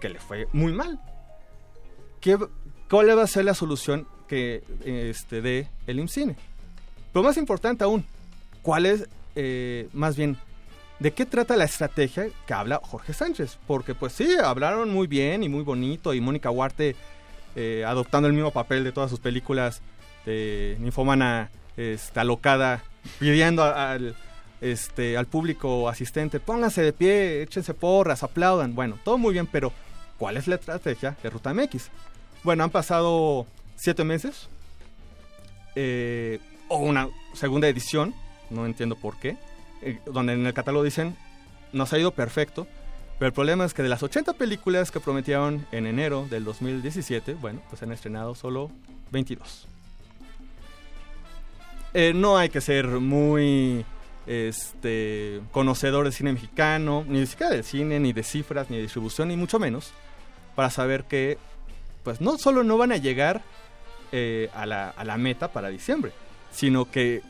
[0.01, 0.99] que le fue muy mal.
[2.19, 2.37] ¿Qué,
[2.89, 6.35] ¿Cuál va a ser la solución que este, dé el IMCINE?
[7.13, 8.05] Pero más importante aún,
[8.65, 10.37] ¿cuál es, eh, más bien,
[10.99, 13.59] de qué trata la estrategia que habla Jorge Sánchez?
[13.67, 16.95] Porque pues sí, hablaron muy bien y muy bonito y Mónica Huarte
[17.55, 19.83] eh, adoptando el mismo papel de todas sus películas
[20.25, 22.83] de ninfomana este, alocada,
[23.19, 24.15] pidiendo al,
[24.61, 28.73] este, al público asistente, pónganse de pie, échense porras, aplaudan.
[28.73, 29.71] Bueno, todo muy bien, pero
[30.17, 31.89] ¿cuál es la estrategia de Ruta MX?
[32.43, 34.49] Bueno, han pasado siete meses,
[35.75, 38.15] eh, o una segunda edición,
[38.49, 39.37] no entiendo por qué,
[39.81, 41.15] eh, donde en el catálogo dicen,
[41.73, 42.67] nos ha ido perfecto,
[43.19, 47.35] pero el problema es que de las 80 películas que prometieron en enero del 2017,
[47.35, 48.71] bueno, pues han estrenado solo
[49.11, 49.67] 22.
[51.93, 53.85] Eh, no hay que ser muy
[54.27, 59.29] este, conocedor del cine mexicano, ni siquiera del cine, ni de cifras, ni de distribución,
[59.29, 59.93] ni mucho menos,
[60.55, 61.37] para saber que,
[62.03, 63.43] pues no solo no van a llegar
[64.11, 66.11] eh, a, la, a, la, meta para diciembre,
[66.51, 67.21] sino que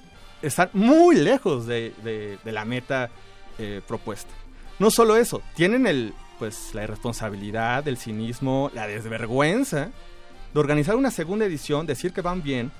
[0.47, 3.09] están muy lejos de, la meta
[3.57, 4.31] eh, propuesta.
[4.79, 9.89] No solo eso, tienen el, pues, la irresponsabilidad, el cinismo, la desvergüenza
[10.53, 12.71] de organizar una segunda edición, decir que van bien,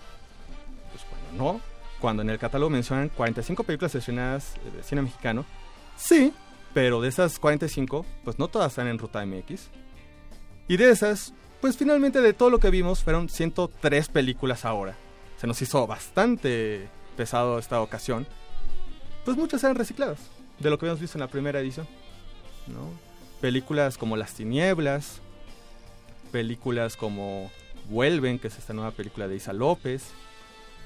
[0.91, 1.61] pues cuando no,
[1.99, 5.45] cuando en el catálogo mencionan 45 películas estrenadas de cine mexicano,
[5.97, 6.33] sí,
[6.73, 9.69] pero de esas 45, pues no todas están en Ruta MX.
[10.67, 14.97] Y de esas, pues finalmente de todo lo que vimos fueron 103 películas ahora.
[15.37, 18.27] Se nos hizo bastante pesado esta ocasión.
[19.23, 20.19] Pues muchas eran recicladas
[20.59, 21.87] de lo que habíamos visto en la primera edición.
[22.67, 22.89] ¿no?
[23.41, 25.21] Películas como Las Tinieblas,
[26.31, 27.51] películas como
[27.89, 30.11] Vuelven, que es esta nueva película de Isa López,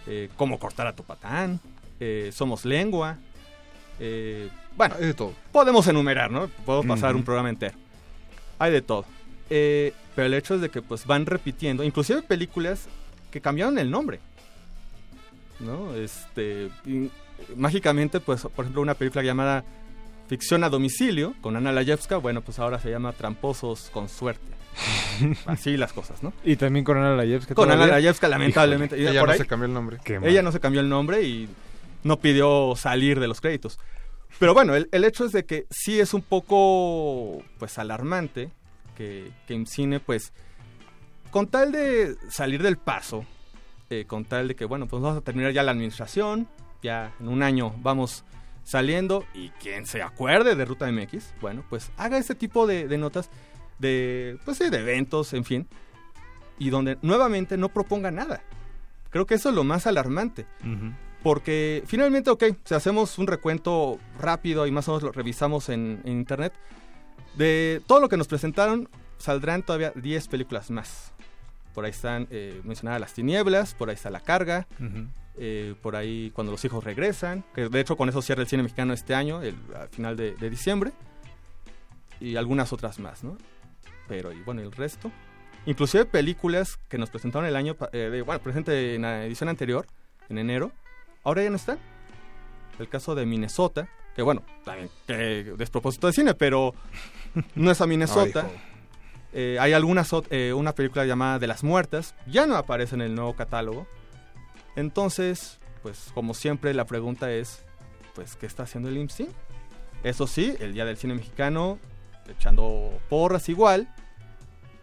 [0.07, 1.59] eh, Cómo cortar a tu patán,
[1.99, 3.17] eh, Somos Lengua.
[3.99, 5.33] Eh, bueno, de todo.
[5.51, 6.47] podemos enumerar, ¿no?
[6.65, 7.77] Podemos pasar un programa entero.
[8.57, 9.05] Hay de todo.
[9.49, 12.87] pero el hecho es de que pues van repitiendo, inclusive películas
[13.31, 14.19] que cambiaron el nombre.
[15.59, 15.93] ¿No?
[15.95, 16.69] Este,
[17.55, 19.63] mágicamente, pues, por ejemplo, una película llamada
[20.29, 24.45] Ficción a domicilio con Ana Layevska, bueno, pues ahora se llama Tramposos con suerte.
[25.47, 26.33] Así las cosas, ¿no?
[26.45, 27.55] Y también con Ana Layevska.
[27.55, 28.95] Con Ana Layevska, lamentablemente.
[28.95, 29.97] ella no se cambió el nombre.
[30.05, 31.49] ella no se cambió el nombre y
[32.03, 33.79] no pidió salir de los créditos.
[34.37, 38.51] Pero bueno, el, hecho es de que sí es un poco, pues, alarmante
[38.95, 40.31] que, que cine, pues,
[41.31, 43.25] con tal de salir del paso,
[43.89, 46.47] eh, con tal de que, bueno, pues vamos a terminar ya la administración,
[46.81, 48.23] ya en un año vamos
[48.63, 53.29] saliendo y quien se acuerde de Ruta MX, bueno, pues haga este tipo de, notas
[53.79, 55.67] de, pues sí, de eventos, en fin,
[56.59, 58.43] y donde nuevamente no proponga nada.
[59.09, 60.45] Creo que eso es lo más alarmante.
[61.23, 66.01] Porque finalmente, ok, si hacemos un recuento rápido y más o menos lo revisamos en,
[66.05, 66.53] internet,
[67.35, 68.87] de todo lo que nos presentaron,
[69.17, 71.13] saldrán todavía 10 películas más.
[71.73, 74.67] Por ahí están eh, mencionadas Las Tinieblas, por ahí está La Carga,
[75.37, 78.63] eh, por ahí cuando los hijos regresan, que de hecho con eso cierra el cine
[78.63, 80.91] mexicano este año, el, al final de, diciembre,
[82.19, 83.37] y algunas otras más, ¿no?
[84.07, 85.11] Pero, y bueno, el resto.
[85.65, 89.85] Inclusive películas que nos presentaron el año, eh, bueno, presente en la edición anterior,
[90.27, 90.71] en enero,
[91.23, 91.79] ahora ya no están.
[92.79, 96.73] El caso de Minnesota, que bueno, también que despropósito de cine, pero
[97.55, 98.49] no es a Minnesota.
[99.33, 103.35] Eh, hay algunas, una película llamada De las Muertas, ya no aparece en el nuevo
[103.35, 103.87] catálogo.
[104.75, 107.63] Entonces, pues como siempre la pregunta es,
[108.15, 109.27] pues, ¿qué está haciendo el IMSS?
[110.03, 111.79] Eso sí, el Día del Cine Mexicano,
[112.29, 113.87] echando porras igual.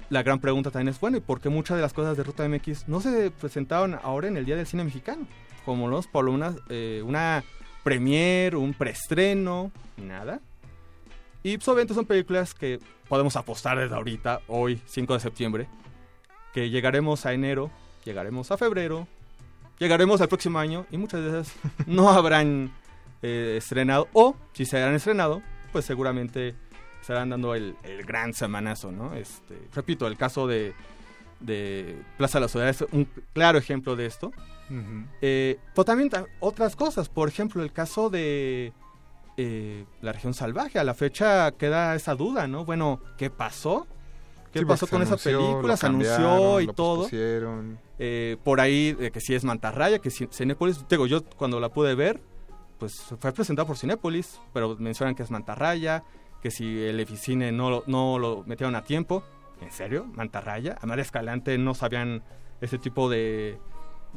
[0.09, 2.49] La gran pregunta también es, bueno, ¿y por qué muchas de las cosas de Ruta
[2.49, 5.27] MX no se presentaron ahora en el Día del Cine Mexicano?
[5.65, 7.43] Como los por una, eh, una
[7.83, 10.41] premiere, un preestreno, nada.
[11.47, 15.69] Y pues, obviamente son películas que podemos apostar desde ahorita, hoy, 5 de septiembre,
[16.53, 17.71] que llegaremos a enero,
[18.05, 19.07] llegaremos a febrero,
[19.79, 21.55] llegaremos al próximo año y muchas de esas
[21.87, 22.73] no habrán
[23.23, 25.41] eh, estrenado o si se habrán estrenado,
[25.71, 26.57] pues seguramente
[27.01, 29.15] estarán dando el, gran semanazo, ¿no?
[29.15, 30.75] Este, repito, el caso de,
[31.39, 34.33] de Plaza de la Ciudad es un claro ejemplo de esto.
[35.23, 36.11] Eh, pero también
[36.41, 38.73] otras cosas, por ejemplo, el caso de
[39.37, 40.79] eh, la región salvaje.
[40.79, 42.65] A la fecha queda esa duda, ¿no?
[42.65, 43.87] Bueno, ¿qué pasó?
[44.53, 45.77] ¿Qué pasó con esa película?
[45.77, 47.09] Se anunció y todo.
[47.99, 50.87] Eh, por ahí, que si es Mantarraya, que si Cinépolis.
[50.89, 52.21] Digo, yo cuando la pude ver,
[52.79, 56.05] pues fue presentada por Cinépolis, pero mencionan que es Mantarraya,
[56.41, 59.23] que si el Eficine no, no lo metieron a tiempo.
[59.61, 60.07] ¿En serio?
[60.15, 60.77] ¿Mantarraya?
[60.81, 62.23] A María Escalante no sabían
[62.61, 63.59] ese tipo de,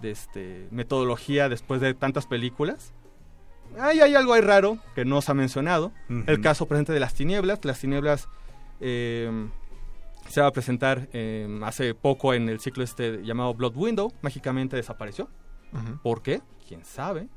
[0.01, 2.93] de este, metodología después de tantas películas.
[3.77, 5.91] Ahí hay algo ahí raro que no se ha mencionado.
[6.27, 7.63] El caso presente de las tinieblas.
[7.63, 8.27] Las tinieblas
[8.79, 9.49] eh,
[10.27, 14.13] se va a presentar eh, hace poco en el ciclo este llamado Blood Window.
[14.21, 15.29] Mágicamente desapareció.
[16.01, 16.41] ¿Por qué?
[16.67, 17.29] ¿Quién sabe?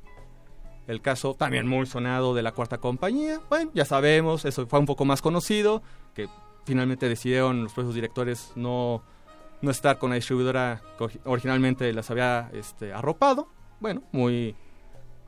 [0.87, 3.41] El caso también muy sonado de la cuarta compañía.
[3.49, 5.83] Bueno, ya sabemos, eso fue un poco más conocido,
[6.15, 6.29] que
[6.65, 9.03] finalmente decidieron los propios directores no,
[9.61, 13.49] no estar con la distribuidora que originalmente las había este, arropado.
[13.81, 14.57] Bueno, muy,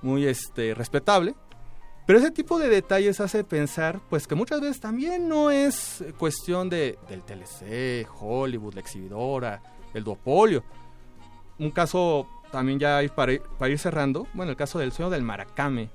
[0.04, 1.34] muy este, respetable.
[2.06, 6.68] Pero ese tipo de detalles hace pensar pues que muchas veces también no es cuestión
[6.68, 9.62] de, del TLC, Hollywood, la exhibidora,
[9.94, 10.62] el duopolio.
[11.58, 15.22] Un caso también ya para ir, para ir cerrando, bueno, el caso del sueño del
[15.22, 15.88] Maracame.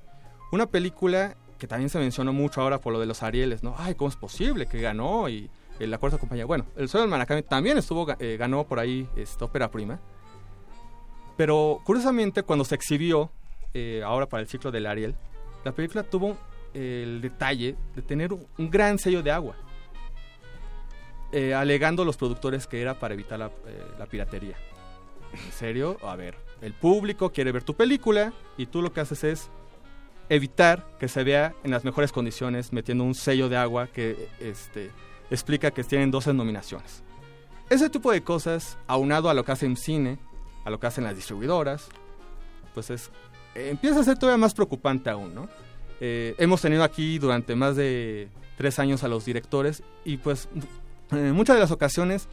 [0.52, 3.76] Una película que también se mencionó mucho ahora por lo de los Arieles, ¿no?
[3.78, 5.30] Ay, ¿cómo es posible que ganó?
[5.30, 5.50] Y
[5.80, 6.46] la cuarta compañía.
[6.46, 10.00] Bueno, el sueño del Maracame también estuvo, eh, ganó por ahí esta ópera prima.
[11.38, 13.32] Pero curiosamente, cuando se exhibió,
[13.74, 15.16] eh, ahora para el ciclo del Ariel,
[15.64, 16.38] la película tuvo
[16.74, 19.56] el detalle de tener un, gran sello de agua.
[21.32, 23.52] Eh, alegando los productores que era para evitar la,
[23.98, 24.56] la piratería.
[25.34, 25.98] ¿En serio?
[26.02, 29.52] A ver, el público quiere ver tu película y tú lo que haces es
[30.30, 34.92] evitar que se vea en las mejores condiciones metiendo un sello de agua que este,
[35.30, 37.04] explica que tienen 12 nominaciones.
[37.70, 40.18] Ese tipo de cosas, aunado a lo que hacen cine,
[40.66, 41.90] a lo que hacen las distribuidoras,
[42.74, 43.12] pues es,
[43.56, 45.50] empieza a ser todavía más preocupante aún, ¿no?
[46.02, 50.48] Eh, hemos tenido aquí durante más de tres años a los directores y pues
[51.12, 52.28] en muchas de las ocasiones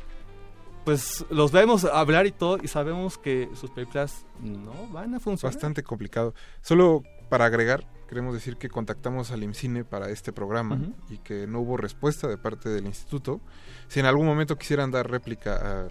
[0.85, 5.53] pues los vemos hablar y todo y sabemos que sus películas no van a funcionar.
[5.53, 6.33] Bastante complicado.
[6.63, 10.79] Solo para agregar, queremos decir que contactamos al IMCINE para este programa
[11.11, 13.41] y que no hubo respuesta de parte del instituto.
[13.89, 15.89] Si en algún momento quisieran dar réplica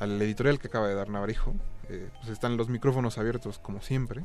[0.00, 1.54] al editorial que acaba de dar Navarijo,
[1.88, 4.22] eh, pues están los micrófonos abiertos como siempre.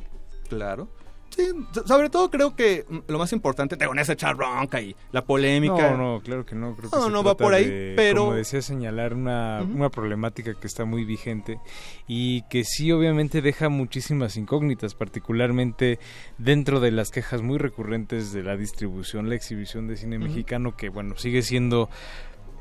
[0.49, 0.89] Claro.
[1.35, 1.49] Sí,
[1.87, 5.91] sobre todo creo que lo más importante, te ese echar bronca y la polémica.
[5.91, 6.75] No, no, claro que no.
[6.75, 8.25] Creo que no, no va por ahí, pero...
[8.25, 11.59] Como decía, señalar una, una problemática que está muy vigente
[12.07, 15.97] y que sí obviamente deja muchísimas incógnitas, particularmente
[16.37, 20.89] dentro de las quejas muy recurrentes de la distribución, la exhibición de cine mexicano, que
[20.89, 21.89] bueno, sigue siendo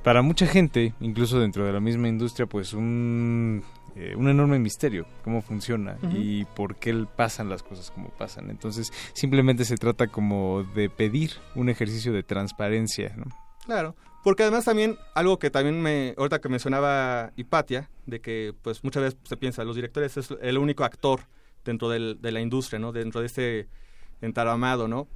[0.03, 3.63] para mucha gente, incluso dentro de la misma industria, pues un
[3.95, 8.51] eh, un enorme misterio cómo funciona y por qué pasan las cosas como pasan.
[8.51, 13.25] Entonces, simplemente se trata como de pedir un ejercicio de transparencia, ¿no?
[13.67, 13.95] Claro,
[14.25, 19.03] porque además también algo que también me ahorita que mencionaba Hipatia, de que pues muchas
[19.03, 21.21] veces se piensa los directores es el único actor
[21.65, 22.93] dentro del, de la industria, ¿no?
[22.93, 23.69] Dentro de este
[24.21, 25.07] entaramado, ¿no?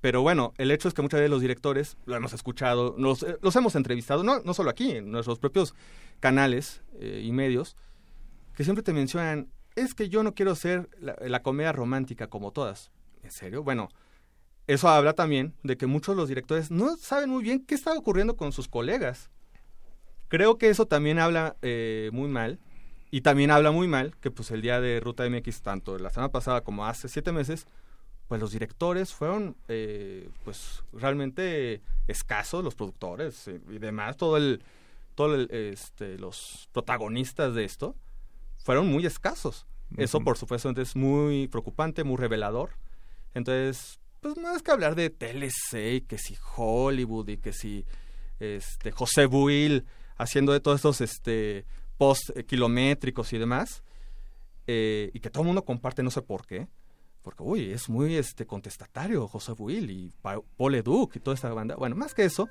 [0.00, 3.38] Pero bueno, el hecho es que muchas veces los directores, lo hemos escuchado, los, eh,
[3.40, 5.74] los hemos entrevistado, no, no solo aquí, en nuestros propios
[6.20, 7.76] canales eh, y medios,
[8.56, 12.90] que siempre te mencionan, es que yo no quiero ser la, comedia romántica como todas.
[13.22, 13.62] ¿En serio?
[13.62, 13.90] Bueno,
[14.66, 17.92] eso habla también de que muchos de los directores no saben muy bien qué está
[17.92, 19.30] ocurriendo con sus colegas.
[20.28, 22.58] Creo que eso también habla eh, muy mal.
[23.10, 26.32] Y también habla muy mal que pues el día de Ruta MX, tanto la semana
[26.32, 27.66] pasada como hace siete meses,
[28.26, 34.62] pues los directores fueron eh, pues realmente escasos, los productores eh, y demás, todo el,
[35.14, 37.94] todo este, los protagonistas de esto
[38.66, 39.64] fueron muy escasos.
[39.96, 42.70] Eso, por supuesto, es muy preocupante, muy revelador.
[43.32, 47.86] Entonces, pues es que hablar de TLC que si Hollywood y que si
[48.40, 49.84] este, José Buil
[50.16, 51.64] haciendo de todos estos este,
[51.96, 53.84] post kilométricos y demás.
[54.66, 56.66] Eh, y que todo el mundo comparte, no sé por qué.
[57.22, 61.76] Porque, uy, es muy este, contestatario José Buil y Paul Educ y toda esta banda.
[61.76, 62.48] Bueno, más que eso,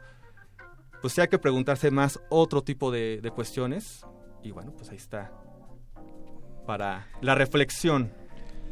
[1.01, 4.05] pues sí hay que preguntarse más otro tipo de, de cuestiones.
[4.43, 5.29] Y bueno, pues ahí está
[6.65, 8.11] para la reflexión.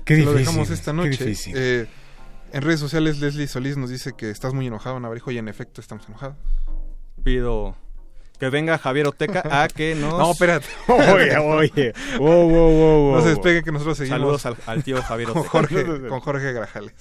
[0.06, 1.34] Qué difícil, lo dejamos esta noche.
[1.54, 1.88] Eh,
[2.52, 5.82] en redes sociales Leslie Solís nos dice que estás muy enojado, Navarijo, y en efecto
[5.82, 6.38] estamos enojados.
[7.24, 7.76] Pido
[8.40, 10.18] que venga Javier Oteca a que nos...
[10.18, 10.68] No, espérate.
[10.88, 11.94] oye, oye.
[12.18, 14.42] Wow, wow, wow, no se despegue que nosotros seguimos.
[14.42, 15.50] Saludos al, tío Javier Oteca.
[15.50, 16.94] Con Jorge, con Jorge Grajales.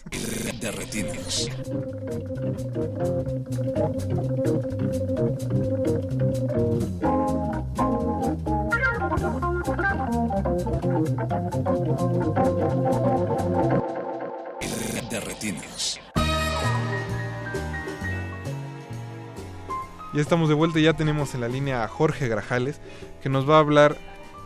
[10.63, 10.71] De.
[20.15, 22.81] Ya estamos de vuelta y ya tenemos en la línea a Jorge Grajales,
[23.23, 23.97] que nos va a hablar,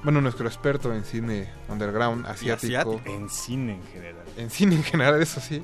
[0.05, 2.99] bueno, nuestro experto en cine underground asiático.
[3.05, 4.25] en cine en general.
[4.39, 5.63] En cine en general, eso sí.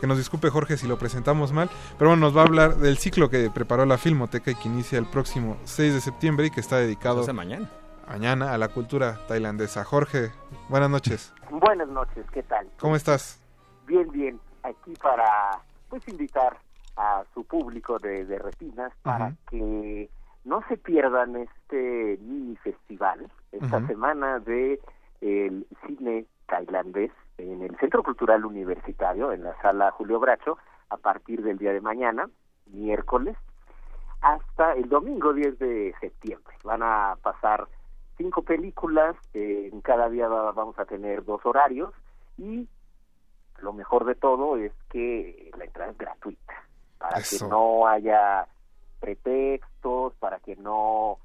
[0.00, 2.98] Que nos disculpe Jorge si lo presentamos mal, pero bueno, nos va a hablar del
[2.98, 6.60] ciclo que preparó la Filmoteca y que inicia el próximo 6 de septiembre y que
[6.60, 7.20] está dedicado...
[7.20, 7.70] O sea, mañana
[8.08, 9.84] mañana a la cultura tailandesa.
[9.84, 10.30] Jorge,
[10.68, 11.34] buenas noches.
[11.50, 12.66] Buenas noches, ¿qué tal?
[12.80, 13.42] ¿Cómo estás?
[13.86, 14.40] Bien, bien.
[14.62, 16.56] Aquí para pues invitar
[16.96, 20.10] a su público de, de retinas para que
[20.44, 24.80] no se pierdan este mini festival esta semana de
[25.20, 30.58] el cine tailandés en el Centro Cultural Universitario, en la sala Julio Bracho,
[30.90, 32.28] a partir del día de mañana,
[32.66, 33.36] miércoles,
[34.20, 36.56] hasta el domingo 10 de septiembre.
[36.64, 37.68] Van a pasar
[38.18, 41.94] cinco películas, eh, en cada día vamos a tener dos horarios
[42.36, 42.68] y
[43.60, 46.54] lo mejor de todo es que la entrada es gratuita,
[46.98, 48.46] para que no haya
[49.00, 51.18] pretextos, para que no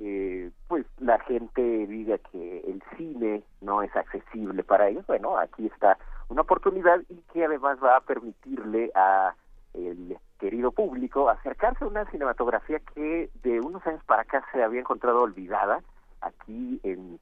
[0.00, 5.66] eh, pues la gente diga que el cine no es accesible para ellos, bueno, aquí
[5.66, 5.98] está
[6.28, 9.34] una oportunidad y que además va a permitirle a
[9.74, 14.80] el querido público acercarse a una cinematografía que de unos años para acá se había
[14.80, 15.82] encontrado olvidada
[16.20, 17.18] aquí en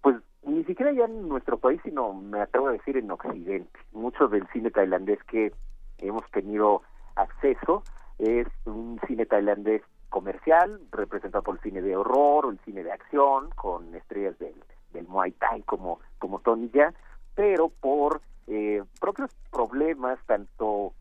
[0.00, 3.78] pues ni siquiera ya en nuestro país, sino me atrevo a decir en Occidente.
[3.92, 5.52] Mucho del cine tailandés que
[5.98, 6.82] hemos tenido
[7.14, 7.84] acceso
[8.18, 12.92] es un cine tailandés comercial, representado por el cine de horror o el cine de
[12.92, 14.54] acción, con estrellas del,
[14.92, 16.92] del Muay Thai como, como Tony Ya,
[17.34, 20.92] pero por eh, propios problemas, tanto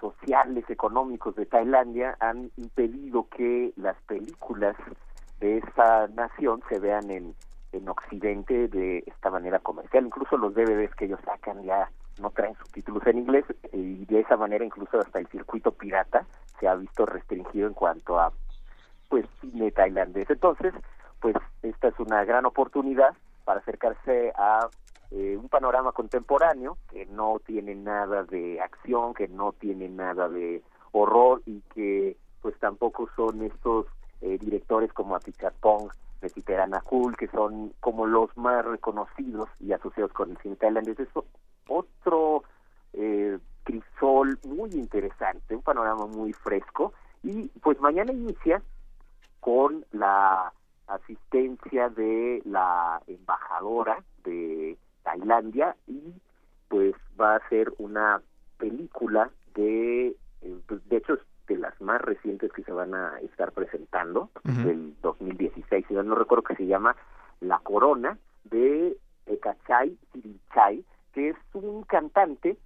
[0.00, 4.76] sociales, económicos de Tailandia, han impedido que las películas
[5.40, 7.34] de esta nación se vean en,
[7.72, 10.06] en Occidente de esta manera comercial.
[10.06, 11.90] Incluso los DVDs que ellos sacan ya
[12.20, 16.26] no traen subtítulos en inglés y de esa manera incluso hasta el circuito pirata
[16.60, 18.32] se ha visto restringido en cuanto a
[19.08, 20.30] pues cine tailandés.
[20.30, 20.72] Entonces,
[21.20, 24.68] pues esta es una gran oportunidad para acercarse a
[25.10, 30.62] eh, un panorama contemporáneo que no tiene nada de acción, que no tiene nada de
[30.92, 33.86] horror y que pues tampoco son estos
[34.24, 35.90] eh, directores como Apichatpong,
[36.84, 40.98] Cool, que son como los más reconocidos y asociados con el cine tailandés.
[40.98, 41.08] Es
[41.68, 42.42] otro
[42.94, 46.94] eh, crisol muy interesante, un panorama muy fresco.
[47.22, 48.62] Y pues mañana inicia
[49.40, 50.50] con la
[50.86, 56.00] asistencia de la embajadora de Tailandia y
[56.68, 58.22] pues va a ser una
[58.56, 60.08] película de,
[60.40, 64.94] eh, pues, de hecho de las más recientes que se van a estar presentando, del
[65.02, 66.96] 2016, si no recuerdo que se llama
[67.40, 68.96] La Corona, de
[69.26, 72.56] Ekachai Sirichai, que es un cantante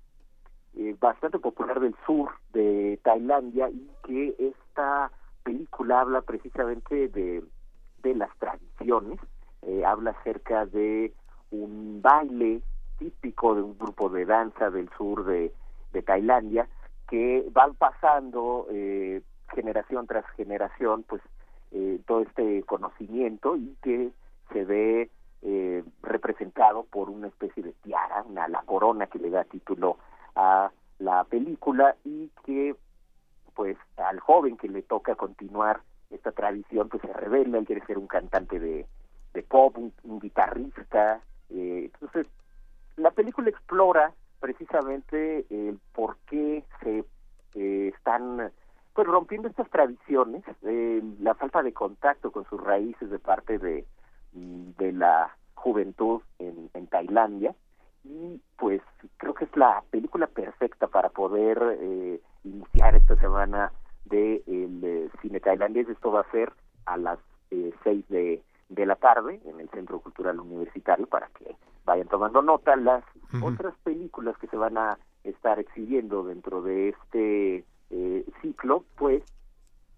[0.76, 5.10] eh, bastante popular del sur de Tailandia y que esta
[5.42, 7.42] película habla precisamente de,
[8.02, 9.18] de las tradiciones,
[9.62, 11.12] eh, habla acerca de
[11.50, 12.62] un baile
[12.98, 15.52] típico de un grupo de danza del sur de,
[15.92, 16.68] de Tailandia
[17.09, 19.22] que van pasando eh,
[19.55, 21.22] generación tras generación pues
[21.72, 24.10] eh, todo este conocimiento y que
[24.52, 25.10] se ve
[25.43, 29.98] eh, representado por una especie de tiara, una la corona que le da título
[30.35, 32.74] a la película y que
[33.55, 35.80] pues al joven que le toca continuar
[36.10, 38.86] esta tradición pues se revela, él quiere ser un cantante de,
[39.48, 41.20] pop, un, guitarrista,
[41.51, 42.26] eh, entonces
[42.97, 47.05] la película explora precisamente el por qué se
[47.55, 48.51] eh, están
[48.94, 53.85] pues rompiendo estas tradiciones, eh, la falta de contacto con sus raíces de parte de,
[54.32, 57.55] de la juventud en, en Tailandia
[58.05, 58.81] y pues
[59.16, 63.73] creo que es la película perfecta para poder eh, iniciar esta semana
[64.05, 65.89] de el eh, cine tailandés.
[65.89, 66.52] Esto va a ser
[66.86, 67.19] a las
[67.51, 71.55] eh, seis de, de la tarde en el Centro Cultural Universitario para que
[71.89, 72.77] vayan tomando nota.
[72.77, 73.02] Las
[73.43, 79.23] otras películas que se van a estar exhibiendo dentro de este eh, ciclo, pues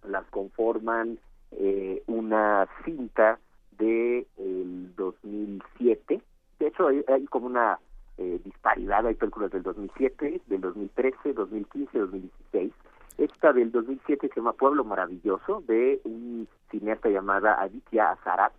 [0.08, 1.18] las conforman
[1.52, 3.38] eh, una cinta
[3.78, 6.22] de el 2007.
[6.58, 7.78] De hecho, hay, como una
[8.18, 12.72] eh, disparidad, hay películas del 2007, del 2013, 2015, 2016.
[13.18, 18.52] Esta del 2007 se llama Pueblo Maravilloso, de un cineasta llamada Aditya Azarat.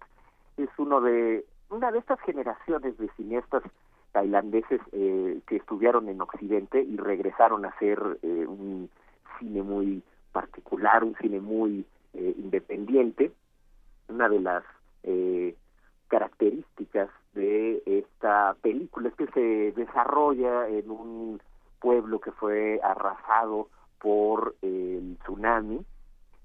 [0.58, 3.64] Es uno de una de estas generaciones de cineastas
[4.12, 8.90] tailandeses eh, que estudiaron en Occidente y regresaron a hacer eh, un
[9.40, 10.04] cine muy
[10.34, 13.32] particular, un cine muy eh, independiente.
[14.10, 14.64] Una de las
[16.10, 21.42] características de esta película es que se desarrolla en un
[21.80, 23.70] pueblo que fue arrasado
[24.00, 25.84] por el tsunami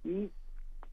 [0.04, 0.30] y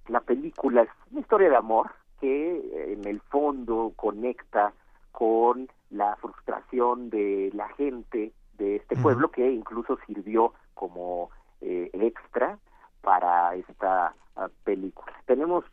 [0.08, 1.92] la película es una historia de amor
[2.24, 4.72] que eh, en el fondo conecta
[5.12, 12.58] con la frustración de la gente de este pueblo que incluso sirvió como eh, extra
[13.02, 15.12] para esta ah, película.
[15.26, 15.66] Tenemos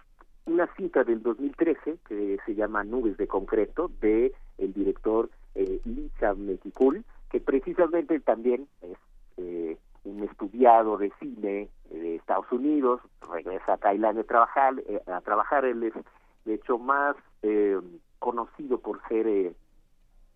[0.47, 6.35] una cita del 2013 que se llama Nubes de Concreto de el director eh, Lisa
[6.35, 8.99] Metikul, que precisamente también es
[9.37, 13.01] eh, un estudiado de cine de Estados Unidos,
[13.31, 15.95] regresa a Tailandia a trabajar, eh, a trabajar él es
[16.45, 17.79] de hecho más eh,
[18.19, 19.55] conocido por ser eh,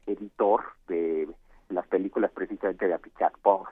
[0.07, 1.29] editor de
[1.69, 3.67] las películas precisamente de Apichak Pong,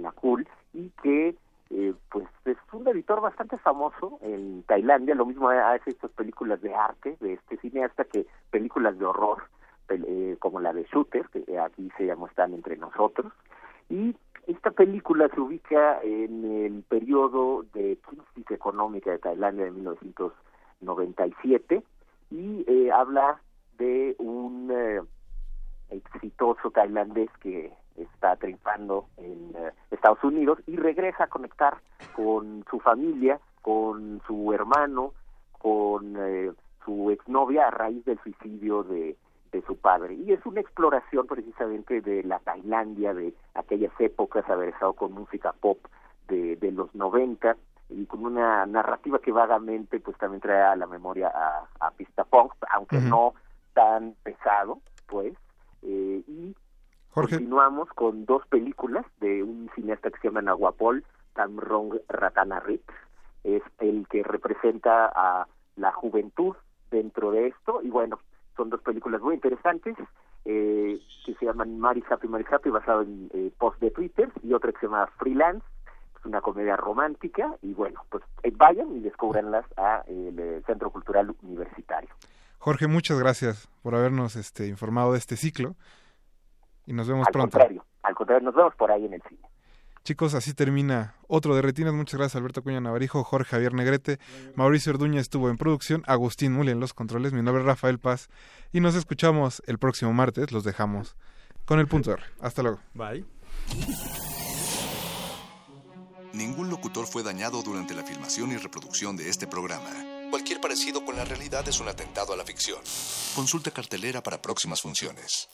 [0.00, 1.34] Nakul, y que
[1.70, 6.74] eh, pues es un editor bastante famoso en Tailandia, lo mismo hace estas películas de
[6.74, 9.42] arte de este cineasta que películas de horror,
[9.90, 13.32] eh, como la de Shooter, que aquí se llama Están entre nosotros,
[13.90, 14.16] y
[14.46, 19.72] esta película se ubica en el periodo de crisis económica de Tailandia de
[20.80, 21.82] 1997
[22.30, 23.40] y eh, habla
[23.78, 25.00] de un eh,
[25.90, 31.78] exitoso tailandés que está triunfando en eh, Estados Unidos y regresa a conectar
[32.14, 35.14] con su familia, con su hermano,
[35.52, 36.52] con eh,
[36.84, 39.16] su exnovia a raíz del suicidio de,
[39.66, 40.14] su padre.
[40.14, 45.52] Y es una exploración precisamente de la Tailandia de aquellas épocas, haber estado con música
[45.52, 45.78] pop
[46.28, 47.56] de los 90
[47.90, 52.24] y con una narrativa que vagamente pues también trae a la memoria a, a Pista
[52.24, 53.34] Punk, aunque no
[53.72, 55.34] tan pesado, pues.
[55.82, 56.56] Eh, y
[57.12, 61.04] continuamos con dos películas de un cineasta que se llama Nahuapol,
[61.34, 62.82] Tamrong Ratanarit,
[63.44, 65.46] es el que representa a
[65.76, 66.56] la juventud
[66.90, 68.18] dentro de esto, y bueno,
[68.56, 69.96] son dos películas muy interesantes,
[70.44, 74.52] eh, que se llaman Mari Happy Mari Happy, basado en eh, post de Twitter, y
[74.52, 75.64] otra que se llama Freelance,
[76.28, 81.34] una comedia romántica, y bueno, pues eh, vayan y descubranlas a el eh, Centro Cultural
[81.42, 82.10] Universitario.
[82.58, 85.74] Jorge, muchas gracias por habernos este, informado de este ciclo
[86.86, 87.58] y nos vemos al pronto.
[87.58, 89.48] Contrario, al contrario, nos vemos por ahí en el cine.
[90.04, 91.92] Chicos, así termina otro de Retinas.
[91.92, 94.18] Muchas gracias Alberto Cuña Navarijo, Jorge Javier Negrete,
[94.54, 98.28] Mauricio Orduña estuvo en producción, Agustín Muli en los controles, mi nombre es Rafael Paz
[98.72, 100.50] y nos escuchamos el próximo martes.
[100.50, 101.16] Los dejamos
[101.66, 102.22] con el punto R.
[102.40, 102.80] Hasta luego.
[102.94, 103.26] Bye.
[106.32, 109.90] Ningún locutor fue dañado durante la filmación y reproducción de este programa.
[110.30, 112.78] Cualquier parecido con la realidad es un atentado a la ficción.
[113.34, 115.48] Consulta cartelera para próximas funciones.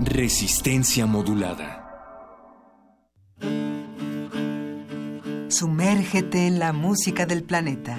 [0.00, 1.84] Resistencia modulada.
[5.48, 7.98] Sumérgete en la música del planeta.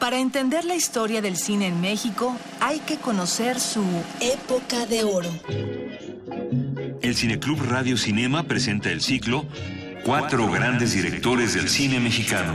[0.00, 3.84] Para entender la historia del cine en México, hay que conocer su
[4.20, 5.28] época de oro.
[7.02, 9.44] El Cineclub Radio Cinema presenta el ciclo
[10.02, 12.54] Cuatro grandes directores del cine mexicano.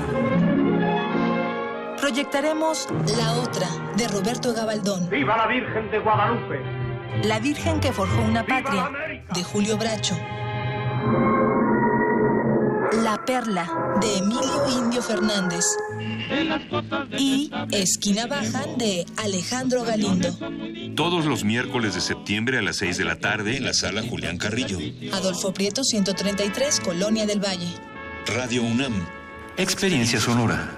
[2.01, 5.07] Proyectaremos La Otra, de Roberto Gabaldón.
[5.11, 6.59] ¡Viva la Virgen de Guadalupe!
[7.23, 8.89] La Virgen que forjó una patria,
[9.33, 10.17] de Julio Bracho.
[13.05, 13.69] La Perla,
[14.01, 15.63] de Emilio Indio Fernández.
[17.19, 20.29] Y Esquina Baja, de Alejandro Galindo.
[20.95, 24.39] Todos los miércoles de septiembre a las 6 de la tarde en la sala Julián
[24.39, 24.79] Carrillo.
[25.13, 27.67] Adolfo Prieto, 133, Colonia del Valle.
[28.25, 29.05] Radio UNAM.
[29.55, 30.71] Experiencia sonora.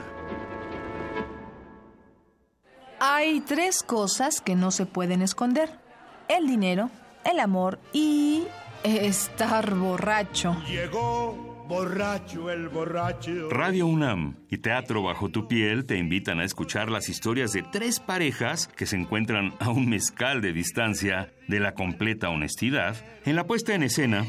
[3.00, 5.80] Hay tres cosas que no se pueden esconder.
[6.28, 6.90] El dinero,
[7.24, 8.44] el amor y
[8.84, 10.58] estar borracho.
[10.68, 13.50] Llegó borracho el borracho.
[13.50, 18.00] Radio UNAM y Teatro Bajo tu Piel te invitan a escuchar las historias de tres
[18.00, 22.96] parejas que se encuentran a un mezcal de distancia de la completa honestidad
[23.26, 24.26] en la puesta en escena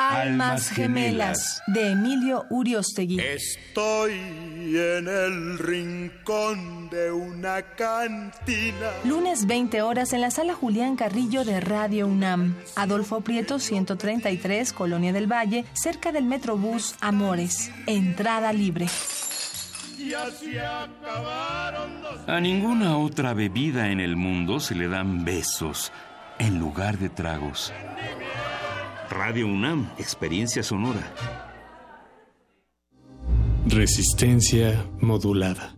[0.00, 3.18] Almas Gemelas de Emilio Uriostegui.
[3.18, 8.92] Estoy en el rincón de una cantina.
[9.04, 12.54] Lunes 20 horas en la sala Julián Carrillo de Radio UNAM.
[12.76, 17.72] Adolfo Prieto 133, Colonia del Valle, cerca del Metrobús Amores.
[17.88, 18.86] Entrada libre.
[22.28, 25.90] A ninguna otra bebida en el mundo se le dan besos
[26.38, 27.72] en lugar de tragos.
[29.10, 31.14] Radio UNAM, experiencia sonora.
[33.66, 35.74] Resistencia modulada.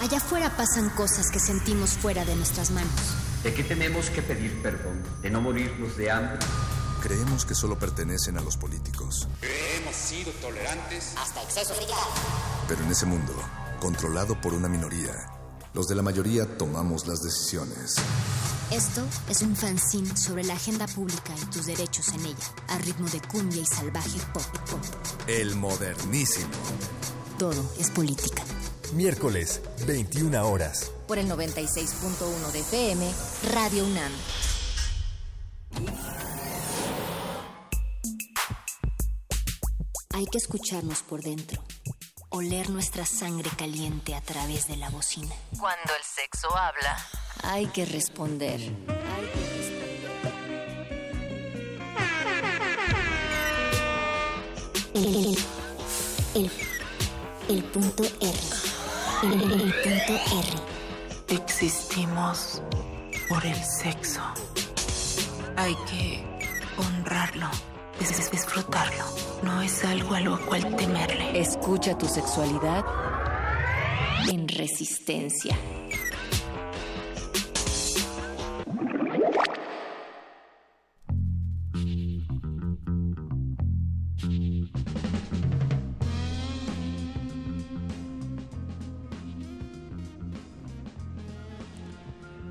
[0.00, 3.16] Allá afuera pasan cosas que sentimos fuera de nuestras manos.
[3.42, 5.02] ¿De qué tenemos que pedir perdón?
[5.20, 6.38] ¿De no morirnos de hambre?
[7.02, 9.28] Creemos que solo pertenecen a los políticos.
[9.42, 11.86] Hemos sido tolerantes hasta exceso de
[12.66, 13.34] Pero en ese mundo,
[13.78, 15.12] controlado por una minoría,
[15.74, 17.96] los de la mayoría tomamos las decisiones.
[18.70, 23.08] Esto es un fanzine sobre la agenda pública y tus derechos en ella, a ritmo
[23.08, 24.42] de cumbia y salvaje pop.
[24.70, 24.80] pop.
[25.26, 26.48] El modernísimo.
[27.38, 28.42] Todo es política.
[28.94, 30.90] Miércoles, 21 horas.
[31.08, 33.12] Por el 96.1 de FM,
[33.52, 34.12] Radio UNAM.
[40.14, 41.60] Hay que escucharnos por dentro,
[42.34, 45.34] oler nuestra sangre caliente a través de la bocina.
[45.56, 46.96] Cuando el sexo habla
[47.44, 48.60] hay que responder.
[54.94, 55.36] El,
[56.34, 56.50] el,
[57.48, 58.32] el, punto R.
[59.22, 60.12] El, el punto
[61.28, 61.36] R.
[61.36, 62.62] Existimos
[63.28, 64.22] por el sexo.
[65.56, 66.24] Hay que
[66.76, 67.48] honrarlo,
[67.98, 69.04] disfrutarlo.
[69.42, 71.38] No es algo a lo cual temerle.
[71.38, 72.84] Escucha tu sexualidad
[74.30, 75.56] en resistencia.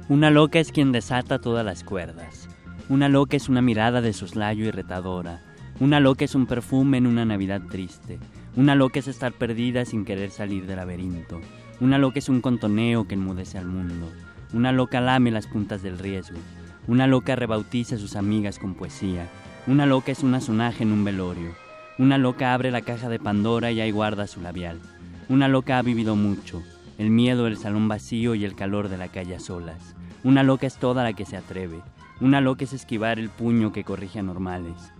[0.10, 2.48] Una loca es quien desata todas las cuerdas.
[2.90, 5.42] Una loca es una mirada de soslayo irritadora.
[5.80, 8.20] Una loca es un perfume en una Navidad triste.
[8.58, 11.40] Una loca es estar perdida sin querer salir del laberinto.
[11.80, 14.12] Una loca es un contoneo que enmudece al mundo.
[14.52, 16.38] Una loca lame las puntas del riesgo.
[16.86, 19.30] Una loca rebautiza a sus amigas con poesía.
[19.66, 21.54] Una loca es una sonaje en un velorio.
[21.98, 24.82] Una loca abre la caja de Pandora y ahí guarda su labial.
[25.30, 26.62] Una loca ha vivido mucho.
[26.98, 29.96] El miedo del salón vacío y el calor de la calle a solas.
[30.26, 31.82] Una loca es toda la que se atreve.
[32.22, 34.94] Una loca es esquivar el puño que corrige a normales.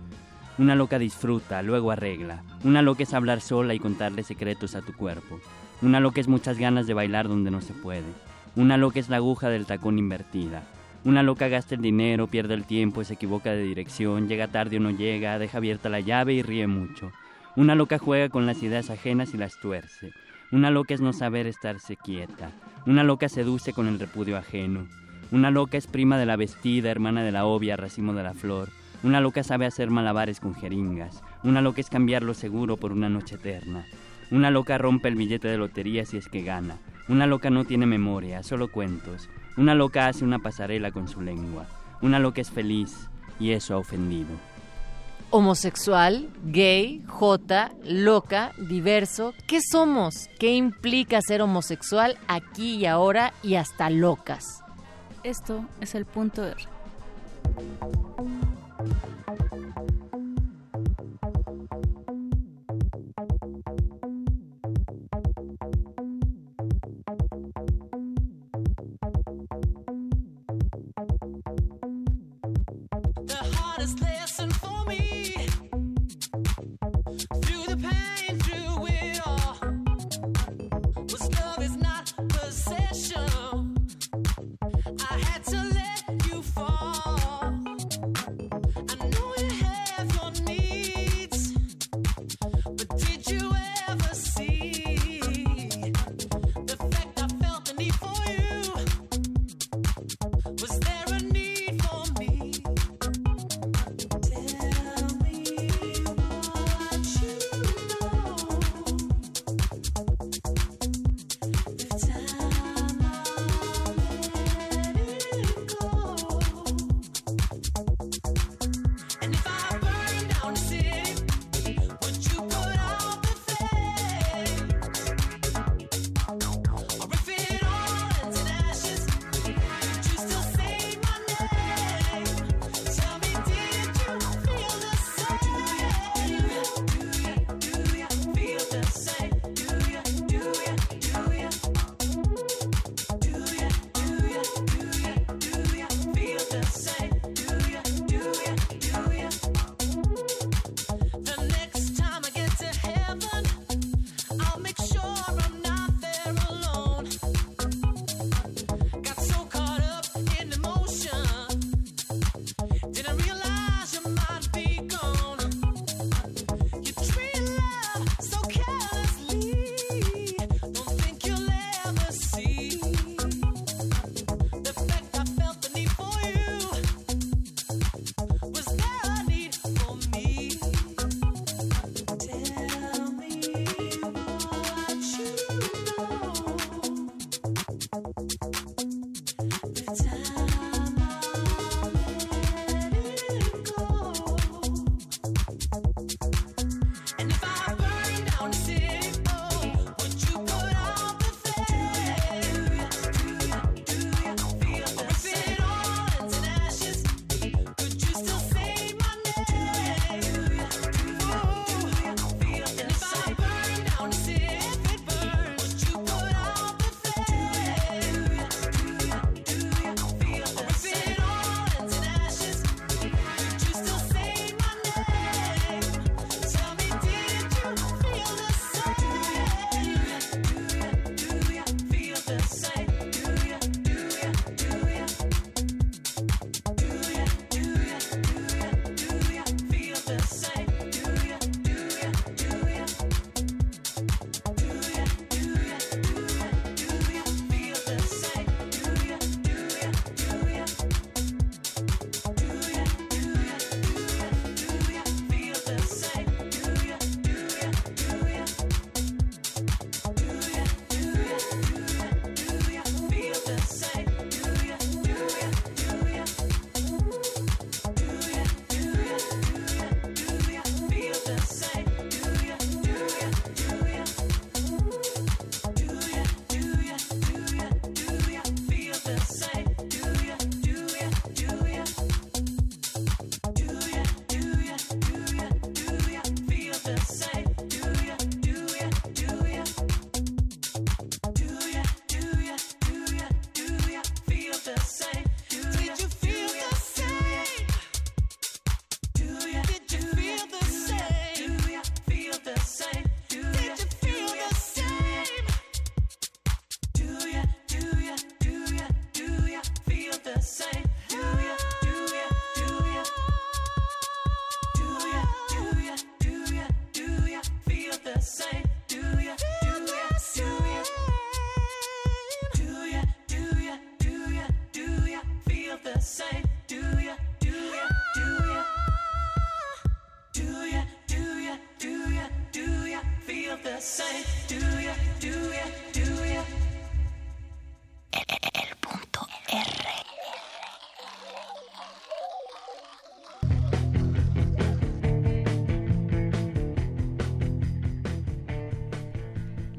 [0.58, 2.42] Una loca disfruta, luego arregla.
[2.64, 5.40] Una loca es hablar sola y contarle secretos a tu cuerpo.
[5.80, 8.04] Una loca es muchas ganas de bailar donde no se puede.
[8.56, 10.62] Una loca es la aguja del tacón invertida.
[11.04, 14.80] Una loca gasta el dinero, pierde el tiempo, se equivoca de dirección, llega tarde o
[14.80, 17.12] no llega, deja abierta la llave y ríe mucho.
[17.56, 20.12] Una loca juega con las ideas ajenas y las tuerce.
[20.50, 22.50] Una loca es no saber estarse quieta.
[22.86, 24.86] Una loca seduce con el repudio ajeno.
[25.34, 28.68] Una loca es prima de la vestida, hermana de la obvia, racimo de la flor.
[29.02, 31.24] Una loca sabe hacer malabares con jeringas.
[31.42, 33.84] Una loca es cambiar lo seguro por una noche eterna.
[34.30, 36.76] Una loca rompe el billete de lotería si es que gana.
[37.08, 39.28] Una loca no tiene memoria, solo cuentos.
[39.56, 41.66] Una loca hace una pasarela con su lengua.
[42.00, 43.08] Una loca es feliz
[43.40, 44.30] y eso ha ofendido.
[45.30, 49.34] Homosexual, gay, jota, loca, diverso.
[49.48, 50.28] ¿Qué somos?
[50.38, 54.63] ¿Qué implica ser homosexual aquí y ahora y hasta locas?
[55.24, 56.54] Esto es el punto R.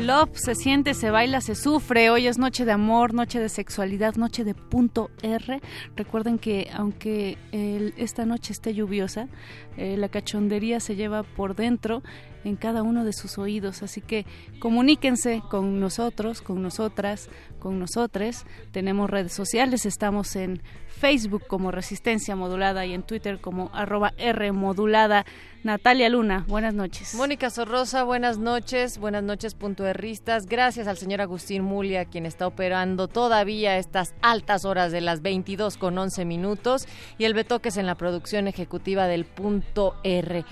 [0.05, 2.11] Love se siente, se baila, se sufre.
[2.11, 4.53] Hoy es noche de amor, noche de sexualidad, noche de
[5.21, 5.61] R.
[5.95, 7.37] Recuerden que aunque
[7.97, 9.27] esta noche esté lluviosa,
[9.77, 12.03] eh, la cachondería se lleva por dentro
[12.43, 13.83] en cada uno de sus oídos.
[13.83, 14.25] Así que
[14.59, 17.29] comuníquense con nosotros, con nosotras,
[17.59, 18.45] con nosotres.
[18.71, 24.51] Tenemos redes sociales, estamos en Facebook como Resistencia Modulada y en Twitter como arroba R
[24.51, 25.25] Modulada.
[25.63, 27.15] Natalia Luna, buenas noches.
[27.15, 28.99] Mónica Sorrosa, buenas noches.
[28.99, 30.45] Buenas noches, puntuerristas.
[30.45, 35.77] Gracias al señor Agustín Mulia, quien está operando todavía estas altas horas de las 22
[35.77, 36.87] con 11 minutos.
[37.17, 40.45] Y el Betoques en la producción ejecutiva del punto R.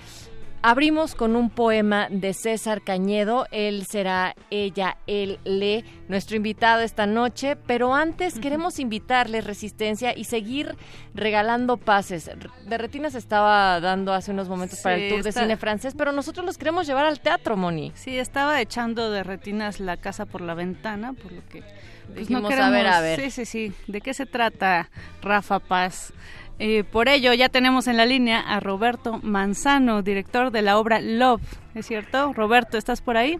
[0.66, 7.06] Abrimos con un poema de César Cañedo, él será ella, él le, nuestro invitado esta
[7.06, 10.78] noche, pero antes queremos invitarle Resistencia y seguir
[11.14, 12.32] regalando pases.
[12.66, 16.46] De Retinas estaba dando hace unos momentos para el tour de cine francés, pero nosotros
[16.46, 17.92] los queremos llevar al teatro, Moni.
[17.94, 21.62] Sí, estaba echando de Retinas la casa por la ventana, por lo que
[22.08, 23.20] pues, Dijimos, no a ver, a ver.
[23.20, 23.74] Sí, sí, sí.
[23.88, 24.90] ¿De qué se trata,
[25.22, 26.14] Rafa Paz?
[26.60, 31.02] Eh, por ello, ya tenemos en la línea a Roberto Manzano, director de la obra
[31.02, 31.42] Love.
[31.74, 32.32] ¿Es cierto?
[32.34, 33.40] Roberto, ¿estás por ahí?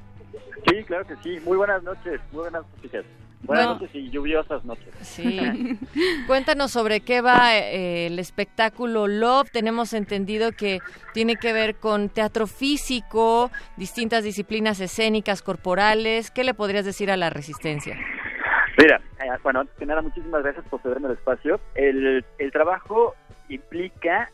[0.68, 1.40] Sí, claro que sí.
[1.46, 2.20] Muy buenas noches.
[2.32, 3.06] Muy buenas noches.
[3.44, 4.88] Buenas noches y lluviosas noches.
[5.02, 5.78] Sí.
[6.28, 9.52] Cuéntanos sobre qué va eh, el espectáculo Love.
[9.52, 10.80] Tenemos entendido que
[11.14, 16.32] tiene que ver con teatro físico, distintas disciplinas escénicas, corporales.
[16.32, 17.98] ¿Qué le podrías decir a la resistencia?
[18.78, 21.60] Mira, eh, bueno, antes que nada, muchísimas gracias por cederme el espacio.
[21.76, 23.16] El, el trabajo
[23.50, 24.30] implica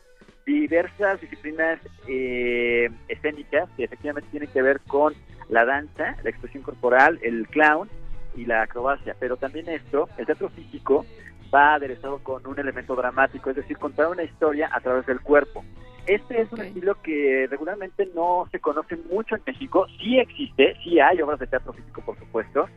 [0.45, 5.13] diversas disciplinas eh, escénicas que efectivamente tienen que ver con
[5.49, 7.89] la danza, la expresión corporal, el clown
[8.35, 9.15] y la acrobacia.
[9.19, 11.05] Pero también esto, el teatro físico,
[11.53, 15.63] va aderezado con un elemento dramático, es decir, contar una historia a través del cuerpo.
[16.07, 19.85] Este es un estilo que regularmente no se conoce mucho en México.
[19.99, 22.67] Sí existe, sí hay obras de teatro físico, por supuesto,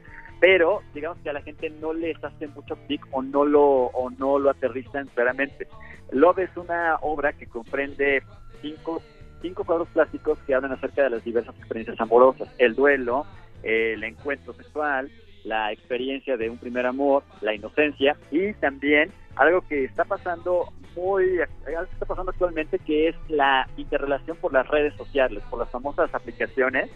[0.43, 4.11] pero digamos que a la gente no les hace mucho clic o no lo o
[4.11, 5.69] no lo aterrizan claramente.
[6.11, 8.25] Love es una obra que comprende
[8.61, 9.01] cinco,
[9.41, 13.25] cinco cuadros plásticos que hablan acerca de las diversas experiencias amorosas, el duelo,
[13.63, 15.13] el encuentro sexual,
[15.45, 21.39] la experiencia de un primer amor, la inocencia y también algo que está pasando muy
[21.39, 25.71] algo que está pasando actualmente que es la interrelación por las redes sociales, por las
[25.71, 26.91] famosas aplicaciones,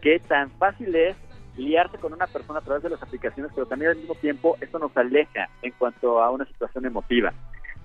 [0.00, 1.16] que tan fácil es
[1.58, 4.78] liarse con una persona a través de las aplicaciones, pero también al mismo tiempo esto
[4.78, 7.32] nos aleja en cuanto a una situación emotiva.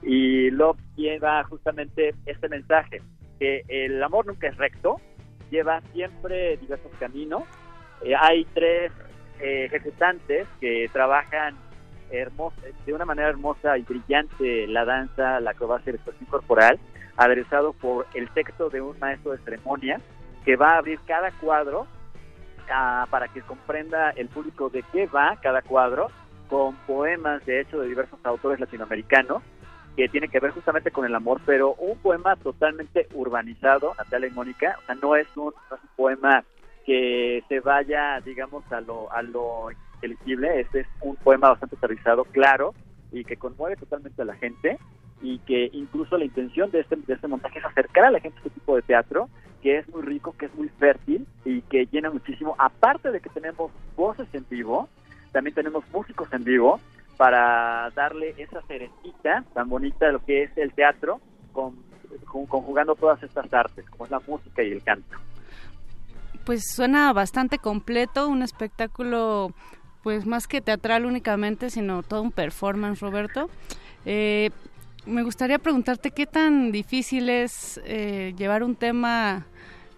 [0.02, 3.02] Y Love lleva justamente este mensaje,
[3.40, 5.02] que el amor nunca es recto,
[5.50, 7.44] lleva siempre diversos caminos.
[8.04, 8.91] Eh, hay tres
[9.40, 11.56] eh, ejecutantes que trabajan
[12.86, 16.80] de una manera hermosa y brillante la danza, la acrobacia y la expresión corporal,
[17.18, 20.00] aderezado por el texto de un maestro de ceremonia
[20.45, 21.88] que va a abrir cada cuadro
[22.68, 26.10] para que comprenda el público de qué va cada cuadro,
[26.49, 29.41] con poemas de hecho de diversos autores latinoamericanos
[29.95, 34.31] que tiene que ver justamente con el amor, pero un poema totalmente urbanizado, Natalia y
[34.31, 35.53] Mónica, o sea, no es un,
[35.95, 36.44] poema
[36.85, 42.26] que se vaya, digamos, a lo, a lo inteligible, este es un poema bastante aterrizado,
[42.26, 42.73] claro,
[43.11, 44.80] y que conmueve totalmente a la gente,
[45.22, 48.38] y que incluso la intención de este, de este montaje es acercar a la gente
[48.38, 49.30] a este tipo de teatro,
[49.64, 52.53] que es muy rico, que es muy fértil y que llena muchísimo.
[52.60, 54.90] Aparte de que tenemos voces en vivo,
[55.31, 56.81] también tenemos músicos en vivo
[57.15, 61.22] para darle esa cerecita tan bonita de lo que es el teatro,
[61.53, 61.77] con,
[62.27, 65.18] conjugando todas estas artes, como es la música y el canto.
[66.44, 69.53] Pues suena bastante completo, un espectáculo
[70.03, 73.49] pues más que teatral únicamente, sino todo un performance, Roberto.
[74.06, 74.49] Eh,
[75.06, 79.45] me gustaría preguntarte qué tan difícil es eh, llevar un tema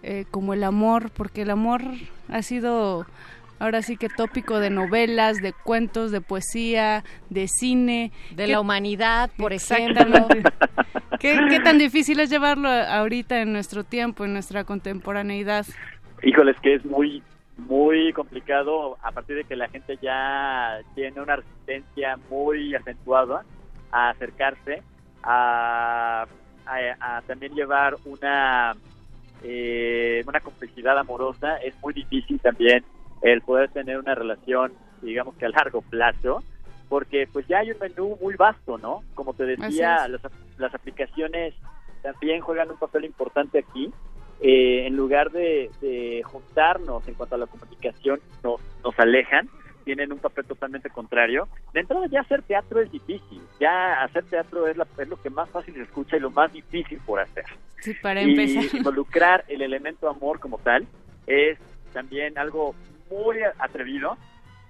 [0.08, 1.82] eh, como el amor, porque el amor
[2.28, 3.06] ha sido
[3.58, 8.12] ahora sí que tópico de novelas, de cuentos, de poesía, de cine.
[8.30, 10.28] De la humanidad, por ejemplo.
[11.18, 15.66] ¿Qué, ¿Qué tan difícil es llevarlo ahorita en nuestro tiempo, en nuestra contemporaneidad?
[16.22, 17.20] Híjoles, que es muy
[17.56, 23.44] muy complicado a partir de que la gente ya tiene una resistencia muy acentuada
[23.90, 24.84] a acercarse,
[25.24, 26.26] a
[27.26, 28.76] también llevar una
[29.42, 32.84] eh, una complejidad amorosa, es muy difícil también
[33.22, 34.72] el poder tener una relación,
[35.02, 36.42] digamos que a largo plazo,
[36.88, 39.02] porque pues ya hay un menú muy vasto, ¿no?
[39.14, 40.20] Como te decía, las,
[40.58, 41.54] las, aplicaciones
[42.02, 43.92] también juegan un papel importante aquí.
[44.40, 49.48] Eh, en lugar de, de, juntarnos en cuanto a la comunicación, nos, nos alejan
[49.86, 51.48] tienen un papel totalmente contrario.
[51.72, 55.48] De entrada ya hacer teatro es difícil, ya hacer teatro es, es lo que más
[55.48, 57.44] fácil se escucha y lo más difícil por hacer.
[58.02, 60.88] para y involucrar el elemento amor como tal
[61.28, 61.56] es
[61.92, 62.74] también algo
[63.08, 64.18] muy atrevido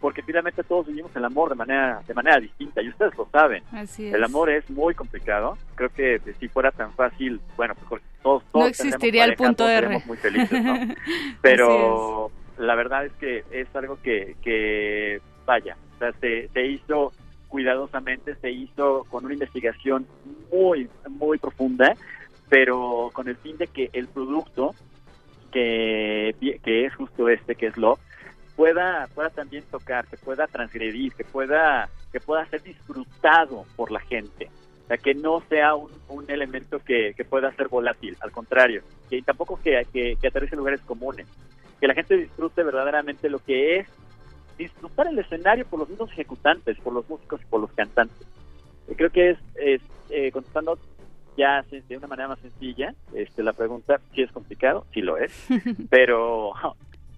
[0.03, 3.65] porque finalmente todos vivimos el amor de manera de manera distinta y ustedes lo saben.
[3.73, 5.57] Así El amor es muy complicado.
[5.77, 10.03] Creo que si fuera tan fácil, bueno, pues todos, todos no existiría el punto R.
[10.05, 10.79] muy felices, ¿no?
[11.41, 17.13] Pero la verdad es que es algo que, que vaya, o sea, se, se hizo
[17.49, 20.07] cuidadosamente, se hizo con una investigación
[20.53, 21.97] muy, muy profunda,
[22.49, 24.75] pero con el fin de que el producto,
[25.53, 28.01] que, que es justo este, que es Love,
[28.57, 34.01] pueda, pueda también tocar, que pueda transgredir, que pueda, que pueda ser disfrutado por la
[34.01, 34.51] gente.
[34.85, 38.83] O sea, que no sea un, un elemento que, que, pueda ser volátil, al contrario,
[39.11, 41.27] que tampoco que, que, que aterrice en lugares comunes.
[41.81, 43.89] Que la gente disfrute verdaderamente lo que es
[44.59, 48.27] disfrutar el escenario por los mismos ejecutantes, por los músicos y por los cantantes.
[48.97, 50.79] creo que es, es eh, contestando
[51.37, 55.47] ya de una manera más sencilla este, la pregunta, si es complicado, sí lo es,
[55.91, 56.53] pero,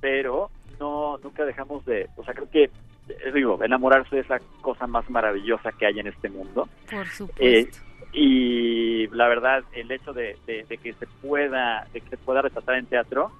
[0.01, 4.86] pero no nunca dejamos de, o sea, creo que eh, digo, enamorarse es la cosa
[4.86, 6.68] más maravillosa que hay en este mundo.
[6.90, 7.43] Por supuesto.
[7.43, 7.68] Eh,
[8.12, 12.76] y la verdad, el hecho de, de, que se pueda, de que se pueda retratar
[12.76, 13.30] en teatro,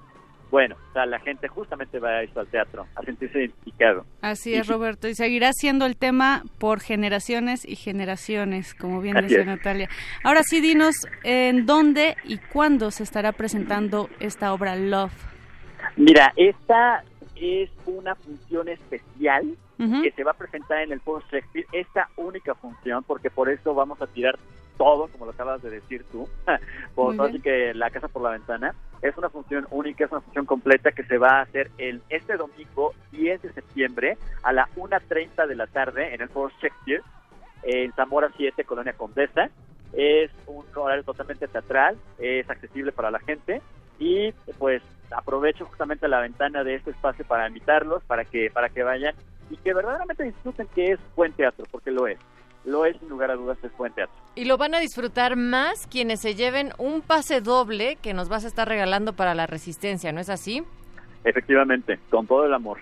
[0.51, 4.05] bueno, o sea, la gente justamente va a ir al teatro, a sentirse identificado.
[4.21, 9.45] Así es, Roberto, y seguirá siendo el tema por generaciones y generaciones, como bien decía
[9.45, 9.89] Natalia.
[10.23, 15.13] Ahora sí, dinos en dónde y cuándo se estará presentando esta obra Love.
[15.95, 17.03] Mira, esta
[17.35, 19.55] es una función especial
[20.03, 23.73] que se va a presentar en el Foro Shakespeare, esta única función, porque por eso
[23.73, 24.37] vamos a tirar
[24.77, 26.27] todo, como lo acabas de decir tú,
[26.95, 30.45] por así que la casa por la ventana, es una función única, es una función
[30.45, 35.47] completa que se va a hacer el este domingo 10 de septiembre a la 1.30
[35.47, 37.01] de la tarde en el Foro Shakespeare,
[37.63, 39.49] en Zamora 7, Colonia Condesa.
[39.93, 43.61] Es un horario totalmente teatral, es accesible para la gente
[43.97, 48.83] y pues aprovecho justamente la ventana de este espacio para invitarlos, para que, para que
[48.83, 49.15] vayan
[49.49, 52.19] y que verdaderamente disfruten que es buen teatro, porque lo es.
[52.65, 54.15] Lo es, sin lugar a dudas, es buen teatro.
[54.35, 58.45] Y lo van a disfrutar más quienes se lleven un pase doble que nos vas
[58.45, 60.63] a estar regalando para la resistencia, ¿no es así?
[61.23, 62.79] Efectivamente, con todo el amor.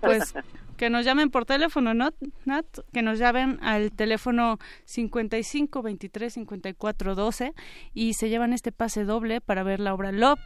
[0.00, 0.34] Pues
[0.76, 2.10] que nos llamen por teléfono, ¿no,
[2.44, 2.66] Nat?
[2.92, 7.52] Que nos llamen al teléfono 55 23 54 12
[7.94, 10.40] y se llevan este pase doble para ver la obra Love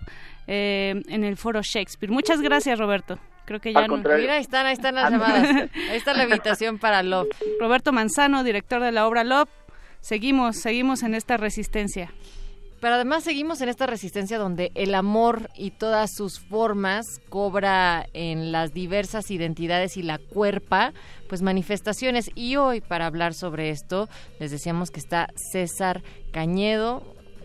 [0.47, 2.13] eh, en el Foro Shakespeare.
[2.13, 3.19] Muchas gracias, Roberto.
[3.49, 3.97] Creo que ya no.
[3.97, 5.71] Mira, ahí están, ahí están las llamadas.
[5.91, 7.29] Ahí está la invitación para Love.
[7.59, 9.49] Roberto Manzano, director de la obra Love.
[10.03, 12.13] Seguimos, seguimos en esta resistencia.
[12.79, 18.53] Pero además seguimos en esta resistencia donde el amor y todas sus formas cobra en
[18.53, 20.93] las diversas identidades y la cuerpa,
[21.27, 22.31] pues manifestaciones.
[22.35, 26.03] Y hoy para hablar sobre esto les decíamos que está César
[26.33, 27.03] Cañedo,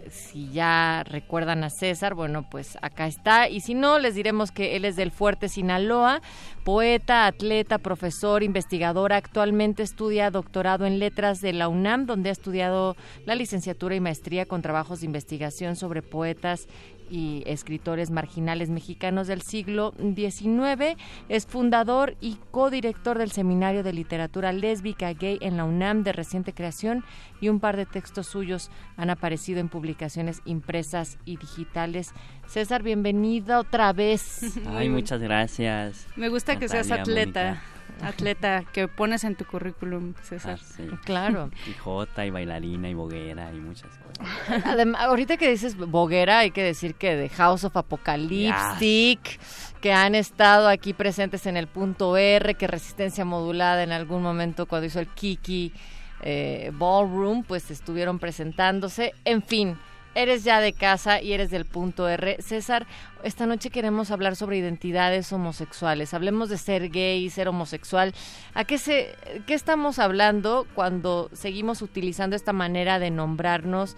[0.09, 3.49] si ya recuerdan a César, bueno, pues acá está.
[3.49, 6.21] Y si no, les diremos que él es del Fuerte Sinaloa,
[6.63, 9.13] poeta, atleta, profesor, investigador.
[9.13, 14.45] Actualmente estudia doctorado en letras de la UNAM, donde ha estudiado la licenciatura y maestría
[14.45, 16.67] con trabajos de investigación sobre poetas
[17.13, 20.97] y escritores marginales mexicanos del siglo XIX.
[21.29, 26.53] Es fundador y codirector del Seminario de Literatura Lésbica Gay en la UNAM de reciente
[26.53, 27.05] creación
[27.39, 32.13] y un par de textos suyos han aparecido en publicaciones impresas y digitales.
[32.47, 34.57] César, bienvenida otra vez.
[34.67, 36.07] Ay, muchas gracias.
[36.15, 37.61] Me gusta que seas atleta
[38.01, 40.59] atleta que pones en tu currículum, César.
[40.59, 41.49] Ah, claro.
[41.67, 44.65] Y Jota, y bailarina, y boguera, y muchas cosas.
[44.65, 49.39] Además, ahorita que dices boguera, hay que decir que de House of Apocalyptic,
[49.81, 54.65] que han estado aquí presentes en el punto R, que Resistencia Modulada en algún momento
[54.65, 55.73] cuando hizo el Kiki
[56.21, 59.13] eh, Ballroom, pues estuvieron presentándose.
[59.25, 59.77] En fin
[60.15, 62.37] eres ya de casa y eres del punto R.
[62.41, 62.85] César,
[63.23, 66.13] esta noche queremos hablar sobre identidades homosexuales.
[66.13, 68.13] Hablemos de ser gay, ser homosexual.
[68.53, 69.15] ¿A qué, se,
[69.47, 73.95] qué estamos hablando cuando seguimos utilizando esta manera de nombrarnos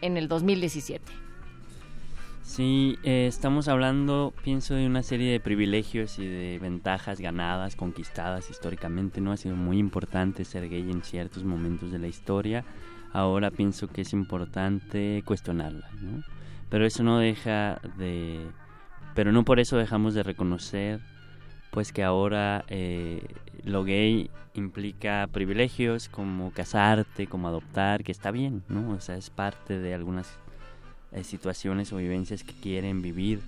[0.00, 1.24] en el 2017?
[2.42, 8.50] Sí, eh, estamos hablando, pienso, de una serie de privilegios y de ventajas ganadas, conquistadas
[8.50, 9.32] históricamente, ¿no?
[9.32, 12.64] Ha sido muy importante ser gay en ciertos momentos de la historia
[13.14, 16.22] ahora pienso que es importante cuestionarla, ¿no?
[16.68, 18.44] Pero eso no deja de...
[19.14, 21.00] Pero no por eso dejamos de reconocer
[21.70, 23.26] pues que ahora eh,
[23.64, 28.90] lo gay implica privilegios como casarte, como adoptar, que está bien, ¿no?
[28.90, 30.38] O sea, es parte de algunas
[31.10, 33.40] eh, situaciones o vivencias que quieren vivir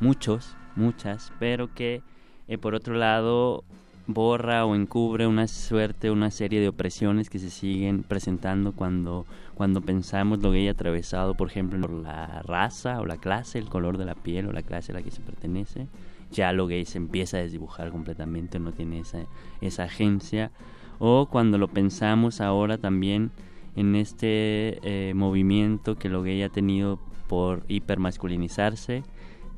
[0.00, 2.02] muchos, muchas, pero que
[2.48, 3.64] eh, por otro lado
[4.06, 9.80] borra o encubre una suerte, una serie de opresiones que se siguen presentando cuando, cuando
[9.80, 14.04] pensamos lo gay atravesado, por ejemplo, por la raza o la clase, el color de
[14.04, 15.86] la piel o la clase a la que se pertenece.
[16.30, 19.26] ya lo gay se empieza a desdibujar completamente, no tiene esa,
[19.60, 20.50] esa agencia.
[20.98, 23.30] O cuando lo pensamos ahora también
[23.76, 26.98] en este eh, movimiento que lo gay ha tenido
[27.28, 29.02] por hipermasculinizarse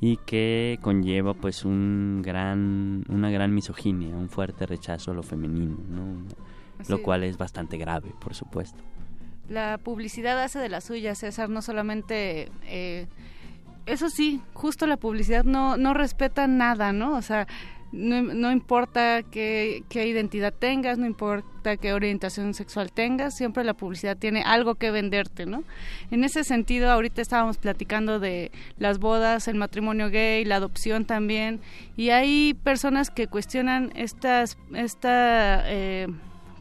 [0.04, 5.78] y que conlleva pues un gran, una gran misoginia, un fuerte rechazo a lo femenino,
[6.88, 8.76] lo cual es bastante grave, por supuesto.
[9.48, 12.50] La publicidad hace de la suya, César, no solamente...
[12.64, 13.06] Eh,
[13.86, 17.16] eso sí, justo la publicidad no, no respeta nada, ¿no?
[17.16, 17.46] O sea,
[17.92, 24.42] no, importa qué, identidad tengas, no importa qué orientación sexual tengas, siempre la publicidad tiene
[24.42, 25.64] algo que venderte, ¿no?
[26.10, 31.60] En ese sentido, ahorita estábamos platicando de las bodas, el matrimonio gay, la adopción también,
[31.96, 36.08] y hay personas que cuestionan estas, esta, eh,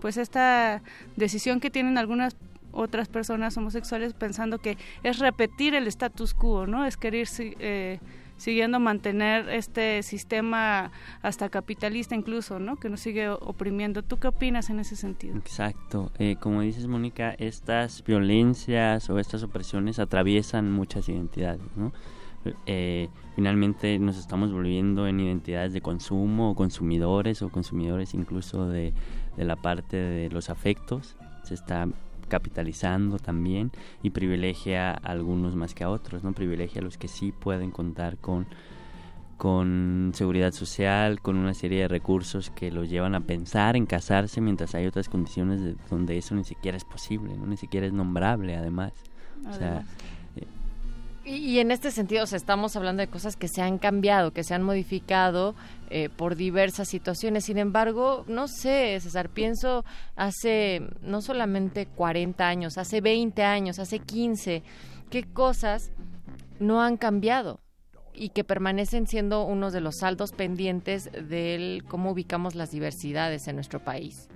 [0.02, 0.82] pues esta
[1.16, 2.36] decisión que tienen algunas
[2.74, 6.86] otras personas homosexuales pensando que es repetir el status quo, ¿no?
[6.86, 8.00] Es querer eh,
[8.44, 10.92] siguiendo mantener este sistema
[11.22, 12.76] hasta capitalista incluso, ¿no?
[12.76, 14.04] Que nos sigue oprimiendo.
[14.04, 15.38] ¿Tú qué opinas en ese sentido?
[15.38, 16.12] Exacto.
[16.20, 21.94] Eh, como dices, Mónica, estas violencias o estas opresiones atraviesan muchas identidades, ¿no?
[22.66, 23.08] Eh,
[23.38, 28.92] finalmente nos estamos volviendo en identidades de consumo o consumidores o consumidores incluso de,
[29.38, 31.16] de la parte de los afectos.
[31.44, 31.88] Se está
[32.34, 33.72] capitalizando también
[34.02, 36.34] y privilegia a algunos más que a otros, ¿no?
[36.34, 38.48] Privilegia a los que sí pueden contar con
[39.38, 44.42] con seguridad social, con una serie de recursos que los llevan a pensar en casarse
[44.42, 48.94] mientras hay otras condiciones donde eso ni siquiera es posible, ni siquiera es nombrable además.
[49.48, 49.84] O sea,
[51.26, 54.64] y, en este sentido, estamos hablando de cosas que se han cambiado, que se han
[54.64, 55.56] modificado
[55.90, 57.46] eh, por diversas situaciones.
[57.46, 59.86] Sin embargo, no sé, César, pienso
[60.16, 64.64] hace no solamente 40 años, hace 20 años, hace 15,
[65.10, 65.92] qué cosas
[66.60, 67.60] no han cambiado
[68.14, 73.56] y que permanecen siendo uno de los saldos pendientes del cómo ubicamos las diversidades en
[73.56, 74.28] nuestro país.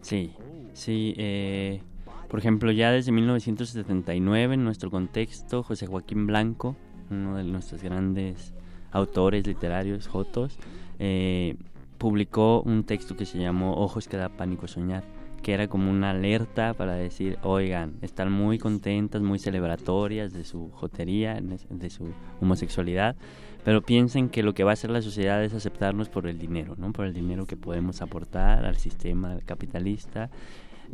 [0.00, 0.32] Sí,
[0.72, 1.14] sí.
[1.18, 1.80] Eh
[2.28, 6.76] por ejemplo, ya desde 1979, en nuestro contexto, José Joaquín Blanco,
[7.10, 8.52] uno de nuestros grandes
[8.90, 10.58] autores literarios, Jotos,
[10.98, 11.56] eh,
[11.98, 15.04] publicó un texto que se llamó Ojos que da pánico soñar,
[15.42, 20.70] que era como una alerta para decir, oigan, están muy contentas, muy celebratorias de su
[20.72, 22.08] jotería, de su
[22.40, 23.16] homosexualidad,
[23.64, 26.74] pero piensen que lo que va a hacer la sociedad es aceptarnos por el dinero,
[26.78, 26.92] ¿no?
[26.92, 30.30] Por el dinero que podemos aportar al sistema capitalista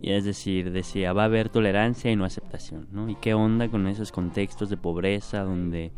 [0.02, 3.08] es decir, decía, va a haber tolerancia y no aceptación, ¿no?
[3.08, 5.92] ¿Y qué onda con esos contextos de pobreza donde,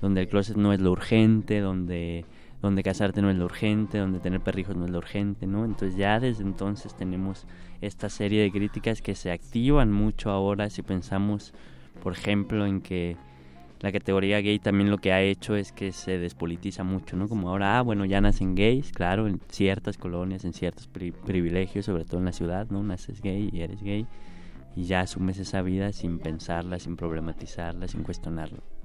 [0.00, 2.24] donde el closet no es lo urgente, donde,
[2.62, 5.64] donde casarte no es lo urgente, donde tener perrijos no es lo urgente, ¿no?
[5.64, 7.46] Entonces ya desde entonces tenemos
[7.80, 11.52] esta serie de críticas que se activan mucho ahora si pensamos,
[12.02, 13.16] por ejemplo, en que
[13.80, 17.28] la categoría gay también lo que ha hecho es que se despolitiza mucho, ¿no?
[17.28, 22.04] Como ahora, ah, bueno, ya nacen gays, claro, en ciertas colonias, en ciertos privilegios, sobre
[22.04, 22.82] todo en la ciudad, ¿no?
[22.82, 24.06] Naces gay y eres gay
[24.74, 28.75] y ya asumes esa vida sin pensarla, sin problematizarla, sin cuestionarlo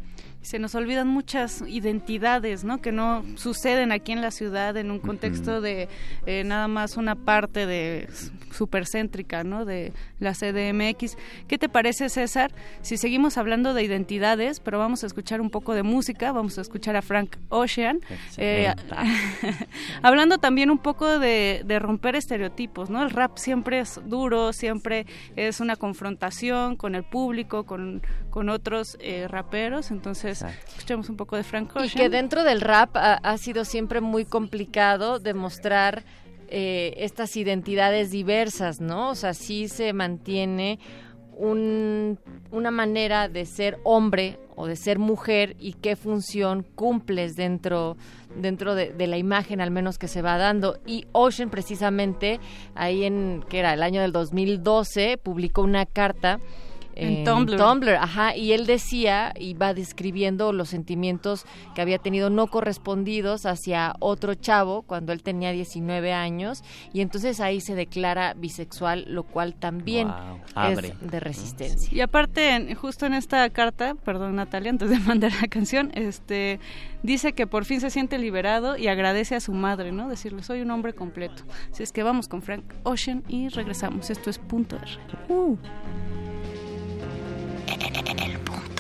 [0.42, 2.82] se nos olvidan muchas identidades, ¿no?
[2.82, 5.88] Que no suceden aquí en la ciudad en un contexto de
[6.26, 8.08] eh, nada más una parte de
[8.52, 9.66] supercéntrica, ¿no?
[9.66, 11.18] De la CDMX.
[11.48, 12.52] ¿Qué te parece, César?
[12.82, 16.62] Si seguimos hablando de identidades, pero vamos a escuchar un poco de música, vamos a
[16.62, 18.00] escuchar a Frank Ocean,
[18.38, 18.74] eh,
[20.02, 23.02] hablando también un poco de, romper estereotipos, ¿no?
[23.02, 25.06] El rap siempre es duro, siempre
[25.36, 31.36] es una confrontación con el público, con, con otros eh, raperos, entonces escuchemos un poco
[31.36, 31.86] de Frank Ocean.
[31.86, 36.04] Y que dentro del rap ha, sido siempre muy complicado demostrar
[36.48, 39.10] eh, estas identidades diversas, ¿no?
[39.10, 40.80] O sea, sí se mantiene
[41.38, 47.98] una manera de ser hombre o de ser mujer y qué función cumples dentro
[48.36, 52.40] dentro de, de, la imagen al menos que se va dando y Ocean precisamente
[52.76, 56.40] ahí en que era el año del 2012 publicó una carta
[56.96, 57.96] en, Tumblr.
[57.96, 61.46] ajá, y él decía, y va describiendo los sentimientos
[61.76, 66.64] que había tenido no correspondidos hacia otro chavo cuando él tenía 19 años,
[66.94, 70.12] y entonces ahí se declara bisexual, lo cual también
[70.70, 71.90] es de resistencia.
[71.92, 76.60] Y aparte, justo en esta carta, perdón Natalia, antes de mandar la canción, este
[77.04, 80.10] dice que por fin se siente liberado y agradece a su madre, ¿no?
[80.10, 81.44] Decirle, soy un hombre completo.
[81.72, 84.10] Así es que vamos con Frank Ocean y regresamos.
[84.10, 84.86] Esto es Punto R.
[85.30, 85.58] Uh
[87.80, 88.71] el punto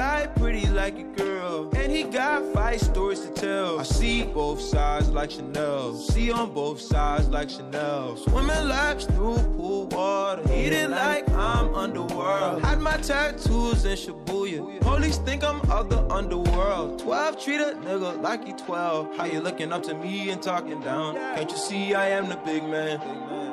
[0.00, 1.68] Pretty like a girl.
[1.76, 3.80] And he got five stories to tell.
[3.80, 5.94] I see both sides like Chanel.
[5.94, 8.16] See on both sides like Chanel.
[8.16, 10.42] Swimming laps through pool water.
[10.50, 12.62] Eating like I'm underworld.
[12.62, 14.80] Had my tattoos in Shibuya.
[14.80, 16.98] Police think I'm of the underworld.
[17.00, 19.16] 12 treat a nigga like he 12.
[19.18, 21.16] How you looking up to me and talking down?
[21.16, 22.98] Can't you see I am the big man?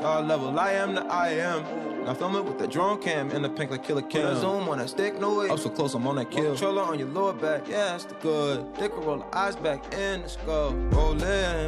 [0.01, 1.86] God level, I am the I am.
[2.07, 4.33] Now film it with the drone cam and the pink like Killer Kim.
[4.37, 5.49] Zoom on that stick, no way.
[5.49, 6.51] Up so close, I'm on that kill.
[6.51, 8.73] Controller on your lower back, yeah, that's the good.
[8.77, 10.71] Dick roll the eyes back in the skull.
[10.71, 11.19] Rollin'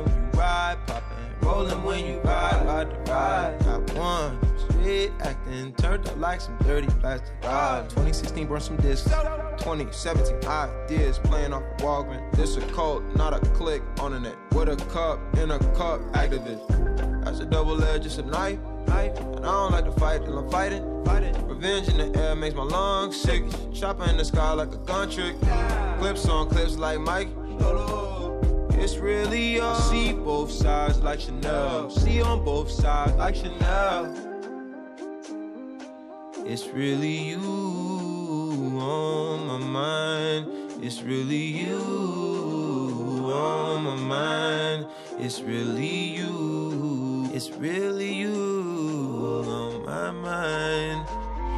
[0.06, 1.18] when you ride, poppin'.
[1.42, 3.60] Rollin' when you ride, ride the ride.
[3.66, 7.36] Got one street acting, turned up like some dirty plastic.
[7.44, 9.10] Ah, 2016 burn some discs.
[9.10, 12.32] 2017 ideas playing off Walgreens.
[12.38, 14.38] This a cult, not a click on the net.
[14.54, 17.26] With a cup in a cup, activist.
[17.26, 18.58] That's a double edge, it's a knife.
[18.90, 21.06] And I don't like to fight till I'm fighting.
[21.06, 21.48] fighting.
[21.48, 23.44] Revenge in the air makes my lungs sick.
[23.74, 25.40] Chopping in the sky like a gun trick.
[26.00, 27.30] Clips on clips like Mike.
[28.82, 29.62] It's really you.
[29.62, 31.90] I see both sides like Chanel.
[31.90, 34.16] See on both sides like Chanel.
[36.46, 37.40] It's really you
[38.80, 40.48] on my mind.
[40.82, 44.88] It's really you on my mind.
[45.20, 47.30] It's really you.
[47.34, 48.59] It's really you
[50.12, 51.06] my mind.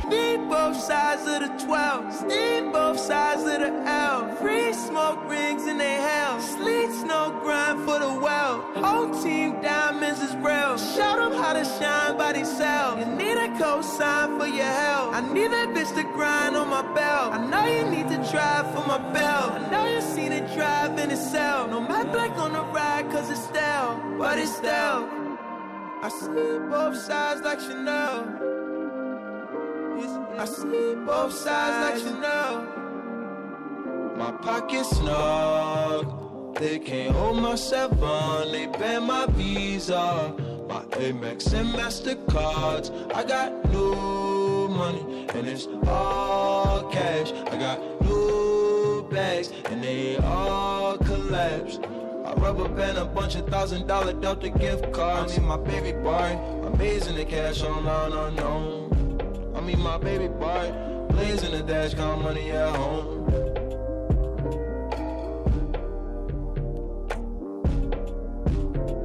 [0.09, 2.27] Need both sides of the 12.
[2.27, 4.35] Need both sides of the L.
[4.35, 6.39] Free smoke rings in they hell.
[6.41, 8.61] Sleet snow grind for the well.
[8.75, 10.77] Whole team diamonds is real.
[10.77, 12.99] Show them how to shine by themselves.
[12.99, 15.13] You need a cosign for your help.
[15.13, 17.33] I need that bitch to grind on my belt.
[17.33, 19.51] I know you need to drive for my belt.
[19.53, 21.69] I know you seen it drive in itself.
[21.69, 24.01] No matte black on the ride cause it's stale.
[24.17, 25.30] But it's stale.
[26.03, 28.25] I see both sides like Chanel.
[30.35, 32.65] I see both sides like Chanel.
[34.17, 36.55] My pockets snug.
[36.57, 38.51] They can't hold my seven.
[38.51, 40.33] They ban my visa.
[40.67, 42.89] My Amex and Mastercards.
[43.13, 47.31] I got new money and it's all cash.
[47.31, 51.81] I got new bags and they all collapsed.
[52.31, 55.33] I rubber band a bunch of thousand dollar Delta gift cards.
[55.33, 59.53] I mean my baby boy, amazing the cash on online unknown.
[59.53, 60.71] I mean my baby boy,
[61.09, 63.17] blazing the dash, count money at home.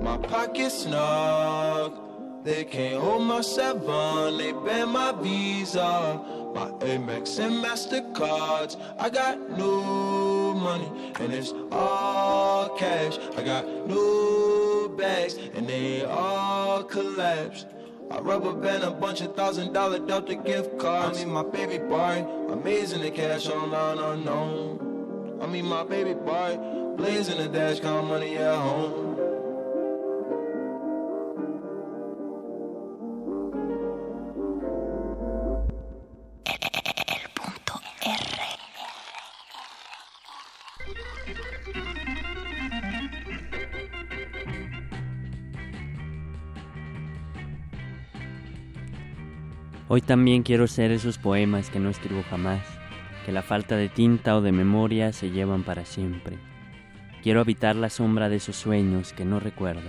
[0.04, 1.98] My pockets snug,
[2.44, 6.20] they can't hold my seven, they ban my visa.
[6.56, 13.18] My Amex and Mastercards, I got new money and it's all cash.
[13.36, 17.66] I got new bags and they all collapsed.
[18.10, 21.20] I rubber band a bunch of thousand dollar Delta gift cards.
[21.20, 25.38] I mean my baby boy, amazing the cash online unknown.
[25.42, 26.56] I mean my baby boy,
[26.96, 29.05] blazing the dash, count money at home.
[49.88, 52.66] Hoy también quiero ser esos poemas que no escribo jamás,
[53.24, 56.38] que la falta de tinta o de memoria se llevan para siempre.
[57.22, 59.88] Quiero habitar la sombra de esos sueños que no recuerdo,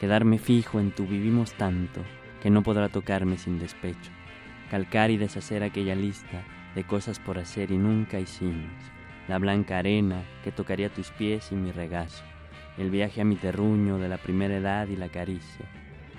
[0.00, 2.02] quedarme fijo en tu vivimos tanto
[2.42, 4.10] que no podrá tocarme sin despecho,
[4.72, 6.42] calcar y deshacer aquella lista
[6.74, 8.72] de cosas por hacer y nunca hicimos,
[9.28, 12.24] la blanca arena que tocaría tus pies y mi regazo,
[12.76, 15.64] el viaje a mi terruño de la primera edad y la caricia,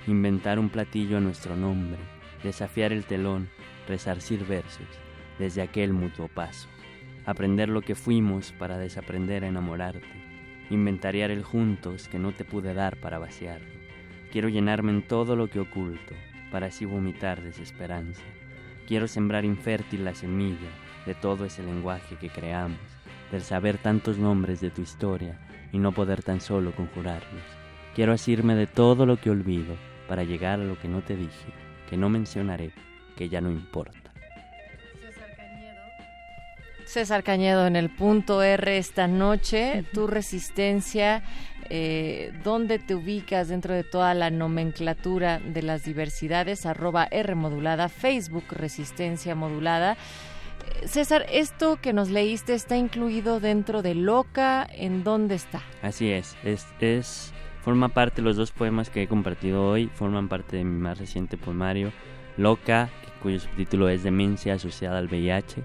[0.07, 1.99] inventar un platillo a nuestro nombre,
[2.43, 3.49] desafiar el telón,
[3.87, 4.87] resarcir versos,
[5.37, 6.67] desde aquel mutuo paso,
[7.25, 10.07] aprender lo que fuimos para desaprender a enamorarte,
[10.69, 13.67] inventariar el juntos que no te pude dar para vaciarlo.
[14.31, 16.13] Quiero llenarme en todo lo que oculto,
[16.51, 18.23] para así vomitar desesperanza.
[18.87, 20.69] Quiero sembrar infértil la semilla
[21.05, 22.79] de todo ese lenguaje que creamos,
[23.31, 25.39] del saber tantos nombres de tu historia
[25.71, 27.43] y no poder tan solo conjurarlos.
[27.95, 29.75] Quiero asirme de todo lo que olvido
[30.07, 31.58] para llegar a lo que no te dije
[31.89, 32.71] que no mencionaré,
[33.15, 34.11] que ya no importa.
[36.85, 41.21] César Cañedo en el punto R esta noche, tu resistencia,
[41.69, 46.65] eh, ¿dónde te ubicas dentro de toda la nomenclatura de las diversidades?
[46.65, 49.93] Arroba R modulada, Facebook Resistencia Modulada.
[49.93, 55.61] Eh, César, esto que nos leíste está incluido dentro de Loca, ¿en dónde está?
[55.83, 57.33] Así es, es, es
[57.69, 61.37] Forma parte, los dos poemas que he compartido hoy, forman parte de mi más reciente
[61.37, 61.91] poemario,
[62.35, 62.89] Loca,
[63.21, 65.63] cuyo subtítulo es Demencia asociada al VIH.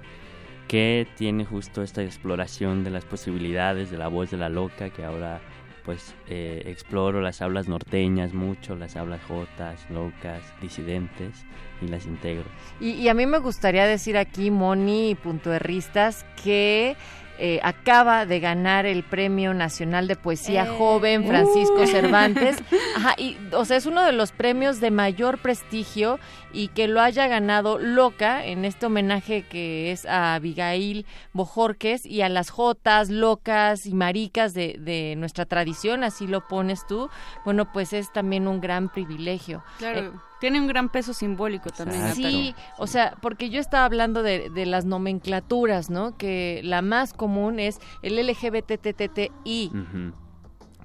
[0.68, 5.02] que tiene justo esta exploración de las posibilidades de la voz de la loca que
[5.02, 5.41] ahora
[5.86, 11.47] pues eh, exploro las hablas norteñas mucho, las hablas jotas, locas, disidentes
[11.81, 12.44] y las integro.
[12.81, 16.97] Y, a mí me gustaría decir aquí, Moni y puntuerristas, que
[17.38, 20.74] eh, acaba de ganar el Premio Nacional de Poesía Eh.
[20.78, 21.86] Joven Francisco Uh.
[21.86, 22.56] Cervantes.
[22.96, 26.18] Ajá, y, o sea, es uno de los premios de mayor prestigio
[26.55, 32.23] y que lo haya ganado Loca en este homenaje que es a Abigail Bojorques y
[32.23, 37.10] a las jotas, locas y maricas de, de nuestra tradición, así lo pones tú.
[37.44, 39.62] Bueno, pues es también un gran privilegio.
[39.78, 40.10] Claro, Eh,
[40.41, 42.15] tiene un gran peso simbólico también.
[42.15, 46.16] Sí, o sea, porque yo estaba hablando de, de las nomenclaturas, ¿no?
[46.16, 49.70] Que la más común es el LGBTTTI.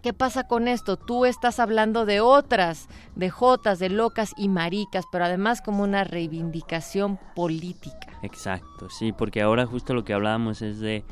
[0.02, 0.96] ¿Qué pasa con esto?
[0.96, 6.06] Tú estás hablando de otras, de jotas, de locas y maricas, pero además como una
[6.06, 8.08] reivindicación política.
[8.22, 11.04] Exacto, sí, porque ahora justo lo que hablábamos es de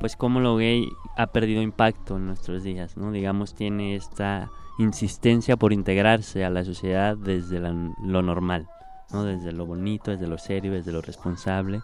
[0.00, 3.10] pues cómo lo gay ha perdido impacto en nuestros días, ¿no?
[3.10, 8.68] Digamos, tiene esta insistencia por integrarse a la sociedad desde la- lo normal,
[9.10, 9.24] ¿no?
[9.24, 11.80] Desde lo bonito, desde lo serio, desde lo responsable,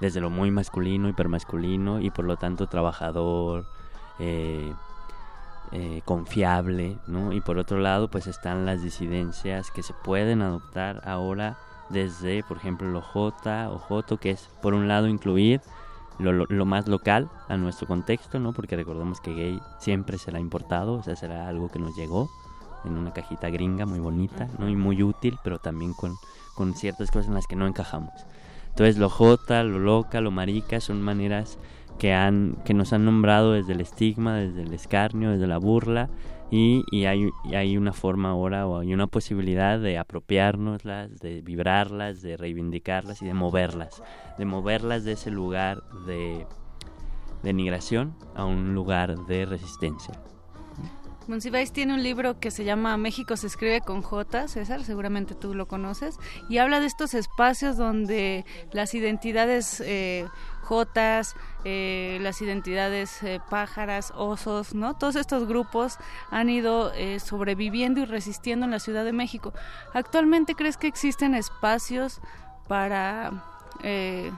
[0.00, 3.66] desde lo muy masculino, hipermasculino y por lo tanto trabajador,
[4.18, 4.72] eh,
[5.72, 7.32] eh, confiable, ¿no?
[7.32, 11.58] Y por otro lado, pues están las disidencias que se pueden adoptar ahora
[11.90, 15.60] desde, por ejemplo, lo J o Joto, que es por un lado incluir
[16.18, 18.52] lo, más local a nuestro contexto, ¿no?
[18.52, 22.28] Porque recordemos que gay siempre será importado, o sea, será algo que nos llegó
[22.84, 24.68] en una cajita gringa muy bonita, ¿no?
[24.68, 26.14] Y muy útil, pero también con,
[26.54, 28.12] con ciertas cosas en las que no encajamos.
[28.70, 31.58] Entonces, lo J, lo loca, lo marica son maneras
[32.00, 36.08] que, han, que nos han nombrado desde el estigma, desde el escarnio, desde la burla,
[36.50, 41.42] y, y hay, y hay una forma ahora o hay una posibilidad de apropiárnoslas, de
[41.42, 44.02] vibrarlas, de reivindicarlas y de moverlas,
[44.38, 46.46] de moverlas de ese lugar de
[47.42, 50.14] denigración a un lugar de resistencia.
[51.30, 55.54] Monsiváis tiene un libro que se llama México se escribe con J, César, seguramente tú
[55.54, 56.18] lo conoces,
[56.48, 60.26] y habla de estos espacios donde las identidades eh,
[60.62, 64.96] Jotas, eh, las identidades eh, pájaras, osos, ¿no?
[64.96, 65.98] Todos estos grupos
[66.32, 69.52] han ido eh, sobreviviendo y resistiendo en la Ciudad de México.
[69.94, 72.20] ¿Actualmente crees que existen espacios
[72.66, 73.44] para,
[73.84, 74.32] eh,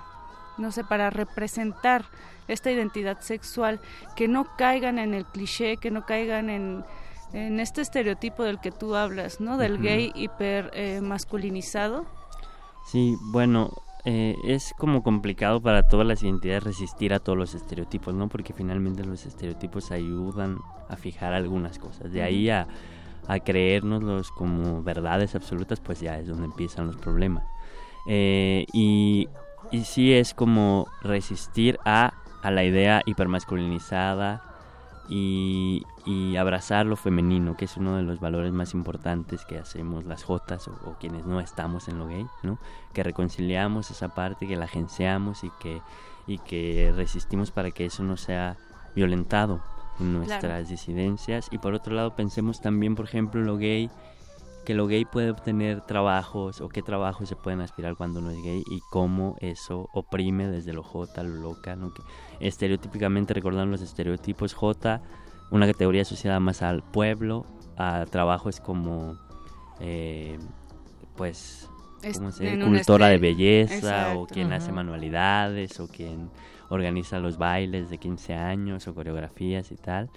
[0.59, 2.05] no sé, para representar
[2.49, 3.81] esta identidad sexual,
[4.17, 6.85] que no caigan en el cliché, que no caigan en,
[7.33, 9.57] en este estereotipo del que tú hablas, ¿no?
[9.57, 12.05] Del gay hiper eh, masculinizado.
[12.87, 13.71] Sí, bueno,
[14.05, 18.29] eh, es como complicado para todas las identidades resistir a todos los estereotipos, ¿no?
[18.29, 22.13] Porque finalmente los estereotipos ayudan a fijar algunas cosas.
[22.13, 22.67] De ahí a,
[23.29, 27.45] a creérnoslos como verdades absolutas, pues ya es donde empiezan los problemas.
[28.09, 29.29] Eh, y,
[29.71, 32.13] y sí es como resistir a,
[32.43, 34.43] a la idea hipermasculinizada
[35.09, 40.05] y, y abrazar lo femenino, que es uno de los valores más importantes que hacemos
[40.05, 42.59] las jotas o, o quienes no estamos en lo gay, ¿no?
[42.93, 45.81] Que reconciliamos esa parte, que la agenciamos y que,
[46.27, 48.57] y que resistimos para que eso no sea
[48.95, 49.61] violentado
[50.01, 50.65] en nuestras Claro.
[50.65, 51.49] disidencias.
[51.51, 53.91] Y por otro lado pensemos también, por ejemplo, en lo gay,
[54.65, 58.43] que lo gay puede obtener trabajos o qué trabajos se pueden aspirar cuando no es
[58.43, 61.93] gay y cómo eso oprime desde lo J, lo loca, ¿no?
[61.93, 62.03] Que
[62.41, 65.01] estereotípicamente recordando los estereotipos J,
[65.51, 67.45] una categoría asociada más al pueblo,
[67.77, 69.17] a trabajos como,
[69.81, 70.39] eh,
[71.17, 71.69] pues,
[72.03, 72.65] Es- ¿cómo se dice?
[72.65, 76.31] cultora de este- belleza o quien hace manualidades o quien
[76.69, 80.09] organiza los bailes de 15 años o coreografías y tal.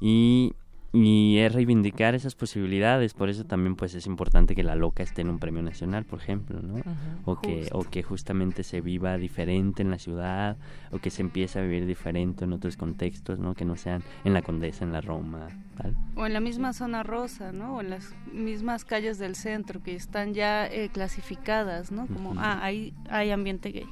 [0.00, 0.54] Y,
[0.92, 5.22] y es reivindicar esas posibilidades, por eso también pues es importante que la loca esté
[5.22, 6.82] en un premio nacional, por ejemplo, ¿no?
[7.24, 10.56] O que o que justamente se viva diferente en la ciudad
[10.90, 13.54] o que se empiece a vivir diferente en otros contextos, ¿no?
[13.54, 15.48] Que no sean en la Condesa, en la Roma,
[15.82, 15.96] tal.
[16.16, 17.76] O en la misma zona rosa, ¿no?
[17.76, 22.06] O en las mismas calles del centro que están ya eh, clasificadas, ¿no?
[22.06, 22.40] Como, Ujú.
[22.40, 23.86] ah, ahí hay ambiente gay.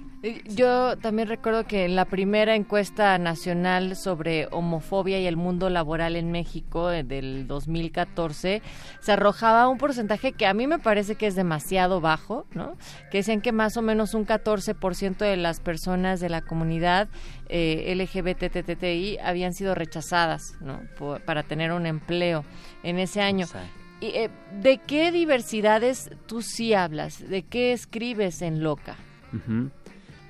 [0.48, 6.16] Yo también recuerdo que en la primera encuesta nacional sobre homofobia y el mundo laboral
[6.16, 8.60] en México eh, del 2014
[8.98, 12.72] se arrojaba un porcentaje que a mí me parece que es demasiado bajo, ¿no?
[13.12, 17.08] Que decían que más o menos un 14% de las personas de la comunidad
[17.48, 20.80] eh, LGBTTI habían sido rechazadas, ¿no?
[20.98, 22.44] Por- para tener un empleo
[22.82, 23.46] en ese año.
[24.00, 24.30] Y, eh,
[24.62, 27.28] ¿De qué diversidades tú sí hablas?
[27.28, 28.96] ¿De qué escribes en Loca?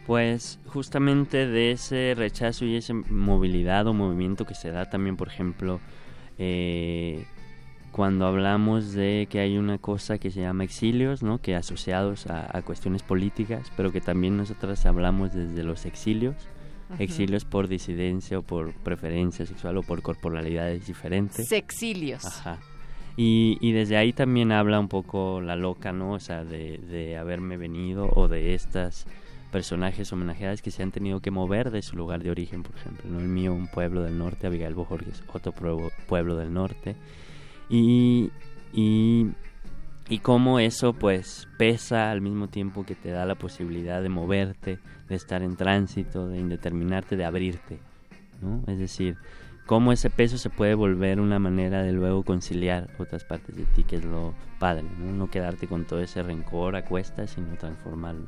[0.07, 5.29] Pues justamente de ese rechazo y esa movilidad o movimiento que se da también, por
[5.29, 5.81] ejemplo,
[6.39, 7.27] eh,
[7.93, 11.41] cuando hablamos de que hay una cosa que se llama exilios, ¿no?
[11.41, 16.37] que asociados a, cuestiones políticas, pero que también nosotras hablamos desde los exilios,
[16.99, 21.51] exilios por disidencia o por preferencia sexual o por corporalidades diferentes.
[21.53, 22.25] Exilios.
[22.25, 22.59] Ajá.
[23.17, 26.13] Y, y, desde ahí también habla un poco la loca, ¿no?
[26.13, 29.07] O sea, de, de haberme venido o de estas
[29.51, 33.11] personajes homenajeados que se han tenido que mover de su lugar de origen, por ejemplo.
[33.11, 33.19] ¿no?
[33.19, 35.53] El mío, un pueblo del norte, Abigail Bojorges, otro
[36.07, 36.97] pueblo del norte.
[37.69, 38.31] Y,
[38.73, 39.27] y,
[40.09, 44.79] y cómo eso pues pesa al mismo tiempo que te da la posibilidad de moverte,
[45.09, 47.79] de estar en tránsito, de indeterminarte, de abrirte.
[48.43, 48.63] ¿no?
[48.67, 49.17] Es decir,
[49.67, 53.85] cómo ese peso se puede volver una manera de luego conciliar otras partes de ti,
[53.85, 58.27] que es lo padre, no, no quedarte con todo ese rencor a cuestas, sino transformarlo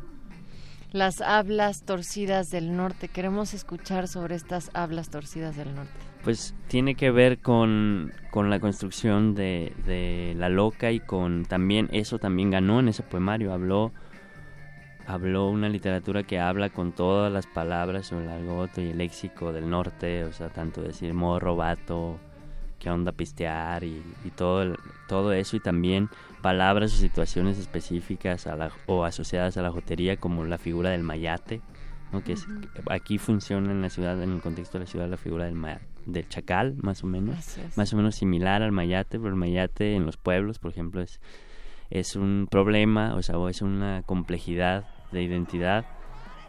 [0.92, 3.08] las hablas torcidas del norte.
[3.08, 5.92] Queremos escuchar sobre estas hablas torcidas del norte.
[6.24, 11.88] Pues tiene que ver con, con la construcción de, de, La Loca y con también,
[11.92, 13.92] eso también ganó en ese poemario, habló,
[15.12, 19.52] habló una literatura que habla con todas las palabras sobre el argot y el léxico
[19.52, 22.18] del norte, o sea, tanto decir morro, vato,
[22.78, 24.74] qué onda pistear y, y todo,
[25.08, 26.08] todo eso y también
[26.40, 28.48] palabras o situaciones específicas
[28.86, 31.60] o asociadas a la jotería como la figura del mayate,
[32.12, 32.24] ¿no?
[32.24, 32.34] que
[32.88, 35.56] aquí funciona en la ciudad, en el contexto de la ciudad, la figura del,
[36.06, 40.06] del chacal, más o menos, más o menos similar al mayate, pero el mayate en
[40.06, 41.20] los pueblos, por ejemplo, es,
[41.90, 45.84] es un problema, o sea, es una complejidad de identidad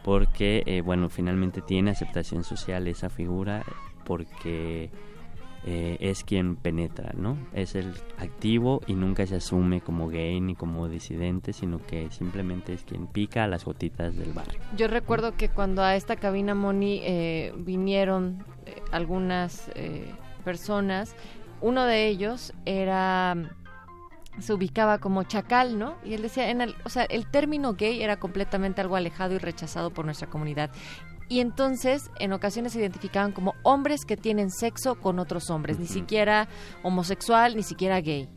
[0.04, 3.64] porque, eh, bueno, finalmente tiene aceptación social esa figura
[4.06, 4.90] porque
[5.64, 7.38] eh, es quien penetra, ¿no?
[7.54, 12.74] Es el activo y nunca se asume como gay ni como disidente, sino que simplemente
[12.74, 14.60] es quien pica a las gotitas del barrio.
[14.76, 19.70] Yo recuerdo que cuando a esta cabina Moni eh, vinieron eh, algunas
[20.44, 21.16] personas,
[21.62, 23.36] uno de ellos era
[24.40, 25.96] se ubicaba como chacal, ¿no?
[26.04, 29.38] Y él decía, en el, o sea, el término gay era completamente algo alejado y
[29.38, 30.72] rechazado por nuestra comunidad
[31.32, 35.88] y entonces en ocasiones se identificaban como hombres que tienen sexo con otros hombres, ni
[35.88, 36.50] siquiera
[36.84, 38.28] homosexual, ni siquiera gay.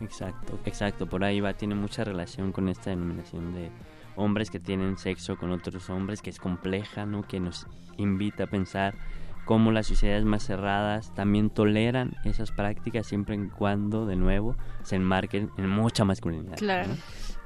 [0.00, 3.70] Exacto, exacto, por ahí va, tiene mucha relación con esta denominación de
[4.16, 7.22] hombres que tienen sexo con otros hombres, que es compleja, ¿no?
[7.22, 8.96] que nos invita a pensar
[9.44, 14.96] cómo las sociedades más cerradas también toleran esas prácticas siempre y cuando, de nuevo, se
[14.96, 16.56] enmarquen en mucha masculinidad.
[16.56, 16.90] Claro.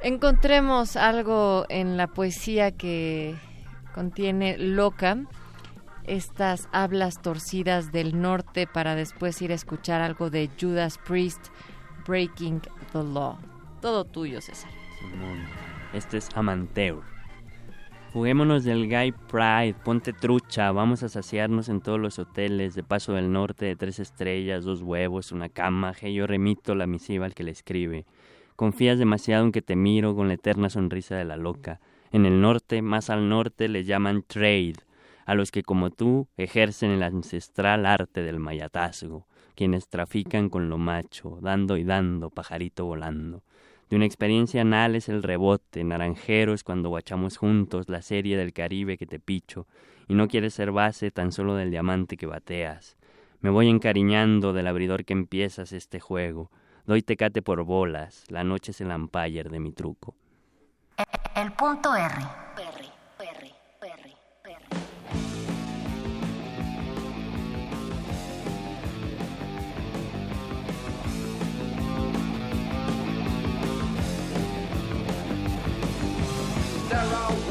[0.02, 3.36] Encontremos algo en la poesía que
[3.94, 5.16] contiene Loca,
[6.04, 11.48] estas hablas torcidas del norte para después ir a escuchar algo de Judas Priest,
[12.06, 12.60] Breaking
[12.92, 13.38] the Law.
[13.80, 14.70] Todo tuyo, César.
[15.94, 17.13] Este es Amanteur.
[18.14, 23.14] Juguémonos del Guy Pride, ponte trucha, vamos a saciarnos en todos los hoteles de Paso
[23.14, 27.34] del Norte de tres estrellas, dos huevos, una cama, que yo remito la misiva al
[27.34, 28.06] que le escribe.
[28.54, 31.80] Confías demasiado en que te miro con la eterna sonrisa de la loca.
[32.12, 34.76] En el norte, más al norte, le llaman trade,
[35.26, 39.26] a los que como tú ejercen el ancestral arte del mayatazgo,
[39.56, 43.42] quienes trafican con lo macho, dando y dando, pajarito volando.
[43.90, 48.96] De una experiencia anal es el rebote, naranjeros cuando guachamos juntos la serie del Caribe
[48.96, 49.66] que te picho,
[50.08, 52.96] y no quieres ser base tan solo del diamante que bateas.
[53.40, 56.50] Me voy encariñando del abridor que empiezas este juego.
[56.86, 60.14] Doy tecate por bolas, la noche es el umpire de mi truco.
[61.36, 62.14] El punto R.
[76.94, 77.43] terror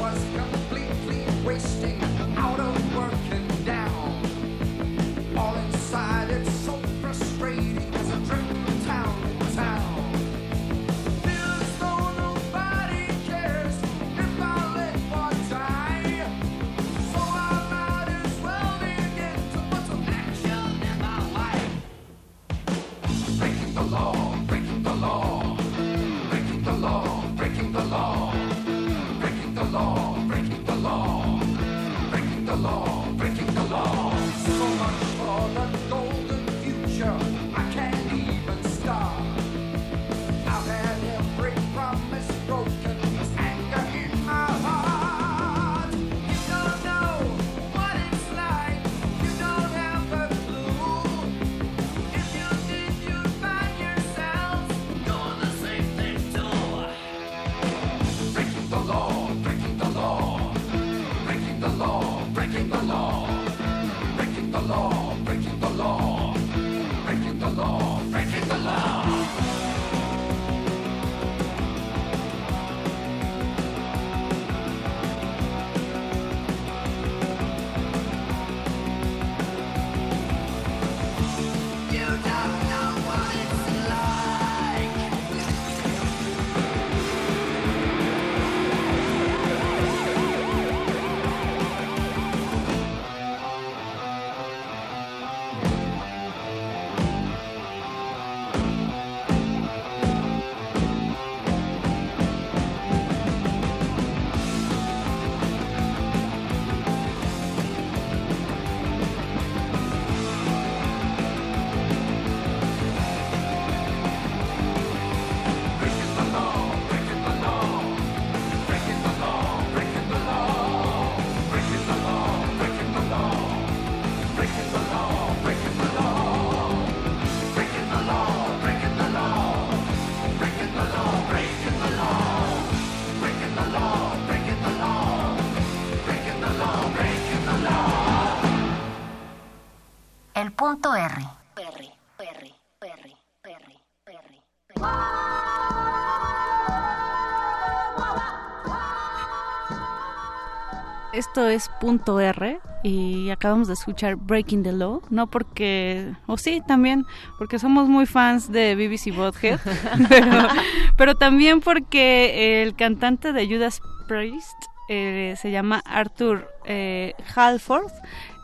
[151.26, 156.62] Esto es punto R y acabamos de escuchar Breaking the Law, no porque, o sí,
[156.68, 157.06] también
[157.38, 159.58] porque somos muy fans de BBC Bothead,
[160.96, 164.54] pero, también porque el cantante de Judas Priest
[164.90, 167.90] eh, se llama Arthur eh, Halford,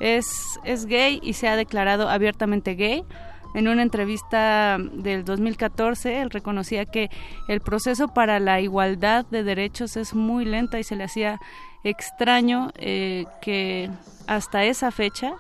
[0.01, 3.05] es, es gay y se ha declarado abiertamente gay.
[3.53, 7.11] En una entrevista del 2014, él reconocía que
[7.49, 11.41] el proceso para la igualdad de derechos es muy lenta y se le hacía
[11.85, 13.91] extraño eh, que
[14.27, 15.35] hasta esa fecha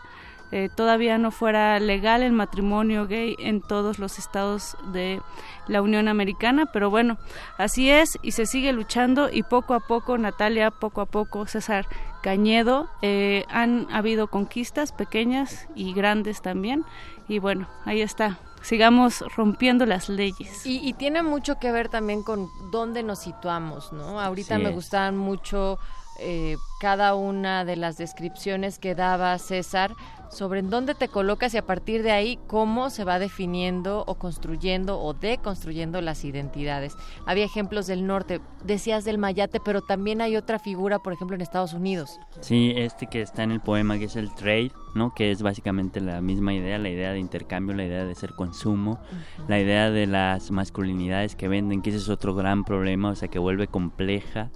[0.52, 5.20] eh, todavía no fuera legal el matrimonio gay en todos los estados de
[5.68, 7.18] la Unión Americana, pero bueno,
[7.56, 11.86] así es y se sigue luchando y poco a poco, Natalia, poco a poco, César
[12.20, 16.84] Cañedo, eh, han habido conquistas pequeñas y grandes también
[17.28, 18.40] y bueno, ahí está.
[18.60, 20.66] Sigamos rompiendo las leyes.
[20.66, 24.20] Y, tiene mucho que ver también con dónde nos situamos, ¿no?
[24.20, 25.78] Ahorita me gustaban mucho
[26.20, 29.94] eh, cada una de las descripciones que daba César
[30.30, 34.14] sobre en dónde te colocas y a partir de ahí cómo se va definiendo o
[34.14, 36.96] construyendo o deconstruyendo las identidades.
[37.26, 41.40] Había ejemplos del norte, decías del mayate, pero también hay otra figura, por ejemplo, en
[41.40, 42.18] Estados Unidos.
[42.40, 45.12] Sí, este que está en el poema, que es el trade, ¿no?
[45.14, 49.00] que es básicamente la misma idea, la idea de intercambio, la idea de ser consumo,
[49.48, 53.28] la idea de las masculinidades que venden, que ese es otro gran problema, o sea,
[53.28, 54.50] que vuelve compleja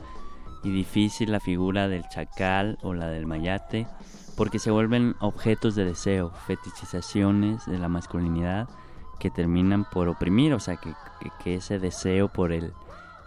[0.65, 3.87] y difícil la figura del chacal o la del mayate,
[4.37, 8.69] porque se vuelven objetos de deseo, fetichizaciones de la masculinidad
[9.21, 10.93] que terminan por oprimir, o sea, que,
[11.43, 12.73] que, ese deseo por el,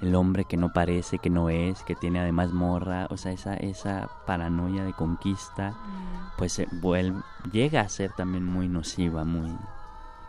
[0.02, 3.54] el, hombre que no parece, que no es, que tiene además morra, o sea, esa,
[3.54, 5.76] esa paranoia de conquista,
[6.38, 9.56] pues se vuelve, llega a ser también muy nociva, muy...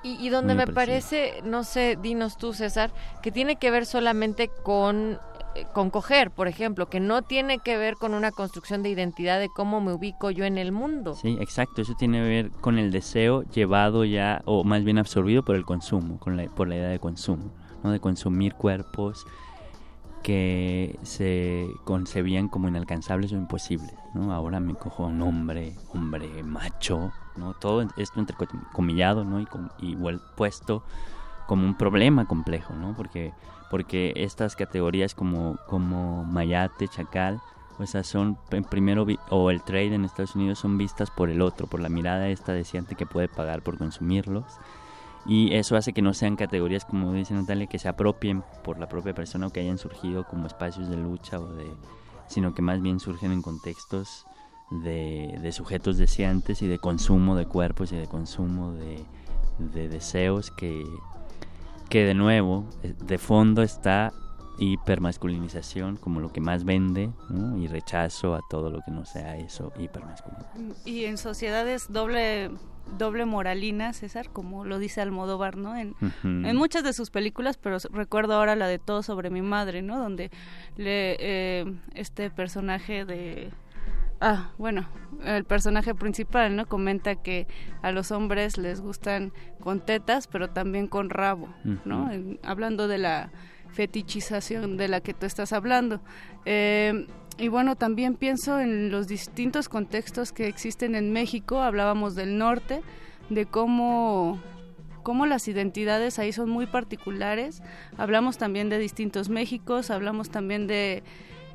[0.04, 4.48] Y, y donde me parece, no sé, dinos tú César, que tiene que ver solamente
[4.62, 5.18] con
[5.72, 9.48] con coger, por ejemplo, que no tiene que ver con una construcción de identidad de
[9.48, 11.14] cómo me ubico yo en el mundo.
[11.14, 15.42] Sí, exacto, eso tiene que ver con el deseo llevado ya, o más bien absorbido
[15.44, 17.52] por el consumo, con la, por la idea de consumo,
[17.82, 17.90] ¿no?
[17.90, 19.26] de consumir cuerpos
[20.22, 23.94] que se concebían como inalcanzables o imposibles.
[24.14, 24.32] ¿no?
[24.32, 27.54] Ahora me cojo un hombre, hombre macho, ¿no?
[27.54, 29.40] todo esto entrecomillado ¿no?
[29.40, 29.96] y, con, y
[30.36, 30.82] puesto
[31.46, 32.94] como un problema complejo, ¿no?
[32.94, 33.32] porque
[33.70, 37.40] porque estas categorías como, como Mayate, Chacal,
[37.78, 38.36] o sea, son
[38.70, 42.28] primero, o el trade en Estados Unidos son vistas por el otro, por la mirada
[42.28, 44.44] esta deseante que puede pagar por consumirlos.
[45.26, 48.88] Y eso hace que no sean categorías, como dice Natalia, que se apropien por la
[48.88, 51.66] propia persona o que hayan surgido como espacios de lucha o de
[52.26, 54.26] sino que más bien surgen en contextos
[54.70, 60.84] de, de sujetos deseantes y de consumo de cuerpos y de consumo de deseos que,
[61.88, 64.12] que de nuevo, eh, de fondo está
[64.58, 67.10] hipermasculinización como lo que más vende
[67.56, 70.44] y rechazo a todo lo que no sea eso hipermasculino.
[70.84, 72.50] Y en sociedades doble
[72.96, 75.76] doble moralina, César, como lo dice Almodóvar, ¿no?
[75.76, 79.82] En, en muchas de sus películas, pero recuerdo ahora la de Todo sobre mi madre,
[79.82, 79.98] ¿no?
[79.98, 80.30] Donde
[80.76, 83.50] le, eh, este personaje de
[84.20, 84.88] Ah, bueno,
[85.24, 86.66] el personaje principal, ¿no?
[86.66, 87.46] Comenta que
[87.82, 91.48] a los hombres les gustan con tetas, pero también con rabo,
[91.84, 92.10] ¿no?
[92.42, 93.30] hablando de la
[93.70, 96.00] fetichización de la que tú estás hablando.
[96.46, 97.06] Eh,
[97.38, 101.62] y bueno, también pienso en los distintos contextos que existen en México.
[101.62, 102.82] Hablábamos del norte,
[103.30, 104.40] de cómo
[105.04, 107.62] cómo las identidades ahí son muy particulares.
[107.96, 111.02] Hablamos también de distintos Méxicos, hablamos también de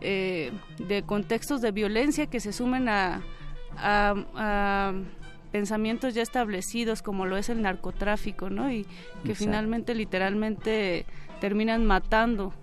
[0.03, 3.21] eh, de contextos de violencia que se sumen a,
[5.51, 8.69] pensamientos ya establecidos como lo es el narcotráfico, ¿no?
[8.71, 8.85] Y
[9.23, 11.05] que finalmente, literalmente,
[11.39, 12.53] terminan matando,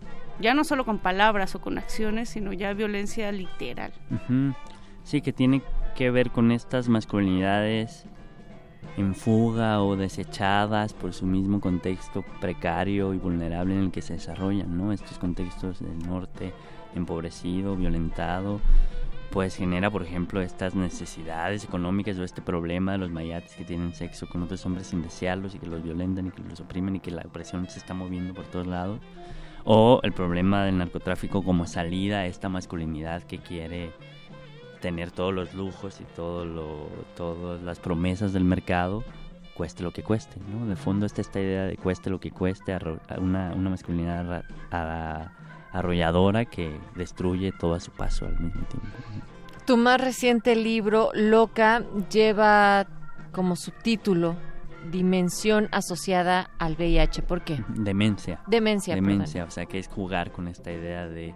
[0.40, 3.92] ya no solo con palabras o con acciones, sino ya violencia literal.
[5.04, 5.62] Sí, que tiene
[5.96, 8.04] que ver con estas masculinidades
[8.96, 14.14] en fuga o desechadas por su mismo contexto precario y vulnerable en el que se
[14.14, 14.92] desarrollan, ¿no?
[14.92, 16.52] Estos contextos del norte
[16.94, 18.60] empobrecido, violentado,
[19.30, 23.94] pues genera, por ejemplo, estas necesidades económicas o este problema de los mayates que tienen
[23.94, 27.00] sexo con otros hombres sin desearlos y que los violentan y que los oprimen y
[27.00, 29.00] que la opresión se está moviendo por todos lados.
[29.64, 33.92] O el problema del narcotráfico como salida a esta masculinidad que quiere
[34.80, 39.04] tener todos los lujos y todo lo, todas las promesas del mercado,
[39.54, 40.40] cueste lo que cueste.
[40.50, 40.66] ¿no?
[40.66, 42.76] De fondo está esta idea de cueste lo que cueste,
[43.18, 45.32] una, una masculinidad a,
[45.72, 48.88] arrolladora que destruye todo a su paso al mismo tiempo.
[49.66, 52.86] Tu más reciente libro, Loca, lleva
[53.32, 54.36] como subtítulo
[54.90, 57.22] dimensión asociada al VIH.
[57.22, 57.62] ¿Por qué?
[57.68, 58.40] Demencia.
[58.46, 58.94] Demencia.
[58.94, 61.34] Demencia, o sea, que es jugar con esta idea de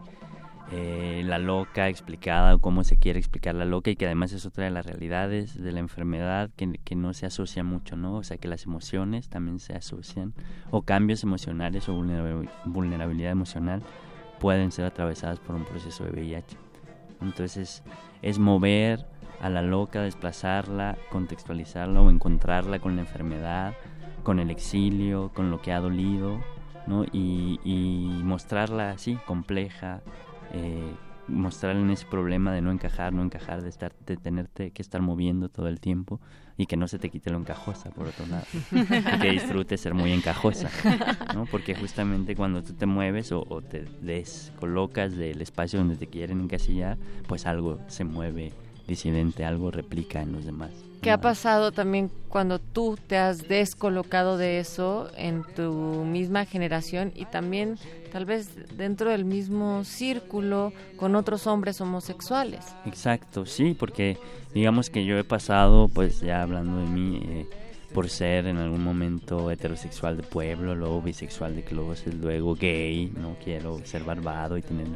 [0.72, 4.46] eh, la loca explicada o cómo se quiere explicar la loca y que además es
[4.46, 8.16] otra de las realidades de la enfermedad que, que, no se asocia mucho, ¿no?
[8.16, 10.32] O sea, que las emociones también se asocian
[10.70, 12.02] o cambios emocionales o
[12.64, 13.82] vulnerabilidad emocional
[14.44, 16.58] pueden ser atravesadas por un proceso de VIH.
[17.23, 17.82] Entonces
[18.20, 19.06] es mover
[19.40, 23.73] a la loca, desplazarla, contextualizarla o encontrarla con la enfermedad,
[24.23, 26.40] con el exilio, con lo que ha dolido,
[26.86, 27.06] ¿no?
[27.10, 30.02] Y, mostrarla así, compleja,
[30.52, 30.92] eh,
[31.26, 35.00] mostrarle en ese problema de no encajar, no encajar, de estar, de tenerte que estar
[35.00, 36.20] moviendo todo el tiempo
[36.57, 39.94] y que no se te quite lo encajosa, por otro lado, y que disfrutes ser
[39.94, 40.70] muy encajosa,
[41.34, 41.47] ¿no?
[41.47, 46.41] Porque justamente cuando tú te mueves o, o te descolocas del espacio donde te quieren
[46.41, 48.52] encasillar, pues algo se mueve
[48.86, 50.70] disidente, algo replica en los demás.
[51.05, 55.70] ¿Qué ha pasado también cuando tú te has descolocado de eso en tu
[56.02, 57.76] misma generación y también
[58.10, 62.65] tal vez dentro del mismo círculo con otros hombres homosexuales?
[62.86, 64.16] Exacto, sí, porque
[64.55, 67.47] digamos que yo he pasado, pues ya hablando de mí, eh,
[67.92, 73.36] por ser en algún momento heterosexual de pueblo, luego bisexual de closet, luego gay, no
[73.44, 74.86] quiero ser barbado y tener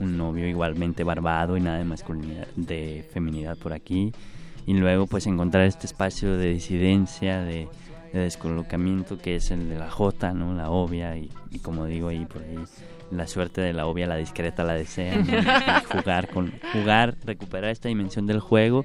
[0.00, 4.14] un novio igualmente barbado y nada de masculinidad, de feminidad por aquí
[4.68, 7.68] y luego pues encontrar este espacio de disidencia, de,
[8.12, 10.52] descolocamiento que es el de la J, ¿no?
[10.52, 11.30] La obvia y,
[11.62, 12.58] como digo ahí por ahí
[13.10, 15.14] la suerte de la obvia, la discreta la desea,
[15.90, 18.84] jugar con jugar, recuperar esta dimensión del juego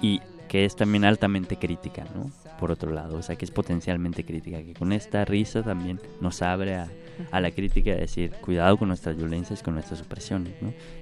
[0.00, 2.30] y que es también altamente crítica, ¿no?
[2.60, 6.42] Por otro lado, o sea, que es potencialmente crítica, que con esta risa también nos
[6.42, 6.88] abre a,
[7.30, 10.54] a la crítica de decir, cuidado con nuestras violencias, con nuestras opresiones.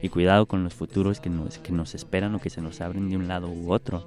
[0.02, 3.08] Y cuidado con los futuros que nos, que nos esperan o que se nos abren
[3.10, 4.04] de un lado u otro.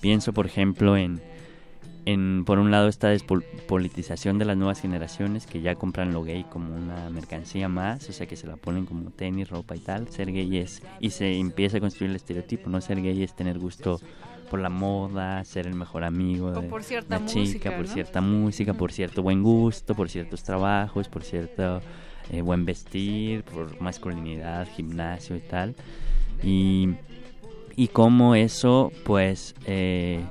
[0.00, 1.20] Pienso, por ejemplo, en,
[2.06, 6.44] en por un lado, esta despolitización de las nuevas generaciones que ya compran lo gay
[6.44, 10.08] como una mercancía más, o sea, que se la ponen como tenis, ropa y tal.
[10.08, 12.80] Ser gay es, y se empieza a construir el estereotipo, ¿no?
[12.80, 14.00] Ser gay es tener gusto
[14.54, 18.72] por la moda, ser el mejor amigo de por cierta la chica, por cierta música,
[18.72, 21.80] por cierto buen gusto, por ciertos trabajos, por cierto
[22.30, 25.74] eh, buen vestir, por masculinidad, gimnasio y tal.
[26.40, 26.90] Y,
[27.74, 30.24] y cómo eso, pues, eh,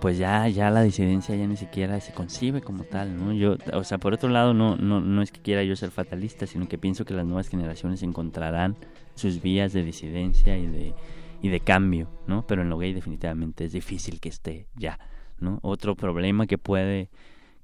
[0.00, 3.32] pues ya, ya la disidencia ya ni siquiera se concibe como tal, ¿no?
[3.32, 6.46] Yo, o sea, por otro lado, no, no, no es que quiera yo ser fatalista,
[6.46, 8.76] sino que pienso que las nuevas generaciones encontrarán
[9.16, 10.94] sus vías de disidencia y de
[11.40, 12.46] y de cambio, ¿no?
[12.46, 14.98] Pero en lo gay definitivamente es difícil que esté ya,
[15.38, 15.58] ¿no?
[15.62, 17.10] Otro problema que puede,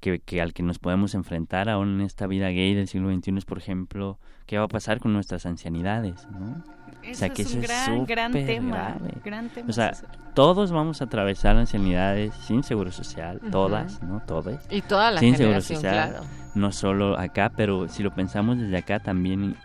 [0.01, 3.39] que, que al que nos podemos enfrentar aún en esta vida gay del siglo XXI
[3.39, 6.65] es, por ejemplo, qué va a pasar con nuestras ancianidades, ¿no?
[7.11, 8.97] o sea, que es un gran, gran tema,
[9.69, 9.93] O sea,
[10.35, 14.23] todos vamos a atravesar ancianidades sin seguro social, todas, ¿no?
[14.27, 14.67] Todas.
[14.70, 16.25] Y toda la sin seguro social, claro.
[16.55, 19.57] no solo acá, pero si lo pensamos desde acá también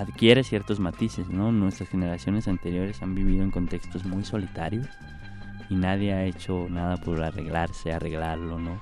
[0.00, 1.52] adquiere ciertos matices, ¿no?
[1.52, 4.86] Nuestras generaciones anteriores han vivido en contextos muy solitarios
[5.68, 8.80] y nadie ha hecho nada por arreglarse, arreglarlo, ¿no?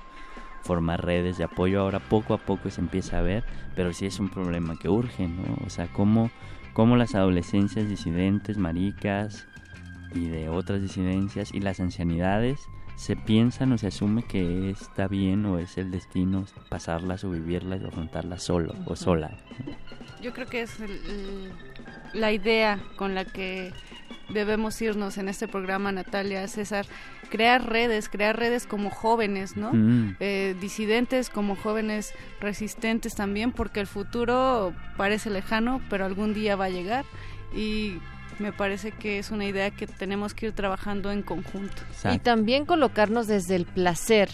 [0.63, 3.43] Formar redes de apoyo ahora poco a poco se empieza a ver,
[3.75, 5.57] pero sí es un problema que urge, ¿no?
[5.65, 6.31] O sea, cómo,
[6.73, 9.45] cómo las adolescencias disidentes, maricas
[10.15, 12.61] y de otras disidencias y las ancianidades
[12.99, 17.81] se piensan o se asume que está bien o es el destino pasarlas o vivirlas
[17.81, 19.31] o afrontarlas solo o sola.
[20.21, 20.71] Yo creo que es
[22.13, 23.71] la idea con la que
[24.27, 26.85] debemos irnos en este programa, Natalia, César,
[27.29, 29.71] crear redes, crear redes como jóvenes, ¿no?
[29.71, 30.17] Mm.
[30.19, 36.65] Eh, disidentes como jóvenes resistentes también, porque el futuro parece lejano, pero algún día va
[36.65, 37.05] a llegar
[37.55, 37.99] y
[38.39, 41.81] me parece que es una idea que tenemos que ir trabajando en conjunto.
[42.11, 44.29] Y también colocarnos desde el placer,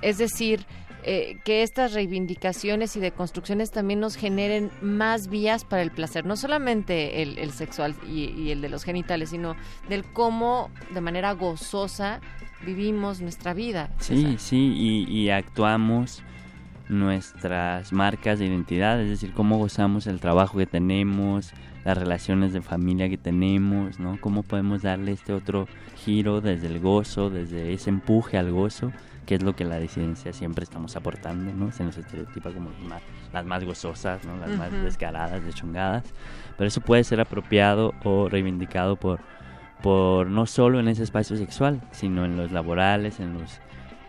[0.00, 0.66] es decir,
[1.04, 6.36] eh, que estas reivindicaciones y deconstrucciones también nos generen más vías para el placer, no
[6.36, 9.56] solamente el, sexual y, el de los genitales, sino
[9.88, 12.20] del cómo de manera gozosa
[12.64, 13.90] vivimos nuestra vida.
[13.98, 16.22] Sí, sí, y, actuamos
[16.88, 21.52] nuestras marcas de identidad, es decir, cómo gozamos el trabajo que tenemos,
[21.84, 24.18] las relaciones de familia que tenemos, ¿no?
[24.20, 28.92] Cómo podemos darle este otro giro desde el gozo, desde ese empuje al gozo
[29.26, 31.70] que es lo que la disidencia siempre estamos aportando, ¿no?
[31.72, 32.70] Se nos estereotipa como
[33.32, 34.36] las más, gozosas, ¿no?
[34.36, 36.04] Las más descaradas, deschongadas,
[36.56, 39.20] pero eso puede ser apropiado o reivindicado por,
[39.82, 43.60] por no solo en ese espacio sexual, sino en los laborales, en los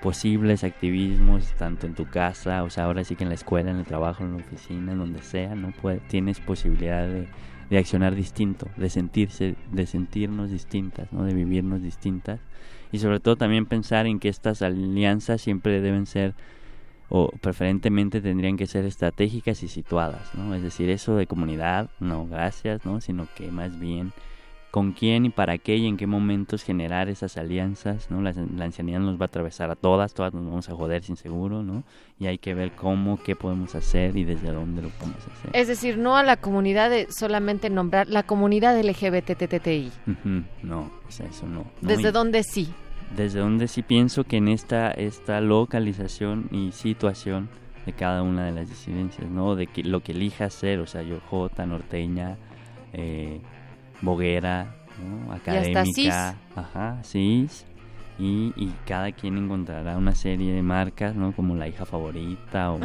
[0.01, 3.77] posibles activismos, tanto en tu casa, o sea, ahora sí que en la escuela, en
[3.77, 5.71] el trabajo, en la oficina, en donde sea, ¿no?
[5.71, 7.27] Puede, tienes posibilidad de
[7.69, 11.23] de accionar distinto, de sentirse, de sentirnos distintas, ¿no?
[11.23, 12.39] de vivirnos distintas
[12.91, 16.35] y sobre todo también pensar en que estas alianzas siempre deben ser
[17.09, 20.55] o preferentemente tendrían que ser estratégicas y situadas, ¿no?
[20.55, 23.01] Es decir, eso de comunidad, no, gracias, ¿no?
[23.01, 24.13] Sino que más bien
[24.73, 28.23] con quién y para qué y en qué momentos generar esas alianzas, ¿no?
[28.23, 28.31] La,
[28.65, 31.83] ancianidad nos va a atravesar a todas, todas nos vamos a joder sin seguro, ¿no?
[32.17, 35.51] Y hay que ver cómo, qué podemos hacer y desde dónde lo podemos hacer.
[35.53, 39.91] Es decir, no a la comunidad de solamente nombrar la comunidad LGBTTI.
[40.63, 41.65] no, o sea, eso no.
[41.81, 42.73] ¿Desde dónde sí?
[43.15, 47.47] Desde dónde sí pienso que en esta, esta localización y situación
[47.85, 49.55] de cada una de las disidencias, ¿no?
[49.55, 52.37] De que, lo que elija ser, o sea, yo J, norteña,
[52.91, 53.39] eh,
[54.03, 54.75] boguera,
[55.31, 57.47] académica, ajá, sí,
[58.19, 61.31] y, y, cada quien encontrará una serie de marcas, ¿no?
[61.31, 62.79] Como la hija favorita o,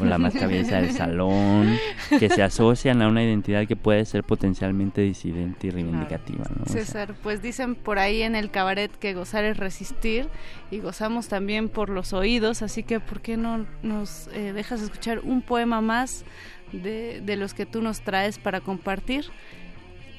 [0.00, 1.78] la más cabeza del salón,
[2.18, 6.66] que se asocian a una identidad que puede ser potencialmente disidente y reivindicativa, ¿no?
[6.66, 10.28] César, pues dicen por ahí en el cabaret que gozar es resistir
[10.72, 15.20] y gozamos también por los oídos, así que ¿por qué no nos eh, dejas escuchar
[15.20, 16.24] un poema más
[16.72, 19.26] de, de los que tú nos traes para compartir?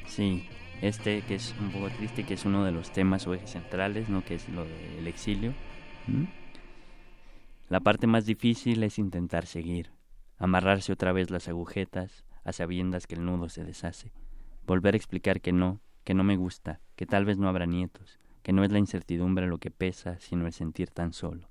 [0.07, 0.47] Sí,
[0.81, 4.09] este que es un poco triste, que es uno de los temas o ejes centrales,
[4.09, 4.23] ¿no?
[4.23, 5.53] que es lo del exilio.
[7.69, 9.91] La parte más difícil es intentar seguir,
[10.37, 14.11] amarrarse otra vez las agujetas a sabiendas que el nudo se deshace,
[14.67, 18.19] volver a explicar que no, que no me gusta, que tal vez no habrá nietos,
[18.43, 21.49] que no es la incertidumbre lo que pesa, sino el sentir tan solo.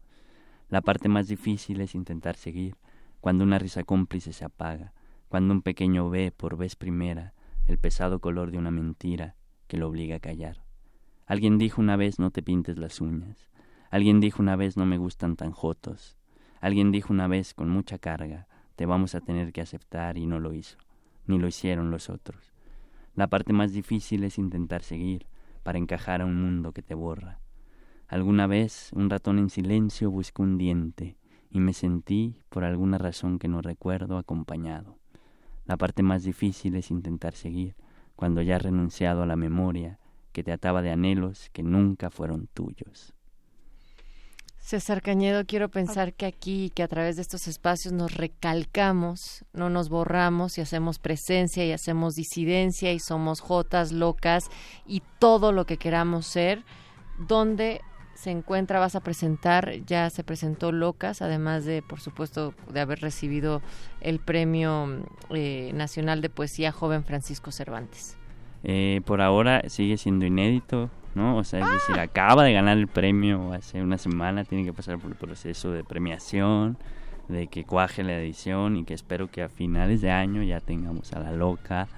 [0.69, 2.77] La parte más difícil es intentar seguir,
[3.21, 4.93] cuando una risa cómplice se apaga,
[5.29, 7.34] cuando un pequeño ve por vez primera
[7.67, 9.37] el pesado color de una mentira
[9.67, 10.63] que lo obliga a callar.
[11.27, 13.51] Alguien dijo una vez no te pintes las uñas.
[13.91, 16.19] Alguien dijo una vez no me gustan tan jotos.
[16.61, 20.41] Alguien dijo una vez con mucha carga te vamos a tener que aceptar y no
[20.41, 20.79] lo hizo,
[21.27, 22.53] ni lo hicieron los otros.
[23.15, 25.27] La parte más difícil es intentar seguir
[25.63, 27.39] para encajar a un mundo que te borra.
[28.09, 31.17] Alguna vez un ratón en silencio buscó un diente
[31.51, 34.99] y me sentí, por alguna razón que no recuerdo, acompañado.
[35.67, 37.75] La parte más difícil es intentar seguir,
[38.17, 39.99] cuando ya has renunciado a la memoria
[40.33, 43.15] que te ataba de anhelos que nunca fueron tuyos.
[44.59, 49.69] César Cañedo, quiero pensar que aquí, que a través de estos espacios nos recalcamos, no
[49.69, 54.49] nos borramos y hacemos presencia y hacemos disidencia y somos jotas locas
[54.87, 56.65] y todo lo que queramos ser,
[57.29, 57.83] donde
[58.25, 63.01] se encuentra, vas a presentar, ya se presentó Locas, además de, por supuesto, de haber
[63.01, 63.61] recibido
[64.01, 64.89] el Premio
[65.29, 68.17] eh, Nacional de Poesía Joven Francisco Cervantes.
[68.63, 71.37] Eh, por ahora sigue siendo inédito, ¿no?
[71.37, 72.05] O sea, es decir, ah.
[72.05, 75.85] acaba de ganar el premio hace una semana, tiene que pasar por el proceso de
[75.85, 76.79] premiación,
[77.29, 81.13] de que cuaje la edición y que espero que a finales de año ya tengamos
[81.13, 81.89] a la loca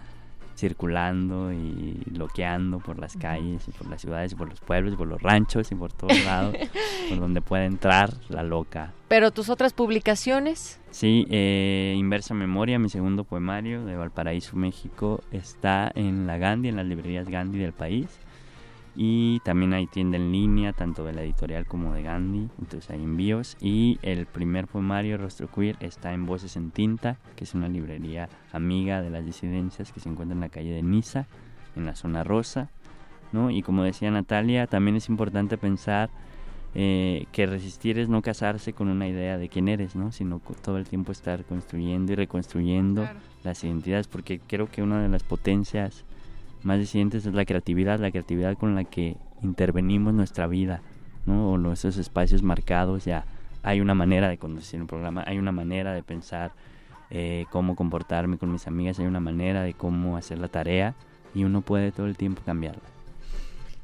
[0.57, 4.97] circulando y loqueando por las calles y por las ciudades y por los pueblos y
[4.97, 6.57] por los ranchos y por todos lados
[7.09, 8.93] por donde puede entrar la loca.
[9.09, 10.81] ¿Pero tus otras publicaciones?
[10.91, 16.77] Sí, eh, Inversa Memoria, mi segundo poemario de Valparaíso, México, está en la Gandhi, en
[16.77, 18.09] las librerías Gandhi del país
[18.97, 23.03] y también hay tienda en línea tanto de la editorial como de Gandhi entonces hay
[23.03, 27.69] envíos y el primer poemario Rostro Queer está en Voces en Tinta que es una
[27.69, 31.27] librería amiga de las disidencias que se encuentra en la calle de Niza
[31.77, 32.71] en la zona rosa
[33.33, 33.51] ¿no?
[33.51, 36.11] y como decía Natalia también es importante pensar
[36.79, 40.13] eh, que resistir es no casarse con una idea de quién eres, ¿no?
[40.13, 43.09] sino todo el tiempo estar construyendo y reconstruyendo
[43.45, 46.05] las identidades, porque creo que una de las potencias
[46.67, 50.83] más disidentes es la creatividad, la creatividad con la que intervenimos nuestra vida,
[51.25, 51.53] ¿no?
[51.53, 53.25] O esos espacios marcados, ya
[53.63, 56.53] hay una manera de conducir un programa, hay una manera de pensar
[57.11, 60.97] eh, cómo comportarme con mis amigas, hay una manera de cómo hacer la tarea
[61.35, 62.83] y uno puede todo el tiempo cambiarla.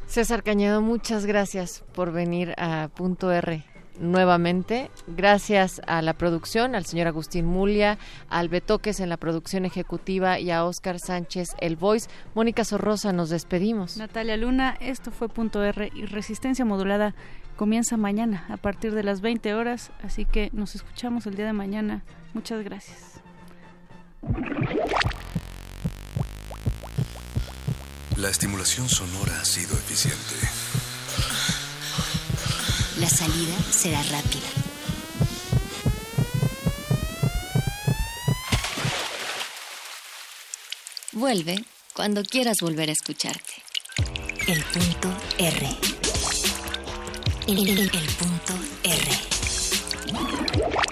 [0.07, 4.91] César Cañedo, muchas gracias por venir a Punto R nuevamente.
[5.07, 7.99] Gracias a la producción, al señor Agustín Mulia,
[8.29, 12.09] al Betoques en la producción ejecutiva y a Oscar Sánchez, el Voice.
[12.35, 13.97] Mónica Sorrosa, nos despedimos.
[13.97, 17.15] Natalia Luna, esto fue Punto R y Resistencia Modulada
[17.57, 21.53] comienza mañana a partir de las 20 horas, así que nos escuchamos el día de
[21.53, 22.03] mañana.
[22.35, 23.21] Muchas gracias.
[28.17, 30.37] La estimulación sonora ha sido eficiente
[32.99, 34.49] la salida será rápida.
[41.13, 41.65] Vuelve
[41.95, 43.63] cuando quieras volver a escucharte.
[44.47, 45.69] El punto R.
[47.47, 50.92] El, el punto R.